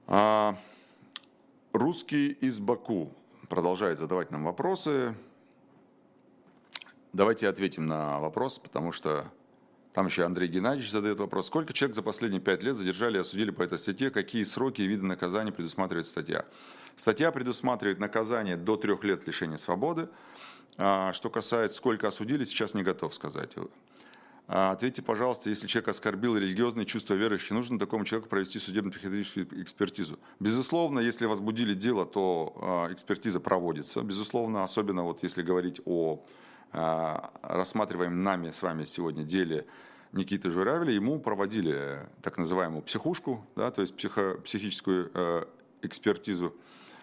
А, 0.07 0.57
русский 1.73 2.29
из 2.29 2.61
Баку 2.61 3.13
продолжает 3.49 3.99
задавать 3.99 4.31
нам 4.31 4.45
вопросы. 4.45 5.17
Давайте 7.13 7.49
ответим 7.49 7.87
на 7.87 8.21
вопрос, 8.21 8.61
потому 8.61 8.93
что 8.93 9.29
там 9.93 10.07
еще 10.07 10.25
Андрей 10.25 10.49
Геннадьевич 10.49 10.93
задает 10.93 11.19
вопрос. 11.19 11.49
Сколько 11.49 11.73
человек 11.73 11.97
за 11.97 12.03
последние 12.03 12.41
пять 12.41 12.63
лет 12.63 12.77
задержали 12.77 13.17
и 13.17 13.21
осудили 13.23 13.51
по 13.51 13.63
этой 13.63 13.77
статье? 13.77 14.11
Какие 14.13 14.45
сроки 14.45 14.83
и 14.83 14.87
виды 14.87 15.03
наказания 15.03 15.51
предусматривает 15.51 16.07
статья? 16.07 16.45
Статья 16.95 17.33
предусматривает 17.33 17.99
наказание 17.99 18.57
до 18.57 18.77
трех 18.77 19.03
лет 19.03 19.27
лишения 19.27 19.59
свободы. 19.59 20.09
А, 20.79 21.12
что 21.12 21.31
касается, 21.31 21.77
сколько 21.77 22.09
осудили, 22.09 22.45
сейчас 22.45 22.75
не 22.75 22.83
готов 22.83 23.14
сказать. 23.14 23.55
А, 24.49 24.73
ответьте, 24.73 25.03
пожалуйста, 25.03 25.49
если 25.49 25.66
человек 25.66 25.89
оскорбил 25.89 26.37
религиозные 26.37 26.87
чувства 26.87 27.14
верующих, 27.14 27.51
нужно 27.53 27.79
такому 27.79 28.05
человеку 28.05 28.29
провести 28.29 28.59
судебно-психиатрическую 28.59 29.62
экспертизу. 29.62 30.18
Безусловно, 30.41 30.99
если 30.99 31.27
возбудили 31.27 31.75
дело, 31.75 32.07
то 32.07 32.55
а, 32.57 32.93
экспертиза 32.93 33.41
проводится. 33.41 34.03
Безусловно, 34.03 34.62
особенно 34.62 35.05
вот 35.05 35.23
если 35.23 35.43
говорить 35.43 35.81
о 35.85 36.25
рассматриваемом 37.43 38.23
нами 38.23 38.51
с 38.51 38.62
вами 38.62 38.87
сегодня 38.87 39.25
деле 39.25 39.66
Никиты 40.12 40.51
Журавеля, 40.51 40.93
ему 40.93 41.18
проводили 41.18 42.07
так 42.23 42.37
называемую 42.37 42.83
психушку, 42.83 43.47
да, 43.57 43.70
то 43.70 43.81
есть 43.83 43.97
психо, 43.97 44.39
психическую 44.45 45.11
э, 45.12 45.45
экспертизу. 45.83 46.55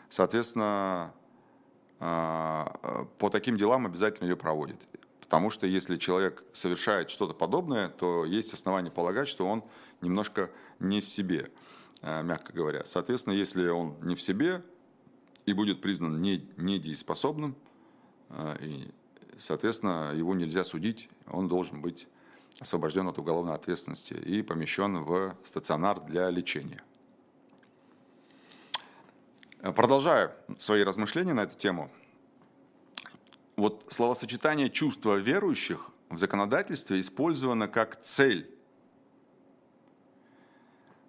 Соответственно, 0.09 1.13
по 1.99 3.29
таким 3.29 3.57
делам 3.57 3.85
обязательно 3.85 4.27
ее 4.27 4.37
проводят. 4.37 4.77
Потому 5.29 5.51
что 5.51 5.67
если 5.67 5.97
человек 5.97 6.43
совершает 6.53 7.11
что-то 7.11 7.35
подобное, 7.35 7.89
то 7.89 8.25
есть 8.25 8.51
основания 8.51 8.89
полагать, 8.89 9.27
что 9.27 9.45
он 9.45 9.63
немножко 10.01 10.49
не 10.79 11.01
в 11.01 11.07
себе, 11.07 11.51
э, 12.01 12.23
мягко 12.23 12.51
говоря. 12.51 12.83
Соответственно, 12.83 13.35
если 13.35 13.67
он 13.67 13.95
не 14.01 14.15
в 14.15 14.21
себе 14.23 14.63
и 15.45 15.53
будет 15.53 15.81
признан 15.81 16.17
недееспособным, 16.17 17.55
э, 18.29 18.57
и, 18.61 18.91
соответственно, 19.37 20.13
его 20.15 20.33
нельзя 20.33 20.63
судить, 20.63 21.09
он 21.27 21.47
должен 21.47 21.79
быть 21.79 22.07
освобожден 22.59 23.07
от 23.07 23.19
уголовной 23.19 23.53
ответственности 23.53 24.13
и 24.13 24.41
помещен 24.41 25.03
в 25.03 25.35
стационар 25.43 25.99
для 25.99 26.31
лечения. 26.31 26.81
Продолжая 29.61 30.35
свои 30.57 30.83
размышления 30.83 31.33
на 31.33 31.41
эту 31.41 31.57
тему, 31.57 31.91
вот 33.57 33.85
словосочетание 33.89 34.69
чувства 34.69 35.15
верующих 35.15 35.91
в 36.09 36.17
законодательстве 36.17 37.01
использовано 37.01 37.67
как 37.67 38.01
цель. 38.01 38.49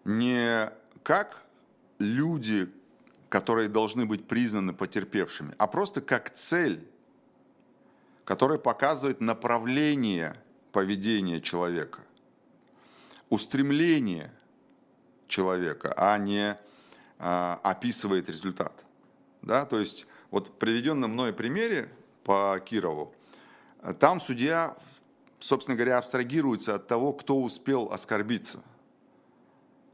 Не 0.05 0.73
как 1.05 1.45
люди, 2.01 2.69
которые 3.29 3.69
должны 3.69 4.05
быть 4.05 4.27
признаны 4.27 4.73
потерпевшими, 4.73 5.55
а 5.57 5.69
просто 5.69 6.01
как 6.01 6.31
цель, 6.35 6.85
которая 8.25 8.59
показывает 8.59 9.21
направление 9.21 10.37
поведения 10.73 11.41
человека, 11.41 12.01
устремление 13.29 14.33
человека, 15.29 15.95
а 15.97 16.19
не 16.19 16.59
описывает 17.21 18.29
результат. 18.29 18.85
Да? 19.43 19.65
То 19.67 19.79
есть 19.79 20.07
вот 20.31 20.49
в 20.49 20.53
приведенном 20.53 21.13
мной 21.13 21.33
примере 21.33 21.91
по 22.25 22.61
Кирову, 22.65 23.15
там 23.99 24.21
судья, 24.21 24.77
собственно 25.39 25.77
говоря, 25.77 25.99
абстрагируется 25.99 26.75
от 26.75 26.87
того, 26.89 27.13
кто 27.13 27.41
успел 27.41 27.93
оскорбиться. 27.93 28.61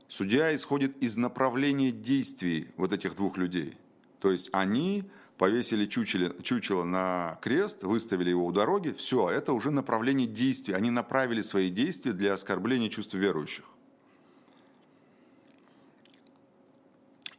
Судья 0.09 0.55
исходит 0.55 0.97
из 1.03 1.17
направления 1.17 1.91
действий 1.91 2.69
вот 2.77 2.93
этих 2.93 3.17
двух 3.17 3.37
людей. 3.39 3.77
То 4.21 4.31
есть 4.31 4.51
они 4.53 5.05
повесили 5.37 5.87
чучело, 5.87 6.35
чучело 6.43 6.85
на 6.85 7.39
крест, 7.43 7.83
выставили 7.83 8.31
его 8.31 8.47
у 8.47 8.53
дороги, 8.53 8.93
все, 8.93 9.29
это 9.29 9.53
уже 9.53 9.71
направление 9.71 10.27
действий. 10.27 10.75
Они 10.75 10.91
направили 10.91 11.43
свои 11.43 11.71
действия 11.71 12.13
для 12.13 12.33
оскорбления 12.35 12.89
чувств 12.89 13.15
верующих. 13.15 13.65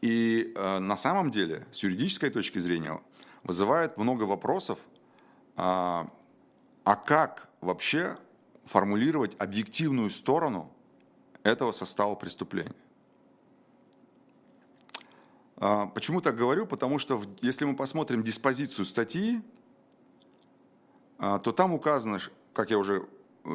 И 0.02 0.54
э, 0.56 0.80
на 0.80 0.98
самом 0.98 1.32
деле, 1.32 1.66
с 1.72 1.84
юридической 1.84 2.30
точки 2.30 2.60
зрения, 2.60 3.02
вызывает 3.48 3.98
много 3.98 4.24
вопросов, 4.24 4.80
а, 5.56 6.10
а 6.84 6.96
как 6.96 7.50
вообще 7.62 8.18
формулировать 8.66 9.36
объективную 9.40 10.10
сторону 10.10 10.72
этого 11.44 11.72
состава 11.72 12.16
преступления. 12.16 12.76
А, 15.56 15.88
почему 15.88 16.22
так 16.22 16.36
говорю? 16.36 16.68
Потому 16.68 17.00
что 17.00 17.22
если 17.42 17.66
мы 17.66 17.76
посмотрим 17.76 18.22
диспозицию 18.22 18.86
статьи, 18.86 19.42
а, 21.18 21.40
то 21.40 21.52
там 21.52 21.74
указано, 21.74 22.20
как 22.54 22.70
я 22.70 22.78
уже 22.78 23.08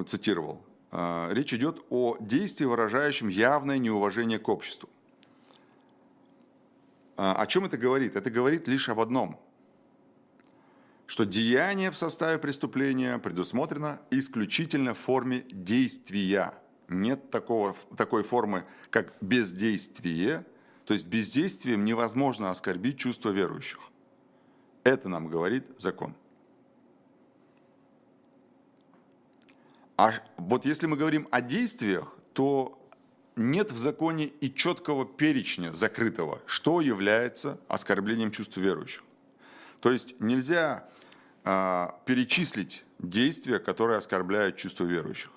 цитировал, 0.06 0.62
речь 1.30 1.52
идет 1.54 1.82
о 1.90 2.16
действии, 2.20 2.64
выражающем 2.64 3.28
явное 3.28 3.78
неуважение 3.78 4.38
к 4.38 4.48
обществу. 4.48 4.88
О 7.16 7.46
чем 7.46 7.64
это 7.64 7.76
говорит? 7.76 8.16
Это 8.16 8.30
говорит 8.30 8.68
лишь 8.68 8.88
об 8.88 9.00
одном– 9.00 9.40
что 11.12 11.26
деяние 11.26 11.90
в 11.90 11.96
составе 11.96 12.38
преступления 12.38 13.18
предусмотрено 13.18 14.00
исключительно 14.10 14.94
в 14.94 14.98
форме 14.98 15.44
действия. 15.50 16.54
Нет 16.88 17.30
такого, 17.30 17.76
такой 17.98 18.22
формы, 18.22 18.64
как 18.88 19.12
бездействие. 19.20 20.46
То 20.86 20.94
есть 20.94 21.06
бездействием 21.06 21.84
невозможно 21.84 22.50
оскорбить 22.50 22.98
чувства 22.98 23.28
верующих. 23.28 23.80
Это 24.84 25.10
нам 25.10 25.28
говорит 25.28 25.66
закон. 25.76 26.14
А 29.98 30.14
вот 30.38 30.64
если 30.64 30.86
мы 30.86 30.96
говорим 30.96 31.28
о 31.30 31.42
действиях, 31.42 32.16
то 32.32 32.81
нет 33.36 33.72
в 33.72 33.78
законе 33.78 34.26
и 34.26 34.52
четкого 34.52 35.06
перечня 35.06 35.72
закрытого, 35.72 36.40
что 36.46 36.80
является 36.80 37.58
оскорблением 37.68 38.30
чувств 38.30 38.56
верующих. 38.56 39.02
То 39.80 39.90
есть 39.90 40.20
нельзя 40.20 40.88
а, 41.44 41.98
перечислить 42.04 42.84
действия, 42.98 43.58
которые 43.58 43.98
оскорбляют 43.98 44.56
чувство 44.56 44.84
верующих. 44.84 45.30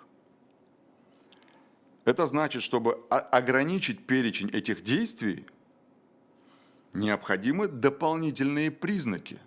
Это 2.05 2.27
значит, 2.27 2.61
чтобы 2.61 3.01
ограничить 3.09 4.05
перечень 4.05 4.49
этих 4.51 4.83
действий, 4.83 5.47
необходимы 6.93 7.67
дополнительные 7.67 8.69
признаки. 8.69 9.39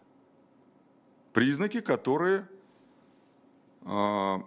Признаки, 1.33 1.81
которые 1.81 2.49
э, 3.83 4.39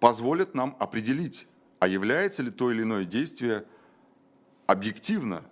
позволят 0.00 0.54
нам 0.54 0.74
определить, 0.80 1.46
а 1.82 1.88
является 1.88 2.44
ли 2.44 2.52
то 2.52 2.70
или 2.70 2.82
иное 2.82 3.04
действие 3.04 3.64
объективно 4.68 5.42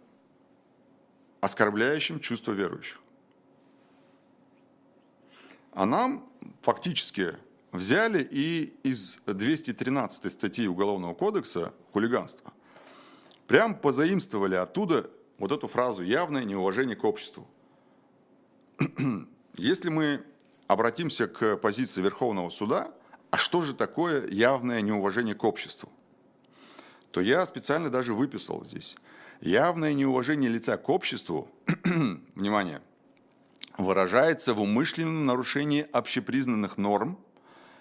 оскорбляющим 1.41 2.21
чувство 2.21 2.53
верующих. 2.53 3.01
А 5.73 5.87
нам 5.87 6.31
фактически 6.61 7.35
взяли 7.73 8.23
и 8.23 8.77
из 8.85 9.19
213 9.27 10.31
статьи 10.31 10.69
Уголовного 10.69 11.15
кодекса 11.15 11.75
хулиганства 11.93 12.53
прям 13.49 13.77
позаимствовали 13.77 14.55
оттуда 14.55 15.11
вот 15.37 15.51
эту 15.51 15.67
фразу 15.67 16.05
«явное 16.05 16.45
неуважение 16.45 16.95
к 16.95 17.03
обществу». 17.03 17.49
Если 19.55 19.89
мы 19.89 20.25
обратимся 20.69 21.27
к 21.27 21.57
позиции 21.57 22.01
Верховного 22.01 22.51
суда, 22.51 22.95
а 23.33 23.37
что 23.37 23.63
же 23.63 23.75
такое 23.75 24.29
явное 24.29 24.81
неуважение 24.81 25.35
к 25.35 25.43
обществу? 25.43 25.91
То 27.11 27.21
я 27.21 27.45
специально 27.47 27.91
даже 27.91 28.15
выписал 28.15 28.65
здесь. 28.65 28.97
Явное 29.41 29.95
неуважение 29.95 30.51
лица 30.51 30.77
к 30.77 30.89
обществу, 30.89 31.51
внимание, 32.35 32.83
выражается 33.79 34.55
в 34.55 34.61
умышленном 34.61 35.25
нарушении 35.25 35.87
общепризнанных 35.93 36.77
норм 36.79 37.19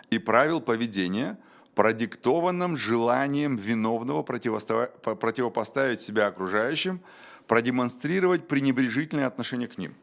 и 0.09 0.17
правил 0.17 0.61
поведения, 0.61 1.38
продиктованном 1.75 2.75
желанием 2.75 3.55
виновного 3.55 4.23
противопоставить 4.23 6.01
себя 6.01 6.27
окружающим, 6.27 7.01
продемонстрировать 7.47 8.47
пренебрежительное 8.47 9.27
отношение 9.27 9.67
к 9.67 9.77
ним. 9.77 9.95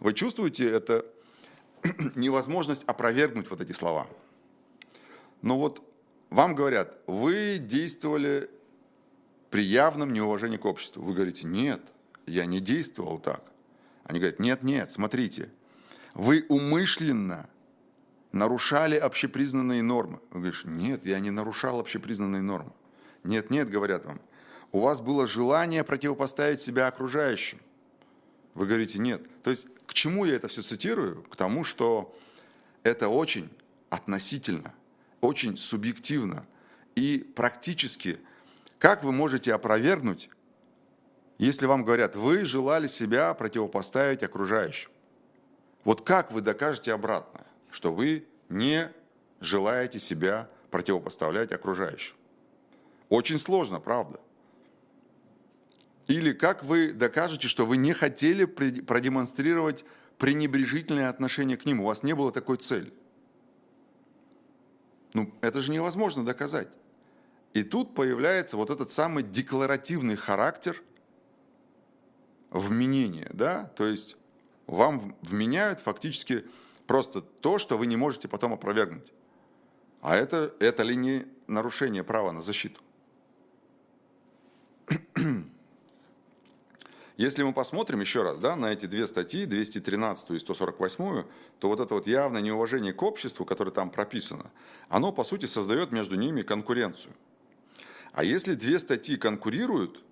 Вы 0.00 0.14
чувствуете 0.14 0.70
это 0.70 1.04
невозможность 2.14 2.84
опровергнуть 2.84 3.50
вот 3.50 3.60
эти 3.60 3.72
слова? 3.72 4.06
Но 5.42 5.58
вот 5.58 5.82
вам 6.32 6.54
говорят, 6.54 6.98
вы 7.06 7.58
действовали 7.58 8.50
при 9.50 9.62
явном 9.62 10.12
неуважении 10.12 10.56
к 10.56 10.64
обществу. 10.64 11.02
Вы 11.02 11.14
говорите, 11.14 11.46
нет, 11.46 11.80
я 12.26 12.46
не 12.46 12.60
действовал 12.60 13.18
так. 13.18 13.44
Они 14.04 14.18
говорят, 14.18 14.40
нет, 14.40 14.62
нет, 14.62 14.90
смотрите, 14.90 15.50
вы 16.14 16.44
умышленно 16.48 17.48
нарушали 18.32 18.96
общепризнанные 18.96 19.82
нормы. 19.82 20.20
Вы 20.30 20.40
говоришь, 20.40 20.64
нет, 20.64 21.04
я 21.04 21.20
не 21.20 21.30
нарушал 21.30 21.78
общепризнанные 21.80 22.42
нормы. 22.42 22.72
Нет, 23.24 23.50
нет, 23.50 23.70
говорят 23.70 24.04
вам, 24.04 24.20
у 24.72 24.80
вас 24.80 25.00
было 25.00 25.28
желание 25.28 25.84
противопоставить 25.84 26.60
себя 26.60 26.86
окружающим. 26.86 27.60
Вы 28.54 28.66
говорите, 28.66 28.98
нет. 28.98 29.22
То 29.42 29.50
есть 29.50 29.66
к 29.86 29.92
чему 29.92 30.24
я 30.24 30.36
это 30.36 30.48
все 30.48 30.62
цитирую? 30.62 31.22
К 31.24 31.36
тому, 31.36 31.62
что 31.62 32.16
это 32.82 33.08
очень 33.08 33.50
относительно, 33.90 34.72
очень 35.22 35.56
субъективно 35.56 36.46
и 36.94 37.18
практически, 37.34 38.20
как 38.78 39.02
вы 39.02 39.12
можете 39.12 39.54
опровергнуть 39.54 40.28
если 41.42 41.66
вам 41.66 41.82
говорят, 41.82 42.14
вы 42.14 42.44
желали 42.44 42.86
себя 42.86 43.34
противопоставить 43.34 44.22
окружающим, 44.22 44.92
вот 45.82 46.02
как 46.02 46.30
вы 46.30 46.40
докажете 46.40 46.92
обратное, 46.92 47.46
что 47.72 47.92
вы 47.92 48.24
не 48.48 48.92
желаете 49.40 49.98
себя 49.98 50.48
противопоставлять 50.70 51.50
окружающим? 51.50 52.14
Очень 53.08 53.40
сложно, 53.40 53.80
правда? 53.80 54.20
Или 56.06 56.32
как 56.32 56.62
вы 56.62 56.92
докажете, 56.92 57.48
что 57.48 57.66
вы 57.66 57.76
не 57.76 57.92
хотели 57.92 58.44
продемонстрировать 58.44 59.84
пренебрежительное 60.18 61.08
отношение 61.08 61.56
к 61.56 61.66
ним, 61.66 61.80
у 61.80 61.86
вас 61.86 62.04
не 62.04 62.14
было 62.14 62.30
такой 62.30 62.58
цели? 62.58 62.92
Ну, 65.14 65.32
это 65.40 65.60
же 65.60 65.70
невозможно 65.70 66.24
доказать. 66.24 66.68
И 67.54 67.62
тут 67.62 67.94
появляется 67.94 68.56
вот 68.56 68.70
этот 68.70 68.92
самый 68.92 69.22
декларативный 69.22 70.16
характер– 70.16 70.82
вменение, 72.52 73.30
да, 73.32 73.64
то 73.76 73.86
есть 73.86 74.16
вам 74.66 75.16
вменяют 75.22 75.80
фактически 75.80 76.44
просто 76.86 77.22
то, 77.22 77.58
что 77.58 77.78
вы 77.78 77.86
не 77.86 77.96
можете 77.96 78.28
потом 78.28 78.52
опровергнуть. 78.52 79.12
А 80.00 80.16
это, 80.16 80.54
это 80.60 80.82
ли 80.82 80.96
не 80.96 81.26
нарушение 81.46 82.04
права 82.04 82.32
на 82.32 82.42
защиту? 82.42 82.80
Если 87.22 87.44
мы 87.44 87.52
посмотрим 87.52 88.00
еще 88.00 88.24
раз 88.24 88.40
да, 88.40 88.56
на 88.56 88.72
эти 88.72 88.86
две 88.86 89.06
статьи, 89.06 89.44
213 89.44 90.30
и 90.30 90.38
148, 90.40 91.22
то 91.60 91.68
вот 91.68 91.78
это 91.78 91.94
вот 91.94 92.08
явное 92.08 92.42
неуважение 92.42 92.92
к 92.92 93.00
обществу, 93.00 93.44
которое 93.44 93.70
там 93.70 93.90
прописано, 93.90 94.50
оно 94.88 95.12
по 95.12 95.22
сути 95.22 95.46
создает 95.46 95.92
между 95.92 96.16
ними 96.16 96.42
конкуренцию. 96.42 97.14
А 98.12 98.24
если 98.24 98.54
две 98.54 98.76
статьи 98.80 99.16
конкурируют, 99.16 100.02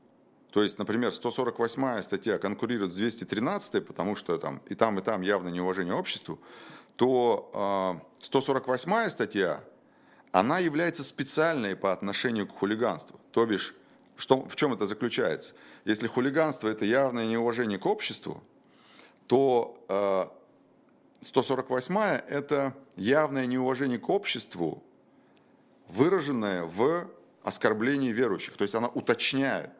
то 0.52 0.62
есть, 0.62 0.78
например, 0.78 1.12
148 1.12 2.02
статья 2.02 2.38
конкурирует 2.38 2.92
с 2.92 2.96
213, 2.96 3.84
потому 3.84 4.14
что 4.14 4.38
там 4.38 4.62
и 4.68 4.76
там, 4.76 4.96
и 5.00 5.02
там 5.02 5.22
явно 5.22 5.48
неуважение 5.48 5.94
обществу, 5.94 6.38
то 6.94 8.06
148 8.22 8.92
а, 8.92 9.10
статья, 9.10 9.64
она 10.30 10.60
является 10.60 11.02
специальной 11.02 11.74
по 11.74 11.92
отношению 11.92 12.46
к 12.46 12.52
хулиганству. 12.52 13.18
То 13.32 13.46
бишь, 13.46 13.74
что, 14.16 14.46
в 14.46 14.54
чем 14.54 14.74
это 14.74 14.86
заключается? 14.86 15.54
Если 15.90 16.06
хулиганство– 16.06 16.68
это 16.74 16.84
явное 16.84 17.26
неуважение 17.26 17.76
к 17.76 17.84
обществу, 17.84 18.44
то 19.26 19.76
148 21.20 21.98
а,– 21.98 22.24
это 22.28 22.76
явное 22.94 23.46
неуважение 23.46 23.98
к 23.98 24.08
обществу, 24.08 24.84
выраженное 25.88 26.62
в 26.62 27.10
оскорблении 27.42 28.12
верующих. 28.12 28.56
То 28.56 28.62
есть 28.62 28.76
она 28.76 28.86
уточняет, 28.86 29.70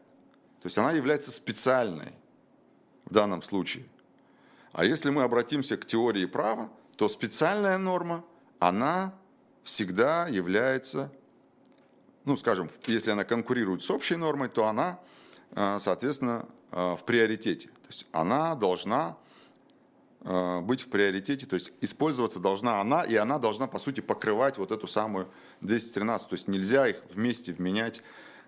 то 0.60 0.66
есть 0.66 0.76
она 0.78 0.90
является 0.90 1.30
специальной 1.30 2.12
в 3.04 3.14
данном 3.14 3.40
случае. 3.40 3.84
А 4.72 4.84
если 4.84 5.10
мы 5.10 5.22
обратимся 5.22 5.76
к 5.76 5.86
теории 5.86 6.26
права, 6.26 6.70
то 6.96 7.08
специальная 7.08 7.78
норма, 7.78 8.24
она 8.58 9.14
всегда 9.62 10.26
является, 10.26 11.12
ну, 12.24 12.36
скажем, 12.36 12.68
если 12.88 13.12
она 13.12 13.22
конкурирует 13.22 13.82
с 13.82 13.90
общей 13.92 14.16
нормой, 14.16 14.48
то 14.48 14.66
она, 14.66 14.98
э, 14.98 15.19
соответственно, 15.78 16.46
э, 16.72 16.94
в 16.94 17.04
приоритете. 17.04 17.68
То 17.68 17.86
есть 17.88 18.06
она 18.12 18.54
должна 18.54 19.16
э, 20.20 20.60
быть 20.60 20.82
в 20.82 20.90
приоритете, 20.90 21.46
то 21.46 21.54
есть 21.54 21.72
использоваться 21.80 22.38
должна 22.38 22.80
она, 22.80 23.02
и 23.02 23.16
она 23.16 23.38
должна, 23.38 23.66
по 23.66 23.78
сути, 23.78 24.00
покрывать 24.00 24.58
вот 24.58 24.70
эту 24.70 24.86
самую 24.86 25.28
213. 25.60 26.28
То 26.28 26.34
есть 26.34 26.48
нельзя 26.48 26.88
их 26.88 27.02
вместе 27.12 27.52
вменять, 27.52 28.02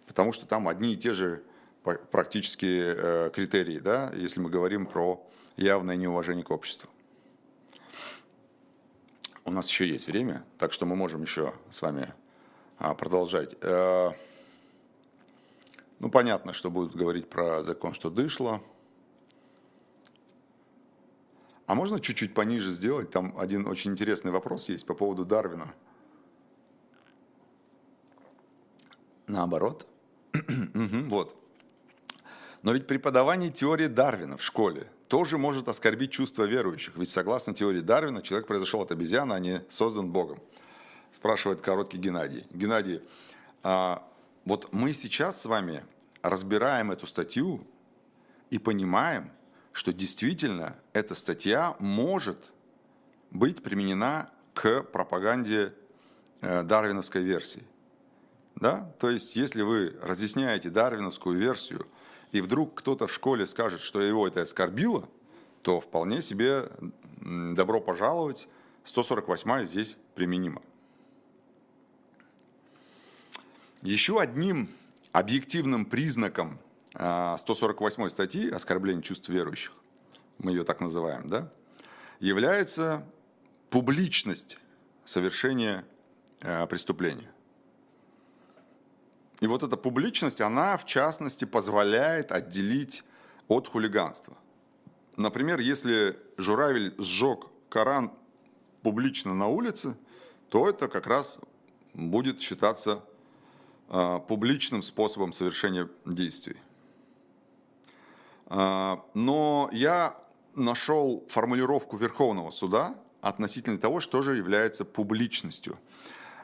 потому 0.07 0.33
что 0.33 0.47
там 0.47 0.69
одни 0.69 0.95
и 0.95 0.97
те 0.97 1.13
же 1.13 1.43
практически 1.83 2.83
э, 2.83 3.31
критерии, 3.35 3.79
да, 3.79 4.13
если 4.15 4.41
мы 4.41 4.51
говорим 4.51 4.87
про 4.87 5.27
явное 5.57 5.97
неуважение 5.97 6.45
к 6.45 6.51
обществу. 6.51 6.89
У 9.45 9.51
нас 9.51 9.69
еще 9.69 9.89
есть 9.89 10.07
время, 10.07 10.45
так 10.59 10.73
что 10.73 10.87
мы 10.87 10.95
можем 10.95 11.23
еще 11.23 11.53
с 11.69 11.83
вами 11.83 12.15
а, 12.79 12.95
продолжать. 12.95 13.57
Ну, 16.03 16.11
понятно, 16.11 16.53
что 16.53 16.69
будут 16.69 16.97
говорить 16.97 17.31
про 17.31 17.63
закон, 17.63 17.95
что 17.95 18.11
дышло. 18.11 18.61
А 21.67 21.77
можно 21.77 22.01
чуть-чуть 22.01 22.35
пониже 22.35 22.73
сделать? 22.73 23.11
Там 23.11 23.39
один 23.39 23.69
очень 23.69 23.93
интересный 23.93 24.33
вопрос 24.33 24.69
есть 24.69 24.85
по 24.85 24.95
поводу 24.95 25.25
Дарвина. 25.25 25.73
Наоборот. 29.29 29.87
вот. 31.07 31.37
Но 32.63 32.73
ведь 32.73 32.89
преподавание 32.89 33.51
теории 33.51 33.87
Дарвина 33.87 34.37
в 34.37 34.43
школе 34.43 34.89
тоже 35.07 35.39
может 35.39 35.69
оскорбить 35.69 36.11
чувства 36.11 36.43
верующих. 36.43 36.97
Ведь 36.97 37.11
согласно 37.11 37.55
теории 37.55 37.81
Дарвина, 37.81 38.23
человек 38.23 38.49
произошел 38.49 38.81
от 38.81 38.91
обезьяны, 38.91 39.35
а 39.35 39.39
не 39.39 39.63
создан 39.69 40.11
Богом. 40.11 40.41
Спрашивает 41.13 41.61
короткий 41.61 41.99
Геннадий. 41.99 42.45
Геннадий, 42.51 43.03
а 43.63 44.03
вот 44.45 44.73
мы 44.73 44.93
сейчас 44.93 45.41
с 45.41 45.47
вами 45.47 45.85
разбираем 46.23 46.91
эту 46.91 47.07
статью 47.07 47.67
и 48.51 48.59
понимаем, 48.59 49.31
что 49.73 49.93
действительно 49.93 50.77
эта 50.93 51.15
статья 51.15 51.77
может 51.79 52.53
быть 53.31 53.63
применена 53.63 54.31
к 54.55 54.83
пропаганде 54.83 55.73
э, 56.41 56.63
дарвиновской 56.63 57.23
версии. 57.23 57.63
Да? 58.57 58.93
То 58.99 59.11
есть, 59.11 59.35
если 59.37 59.63
вы 59.63 59.97
разъясняете 60.03 60.71
дарвиновскую 60.71 61.39
версию– 61.39 61.87
и 62.33 62.41
вдруг 62.41 62.75
кто-то 62.75 63.07
в 63.07 63.13
школе 63.13 63.47
скажет, 63.47 63.81
что 63.81 64.01
его 64.01 64.27
это 64.27 64.41
оскорбило, 64.41 65.09
то 65.61 65.81
вполне 65.81 66.23
себе 66.23 66.69
добро 67.21 67.81
пожаловать, 67.81 68.49
148 68.85 69.67
здесь 69.67 69.99
применимо. 70.15 70.63
Еще 73.83 74.21
одним 74.21 74.69
объективным 75.11 75.85
признаком 75.85 76.61
148 76.93 78.05
а, 78.05 78.09
статьи 78.09 78.49
«Оскорбление 78.49 79.03
чувств 79.03 79.29
верующих», 79.29 79.73
мы 80.39 80.53
ее 80.53 80.63
так 80.63 80.81
называем, 80.81 81.27
да, 81.27 81.51
является 82.21 83.05
публичность 83.71 84.59
совершения 85.05 85.85
а, 86.43 86.67
преступления. 86.67 87.29
И 89.41 89.49
вот 89.49 89.65
эта 89.65 89.77
публичность, 89.77 90.41
она 90.41 90.77
в 90.77 90.87
частности 90.87 91.45
позволяет 91.45 92.31
отделить 92.31 93.03
от 93.49 93.67
хулиганства. 93.67 94.37
Например, 95.17 95.59
если 95.59 96.17
Журавель 96.37 96.95
сжег 96.99 97.47
Коран 97.69 98.13
публично 98.83 99.35
на 99.35 99.49
улице, 99.49 99.97
то 100.51 100.69
это 100.69 100.87
как 100.87 101.09
раз 101.09 101.41
будет 101.95 102.41
считаться 102.41 103.03
публичным 104.27 104.83
способом 104.83 105.33
совершения 105.33 105.89
действий. 106.07 106.57
Э, 108.53 108.97
но 109.15 109.69
я 109.73 110.17
нашел 110.55 111.25
формулировку 111.29 111.97
Верховного 111.97 112.51
суда 112.51 112.95
относительно 113.21 113.79
того, 113.79 114.01
что 114.01 114.23
же 114.23 114.37
является 114.37 114.85
публичностью. 114.85 115.79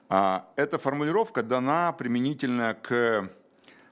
А 0.09 0.49
эта 0.57 0.79
формулировка 0.79 1.43
дана 1.43 1.93
применительно 1.93 2.75
к 2.75 3.31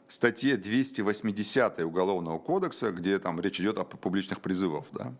статье 0.08 0.56
280 0.56 1.80
Уголовного 1.80 2.38
кодекса, 2.38 2.90
где 2.90 3.18
там 3.18 3.40
речь 3.40 3.60
идет 3.60 3.78
о 3.78 3.84
публичных 3.84 4.40
призывах. 4.40 4.84
Да? 4.92 5.12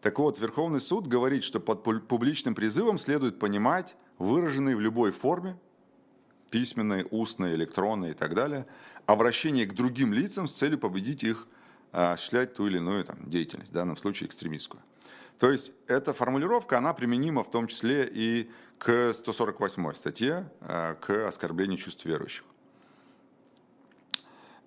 Так 0.00 0.18
вот, 0.18 0.38
Верховный 0.38 0.80
суд 0.80 1.06
говорит, 1.06 1.44
что 1.44 1.60
под 1.60 1.82
публичным 2.08 2.54
призывом 2.54 2.98
следует 2.98 3.38
понимать 3.38 3.94
выраженные 4.18 4.74
в 4.74 4.80
любой 4.80 5.12
форме, 5.12 5.56
письменной, 6.50 7.06
устной, 7.10 7.54
электронной 7.54 8.10
и 8.10 8.14
так 8.14 8.34
далее, 8.34 8.66
обращение 9.06 9.66
к 9.66 9.74
другим 9.74 10.12
лицам 10.12 10.48
с 10.48 10.52
целью 10.52 10.78
победить 10.78 11.24
их 11.24 11.46
а, 11.92 12.12
осуществлять 12.12 12.54
ту 12.54 12.66
или 12.66 12.78
иную 12.78 13.04
там, 13.04 13.18
деятельность, 13.28 13.70
в 13.70 13.74
данном 13.74 13.96
случае 13.96 14.28
экстремистскую. 14.28 14.82
То 15.38 15.50
есть 15.50 15.72
эта 15.86 16.12
формулировка, 16.12 16.78
она 16.78 16.92
применима 16.92 17.44
в 17.44 17.50
том 17.50 17.68
числе 17.68 18.08
и 18.12 18.50
к 18.78 19.12
148 19.12 19.94
статье, 19.94 20.50
а, 20.60 20.94
к 20.94 21.26
оскорблению 21.26 21.78
чувств 21.78 22.04
верующих. 22.04 22.44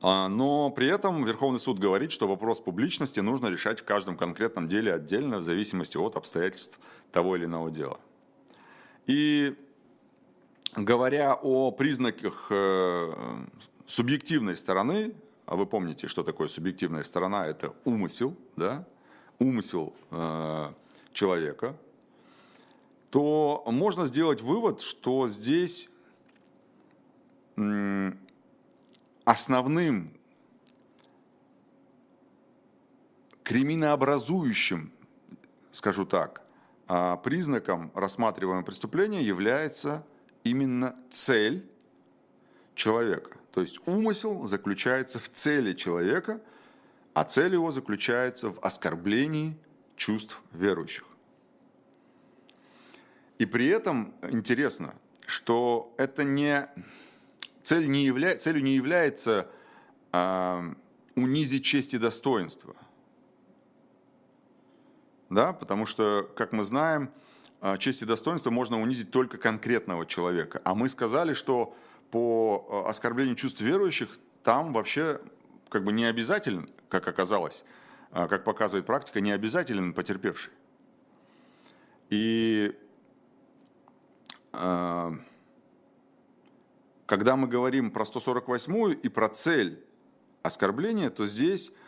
А, 0.01 0.27
но 0.27 0.71
при 0.71 0.87
этом 0.87 1.23
Верховный 1.23 1.59
суд 1.59 1.77
говорит, 1.77 2.11
что 2.11 2.27
вопрос 2.27 2.59
публичности 2.59 3.19
нужно 3.19 3.47
решать 3.47 3.81
в 3.81 3.83
каждом 3.83 4.17
конкретном 4.17 4.67
деле 4.67 4.93
отдельно, 4.93 5.39
в 5.39 5.43
зависимости 5.43 5.97
от 5.97 6.15
обстоятельств 6.15 6.79
того 7.11 7.35
или 7.35 7.45
иного 7.45 7.69
дела. 7.69 7.99
И 9.05 9.55
говоря 10.75 11.37
о 11.41 11.71
признаках 11.71 12.47
э, 12.49 13.13
субъективной 13.85 14.55
стороны, 14.55 15.13
а 15.45 15.55
вы 15.55 15.65
помните, 15.65 16.07
что 16.07 16.23
такое 16.23 16.47
субъективная 16.47 17.03
сторона, 17.03 17.45
это 17.47 17.73
умысел, 17.83 18.37
да, 18.55 18.85
умысел 19.39 19.93
э, 20.11 20.73
человека, 21.13 21.75
то 23.09 23.63
можно 23.67 24.05
сделать 24.05 24.41
вывод, 24.41 24.79
что 24.79 25.27
здесь 25.27 25.89
основным 29.25 30.13
криминообразующим, 33.43 34.93
скажу 35.71 36.05
так, 36.05 36.41
а, 36.87 37.17
признаком 37.17 37.91
рассматриваемого 37.93 38.63
преступления 38.63 39.21
является 39.21 40.05
именно 40.43 40.95
цель 41.09 41.65
человека. 42.75 43.37
То 43.51 43.61
есть 43.61 43.79
умысел 43.85 44.47
заключается 44.47 45.19
в 45.19 45.29
цели 45.29 45.73
человека, 45.73 46.41
а 47.13 47.23
цель 47.23 47.53
его 47.53 47.71
заключается 47.71 48.49
в 48.49 48.59
оскорблении 48.59 49.57
чувств 49.95 50.39
верующих. 50.51 51.05
И 53.37 53.45
при 53.45 53.67
этом 53.67 54.13
интересно, 54.23 54.95
что 55.25 55.93
это 55.97 56.23
не 56.23 56.69
цель 57.63 57.89
не 57.89 58.05
явля... 58.05 58.35
целью 58.35 58.63
не 58.63 58.75
является 58.75 59.49
э, 60.11 60.73
унизить 61.15 61.65
честь 61.65 61.93
и 61.93 61.97
достоинство. 61.97 62.75
Да, 65.29 65.53
потому 65.53 65.85
что, 65.85 66.29
как 66.35 66.51
мы 66.51 66.63
знаем, 66.63 67.09
честь 67.77 68.01
и 68.01 68.05
достоинство 68.05 68.49
можно 68.49 68.81
унизить 68.81 69.11
только 69.11 69.37
конкретного 69.37 70.05
человека. 70.05 70.61
А 70.63 70.75
мы 70.75 70.89
сказали, 70.89 71.33
что 71.33 71.75
по 72.09 72.67
а, 72.69 72.89
оскорблению 72.89 73.35
чувств 73.35 73.61
верующих 73.61 74.17
там 74.43 74.73
вообще 74.73 75.21
как 75.69 75.83
бы 75.83 75.93
не 75.93 76.05
обязателен, 76.05 76.69
как 76.89 77.07
оказалось, 77.07 77.63
как 78.11 78.43
показывает 78.43 78.85
практика, 78.85 79.21
не 79.21 79.31
обязателен 79.31 79.93
потерпевший. 79.93 80.51
И 82.09 82.75
когда 87.11 87.35
мы 87.35 87.47
говорим 87.47 87.91
про 87.91 88.05
148 88.05 88.95
и 89.03 89.09
про 89.09 89.27
цель 89.27 89.83
оскорбления, 90.43 91.09
то 91.09 91.27
здесь 91.27 91.69
э, 91.69 91.80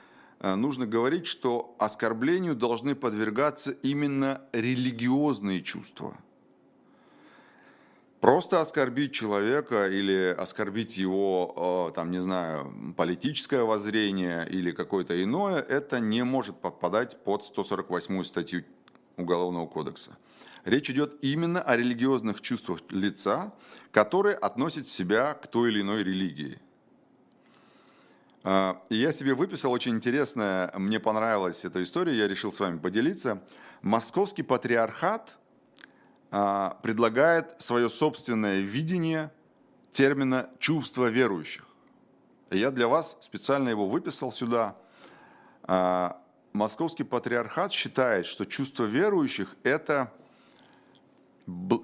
нужно 0.43 0.85
говорить, 0.85 1.25
что 1.25 1.75
оскорблению 1.79 2.55
должны 2.55 2.95
подвергаться 2.95 3.71
именно 3.71 4.41
религиозные 4.51 5.61
чувства. 5.61 6.17
Просто 8.23 8.61
оскорбить 8.61 9.11
человека 9.11 9.89
или 9.89 10.33
оскорбить 10.37 10.95
его, 10.95 11.89
э, 11.89 11.93
там, 11.93 12.09
не 12.09 12.21
знаю, 12.21 12.73
политическое 12.95 13.63
воззрение 13.63 14.47
или 14.49 14.71
какое-то 14.71 15.21
иное, 15.21 15.59
это 15.59 15.99
не 15.99 16.23
может 16.23 16.57
подпадать 16.61 17.21
под 17.25 17.43
148 17.43 18.23
статью 18.23 18.63
Уголовного 19.17 19.67
кодекса. 19.67 20.17
Речь 20.63 20.89
идет 20.89 21.17
именно 21.21 21.61
о 21.61 21.75
религиозных 21.75 22.39
чувствах 22.39 22.79
лица, 22.91 23.53
которые 23.91 24.35
относят 24.35 24.87
себя 24.87 25.33
к 25.33 25.47
той 25.47 25.71
или 25.71 25.81
иной 25.81 26.03
религии. 26.03 26.59
А, 28.43 28.81
и 28.89 28.95
я 28.95 29.11
себе 29.11 29.33
выписал 29.33 29.71
очень 29.71 29.95
интересное, 29.95 30.71
мне 30.77 30.99
понравилась 30.99 31.63
эта 31.63 31.81
история, 31.81 32.15
я 32.15 32.27
решил 32.27 32.51
с 32.51 32.59
вами 32.59 32.77
поделиться. 32.77 33.41
Московский 33.81 34.43
патриархат 34.43 35.37
а, 36.29 36.77
предлагает 36.83 37.55
свое 37.61 37.89
собственное 37.89 38.59
видение 38.59 39.31
термина 39.93 40.49
«чувство 40.59 41.07
верующих». 41.07 41.65
Я 42.51 42.69
для 42.69 42.87
вас 42.87 43.17
специально 43.21 43.69
его 43.69 43.87
выписал 43.87 44.31
сюда. 44.31 44.75
А, 45.63 46.21
Московский 46.51 47.03
патриархат 47.03 47.71
считает, 47.71 48.25
что 48.25 48.45
чувство 48.45 48.83
верующих– 48.83 49.55
это 49.63 50.11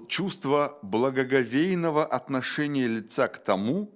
чувство 0.08 0.78
благоговейного 0.82 2.04
отношения 2.04 2.86
лица 2.86 3.28
к 3.28 3.38
тому, 3.38 3.90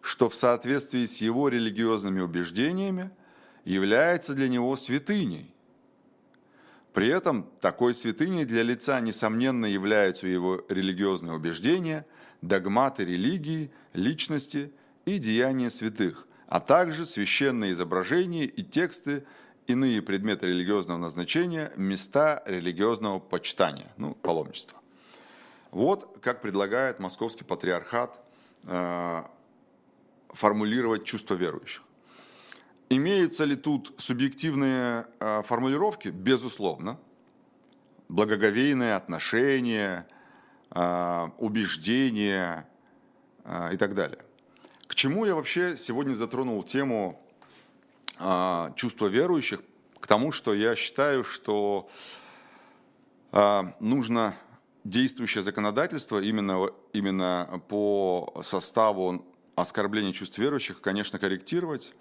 что 0.00 0.28
в 0.28 0.34
соответствии 0.34 1.04
с 1.06 1.20
его 1.20 1.48
религиозными 1.48 2.20
убеждениями 2.20 3.10
является 3.64 4.34
для 4.34 4.48
него 4.48 4.76
святыней. 4.76 5.54
При 6.92 7.08
этом 7.08 7.48
такой 7.60 7.94
святыней 7.94 8.44
для 8.44 8.62
лица, 8.62 9.00
несомненно, 9.00 9.66
являются 9.66 10.26
его 10.26 10.64
религиозные 10.68 11.34
убеждения, 11.34 12.06
догматы 12.42 13.04
религии, 13.04 13.70
личности 13.92 14.72
и 15.04 15.18
деяния 15.18 15.70
святых, 15.70 16.26
а 16.46 16.60
также 16.60 17.04
священные 17.04 17.72
изображения 17.72 18.44
и 18.44 18.62
тексты 18.62 19.24
иные 19.66 20.00
предметы 20.02 20.46
религиозного 20.46 20.98
назначения, 20.98 21.72
места 21.76 22.42
религиозного 22.46 23.18
почитания, 23.18 23.92
ну, 23.96 24.14
паломничества. 24.14 24.78
Вот 25.70 26.18
как 26.22 26.40
предлагает 26.40 26.98
московский 26.98 27.44
патриархат 27.44 28.18
э, 28.66 29.22
формулировать 30.30 31.04
чувство 31.04 31.34
верующих. 31.34 31.82
Имеются 32.90 33.44
ли 33.44 33.56
тут 33.56 33.94
субъективные 33.98 35.06
э, 35.20 35.42
формулировки? 35.42 36.08
Безусловно. 36.08 36.98
Благоговейное 38.08 38.96
отношение, 38.96 40.06
э, 40.70 41.28
убеждение 41.38 42.66
и 43.72 43.78
так 43.78 43.94
далее. 43.94 44.22
К 44.86 44.94
чему 44.94 45.24
я 45.24 45.34
вообще 45.34 45.74
сегодня 45.74 46.14
затронул 46.14 46.62
тему 46.62 47.18
чувства 48.76 49.06
верующих 49.06 49.62
к 49.98 50.06
тому, 50.06 50.32
что 50.32 50.52
я 50.52 50.76
считаю, 50.76 51.24
что 51.24 51.88
нужно 53.80 54.34
действующее 54.84 55.42
законодательство 55.42 56.20
именно, 56.20 56.70
именно 56.92 57.62
по 57.68 58.40
составу 58.42 59.24
оскорбления 59.60 60.12
чувств 60.12 60.38
верующих, 60.38 60.80
конечно, 60.80 61.18
корректировать, 61.18 61.94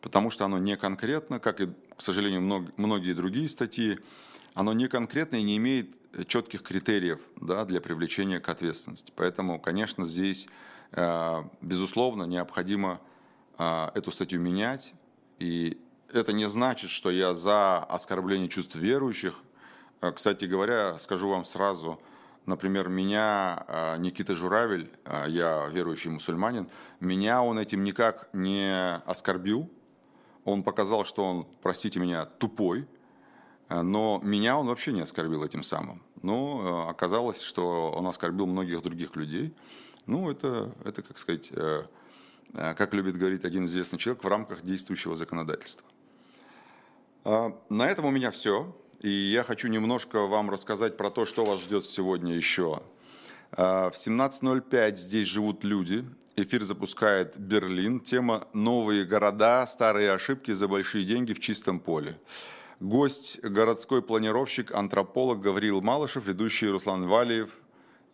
потому 0.00 0.30
что 0.30 0.44
оно 0.44 0.58
не 0.58 0.76
конкретно, 0.76 1.40
как 1.40 1.60
и, 1.60 1.66
к 1.96 2.00
сожалению, 2.00 2.42
многие 2.76 3.12
другие 3.12 3.48
статьи, 3.48 3.98
оно 4.54 4.72
не 4.72 4.88
конкретно 4.88 5.36
и 5.36 5.42
не 5.42 5.56
имеет 5.56 5.90
четких 6.26 6.62
критериев 6.62 7.20
да, 7.36 7.64
для 7.64 7.80
привлечения 7.80 8.40
к 8.40 8.48
ответственности. 8.48 9.12
Поэтому, 9.14 9.60
конечно, 9.60 10.04
здесь, 10.04 10.48
а, 10.92 11.48
безусловно, 11.60 12.24
необходимо 12.24 13.00
эту 13.94 14.12
статью 14.12 14.40
менять, 14.40 14.94
и 15.40 15.78
это 16.12 16.32
не 16.32 16.48
значит, 16.48 16.90
что 16.90 17.10
я 17.10 17.34
за 17.34 17.78
оскорбление 17.78 18.48
чувств 18.48 18.76
верующих. 18.76 19.42
Э, 20.00 20.12
кстати 20.12 20.44
говоря, 20.44 20.98
скажу 20.98 21.28
вам 21.28 21.44
сразу, 21.44 22.00
например, 22.48 22.88
меня 22.88 23.64
э, 23.68 23.96
Никита 23.98 24.34
Журавель, 24.34 24.90
э, 25.04 25.26
я 25.28 25.68
верующий 25.68 26.10
мусульманин, 26.10 26.68
меня 27.00 27.42
он 27.42 27.58
этим 27.58 27.84
никак 27.84 28.28
не 28.32 28.96
оскорбил. 29.06 29.70
Он 30.44 30.62
показал, 30.62 31.04
что 31.04 31.24
он, 31.24 31.46
простите 31.62 32.00
меня, 32.00 32.24
тупой, 32.24 32.88
но 33.68 34.18
меня 34.22 34.56
он 34.56 34.66
вообще 34.66 34.92
не 34.92 35.02
оскорбил 35.02 35.44
этим 35.44 35.62
самым. 35.62 36.02
Но 36.22 36.88
оказалось, 36.88 37.42
что 37.42 37.92
он 37.92 38.06
оскорбил 38.06 38.46
многих 38.46 38.82
других 38.82 39.14
людей. 39.14 39.54
Ну, 40.06 40.30
это, 40.30 40.72
это 40.86 41.02
как 41.02 41.18
сказать, 41.18 41.52
Э, 42.54 42.74
как 42.74 42.94
любит 42.94 43.16
говорить 43.16 43.44
один 43.44 43.66
известный 43.66 43.98
человек, 43.98 44.24
в 44.24 44.28
рамках 44.28 44.62
действующего 44.62 45.16
законодательства. 45.16 45.86
А, 47.24 47.56
на 47.68 47.86
этом 47.88 48.06
у 48.06 48.10
меня 48.10 48.30
все. 48.30 48.74
И 49.00 49.08
я 49.08 49.44
хочу 49.44 49.68
немножко 49.68 50.26
вам 50.26 50.50
рассказать 50.50 50.96
про 50.96 51.10
то, 51.10 51.24
что 51.24 51.44
вас 51.44 51.60
ждет 51.60 51.84
сегодня 51.84 52.34
еще 52.34 52.82
В 53.52 53.92
17.05 53.94 54.96
здесь 54.96 55.28
живут 55.28 55.62
люди. 55.62 56.04
Эфир 56.34 56.64
запускает 56.64 57.38
Берлин. 57.38 58.00
Тема 58.00 58.48
«Новые 58.52 59.04
города. 59.04 59.64
Старые 59.68 60.12
ошибки 60.12 60.50
за 60.50 60.66
большие 60.66 61.04
деньги 61.04 61.32
в 61.32 61.38
чистом 61.38 61.78
поле». 61.78 62.18
Гость– 62.80 63.40
городской 63.42 64.02
планировщик, 64.02 64.72
антрополог 64.72 65.40
Гавриил 65.40 65.80
Малышев, 65.80 66.26
ведущий 66.26 66.68
Руслан 66.68 67.08
Валиев 67.08 67.50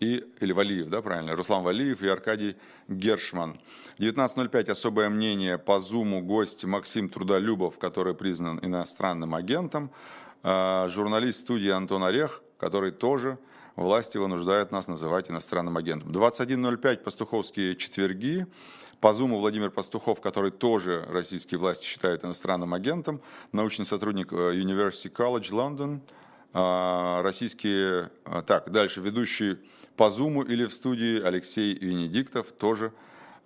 и, 0.00 0.24
или 0.40 0.52
Валиев, 0.52 0.88
да, 0.88 1.02
правильно, 1.02 1.36
Руслан 1.36 1.62
Валиев 1.62 2.02
и 2.02 2.08
Аркадий 2.08 2.56
Гершман. 2.88 3.60
19.05 3.98 4.70
особое 4.70 5.10
мнение 5.10 5.58
по 5.58 5.80
Зуму 5.80 6.22
гость 6.22 6.64
Максим 6.64 7.10
Трудолюбов, 7.10 7.78
который 7.78 8.14
признан 8.14 8.58
иностранным 8.62 9.34
агентом, 9.34 9.90
а, 9.92 10.23
журналист 10.44 11.40
студии 11.40 11.70
Антон 11.70 12.04
Орех, 12.04 12.42
который 12.58 12.92
тоже 12.92 13.38
власти 13.76 14.18
вынуждают 14.18 14.72
нас 14.72 14.88
называть 14.88 15.30
иностранным 15.30 15.76
агентом. 15.76 16.10
21.05 16.10 16.98
пастуховские 16.98 17.76
четверги. 17.76 18.46
По 19.00 19.12
Зуму 19.12 19.38
Владимир 19.38 19.70
Пастухов, 19.70 20.20
который 20.20 20.50
тоже 20.50 21.04
российские 21.10 21.58
власти 21.58 21.84
считают 21.84 22.24
иностранным 22.24 22.72
агентом, 22.72 23.20
научный 23.52 23.84
сотрудник 23.84 24.32
э, 24.32 24.54
University 24.54 25.12
College 25.12 25.50
London, 25.50 26.00
а, 26.54 27.20
российские, 27.22 28.10
а, 28.24 28.40
так, 28.42 28.70
дальше, 28.70 29.00
ведущий 29.00 29.58
по 29.96 30.08
Зуму 30.08 30.42
или 30.42 30.64
в 30.66 30.72
студии 30.72 31.20
Алексей 31.20 31.74
Венедиктов, 31.74 32.52
тоже 32.52 32.92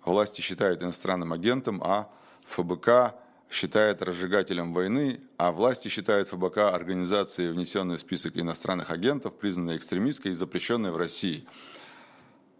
власти 0.05 0.41
считают 0.41 0.83
иностранным 0.83 1.33
агентом, 1.33 1.81
а 1.83 2.09
ФБК 2.45 3.15
считает 3.49 4.01
разжигателем 4.01 4.73
войны, 4.73 5.21
а 5.37 5.51
власти 5.51 5.87
считают 5.87 6.29
ФБК 6.29 6.57
организацией, 6.57 7.49
внесенной 7.49 7.97
в 7.97 8.01
список 8.01 8.37
иностранных 8.37 8.91
агентов, 8.91 9.37
признанной 9.37 9.77
экстремистской 9.77 10.31
и 10.31 10.35
запрещенной 10.35 10.91
в 10.91 10.97
России. 10.97 11.45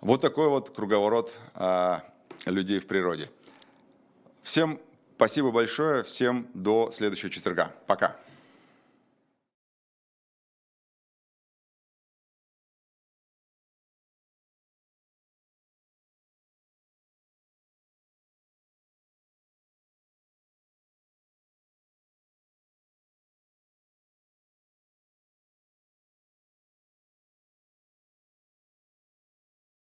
Вот 0.01 0.21
такой 0.21 0.47
вот 0.47 0.71
круговорот 0.71 1.37
а, 1.53 2.03
людей 2.45 2.79
в 2.79 2.87
природе. 2.87 3.29
Всем 4.41 4.79
спасибо 5.15 5.51
большое, 5.51 6.03
всем 6.03 6.47
до 6.53 6.91
следующего 6.91 7.29
четверга. 7.29 7.75
Пока. 7.85 8.15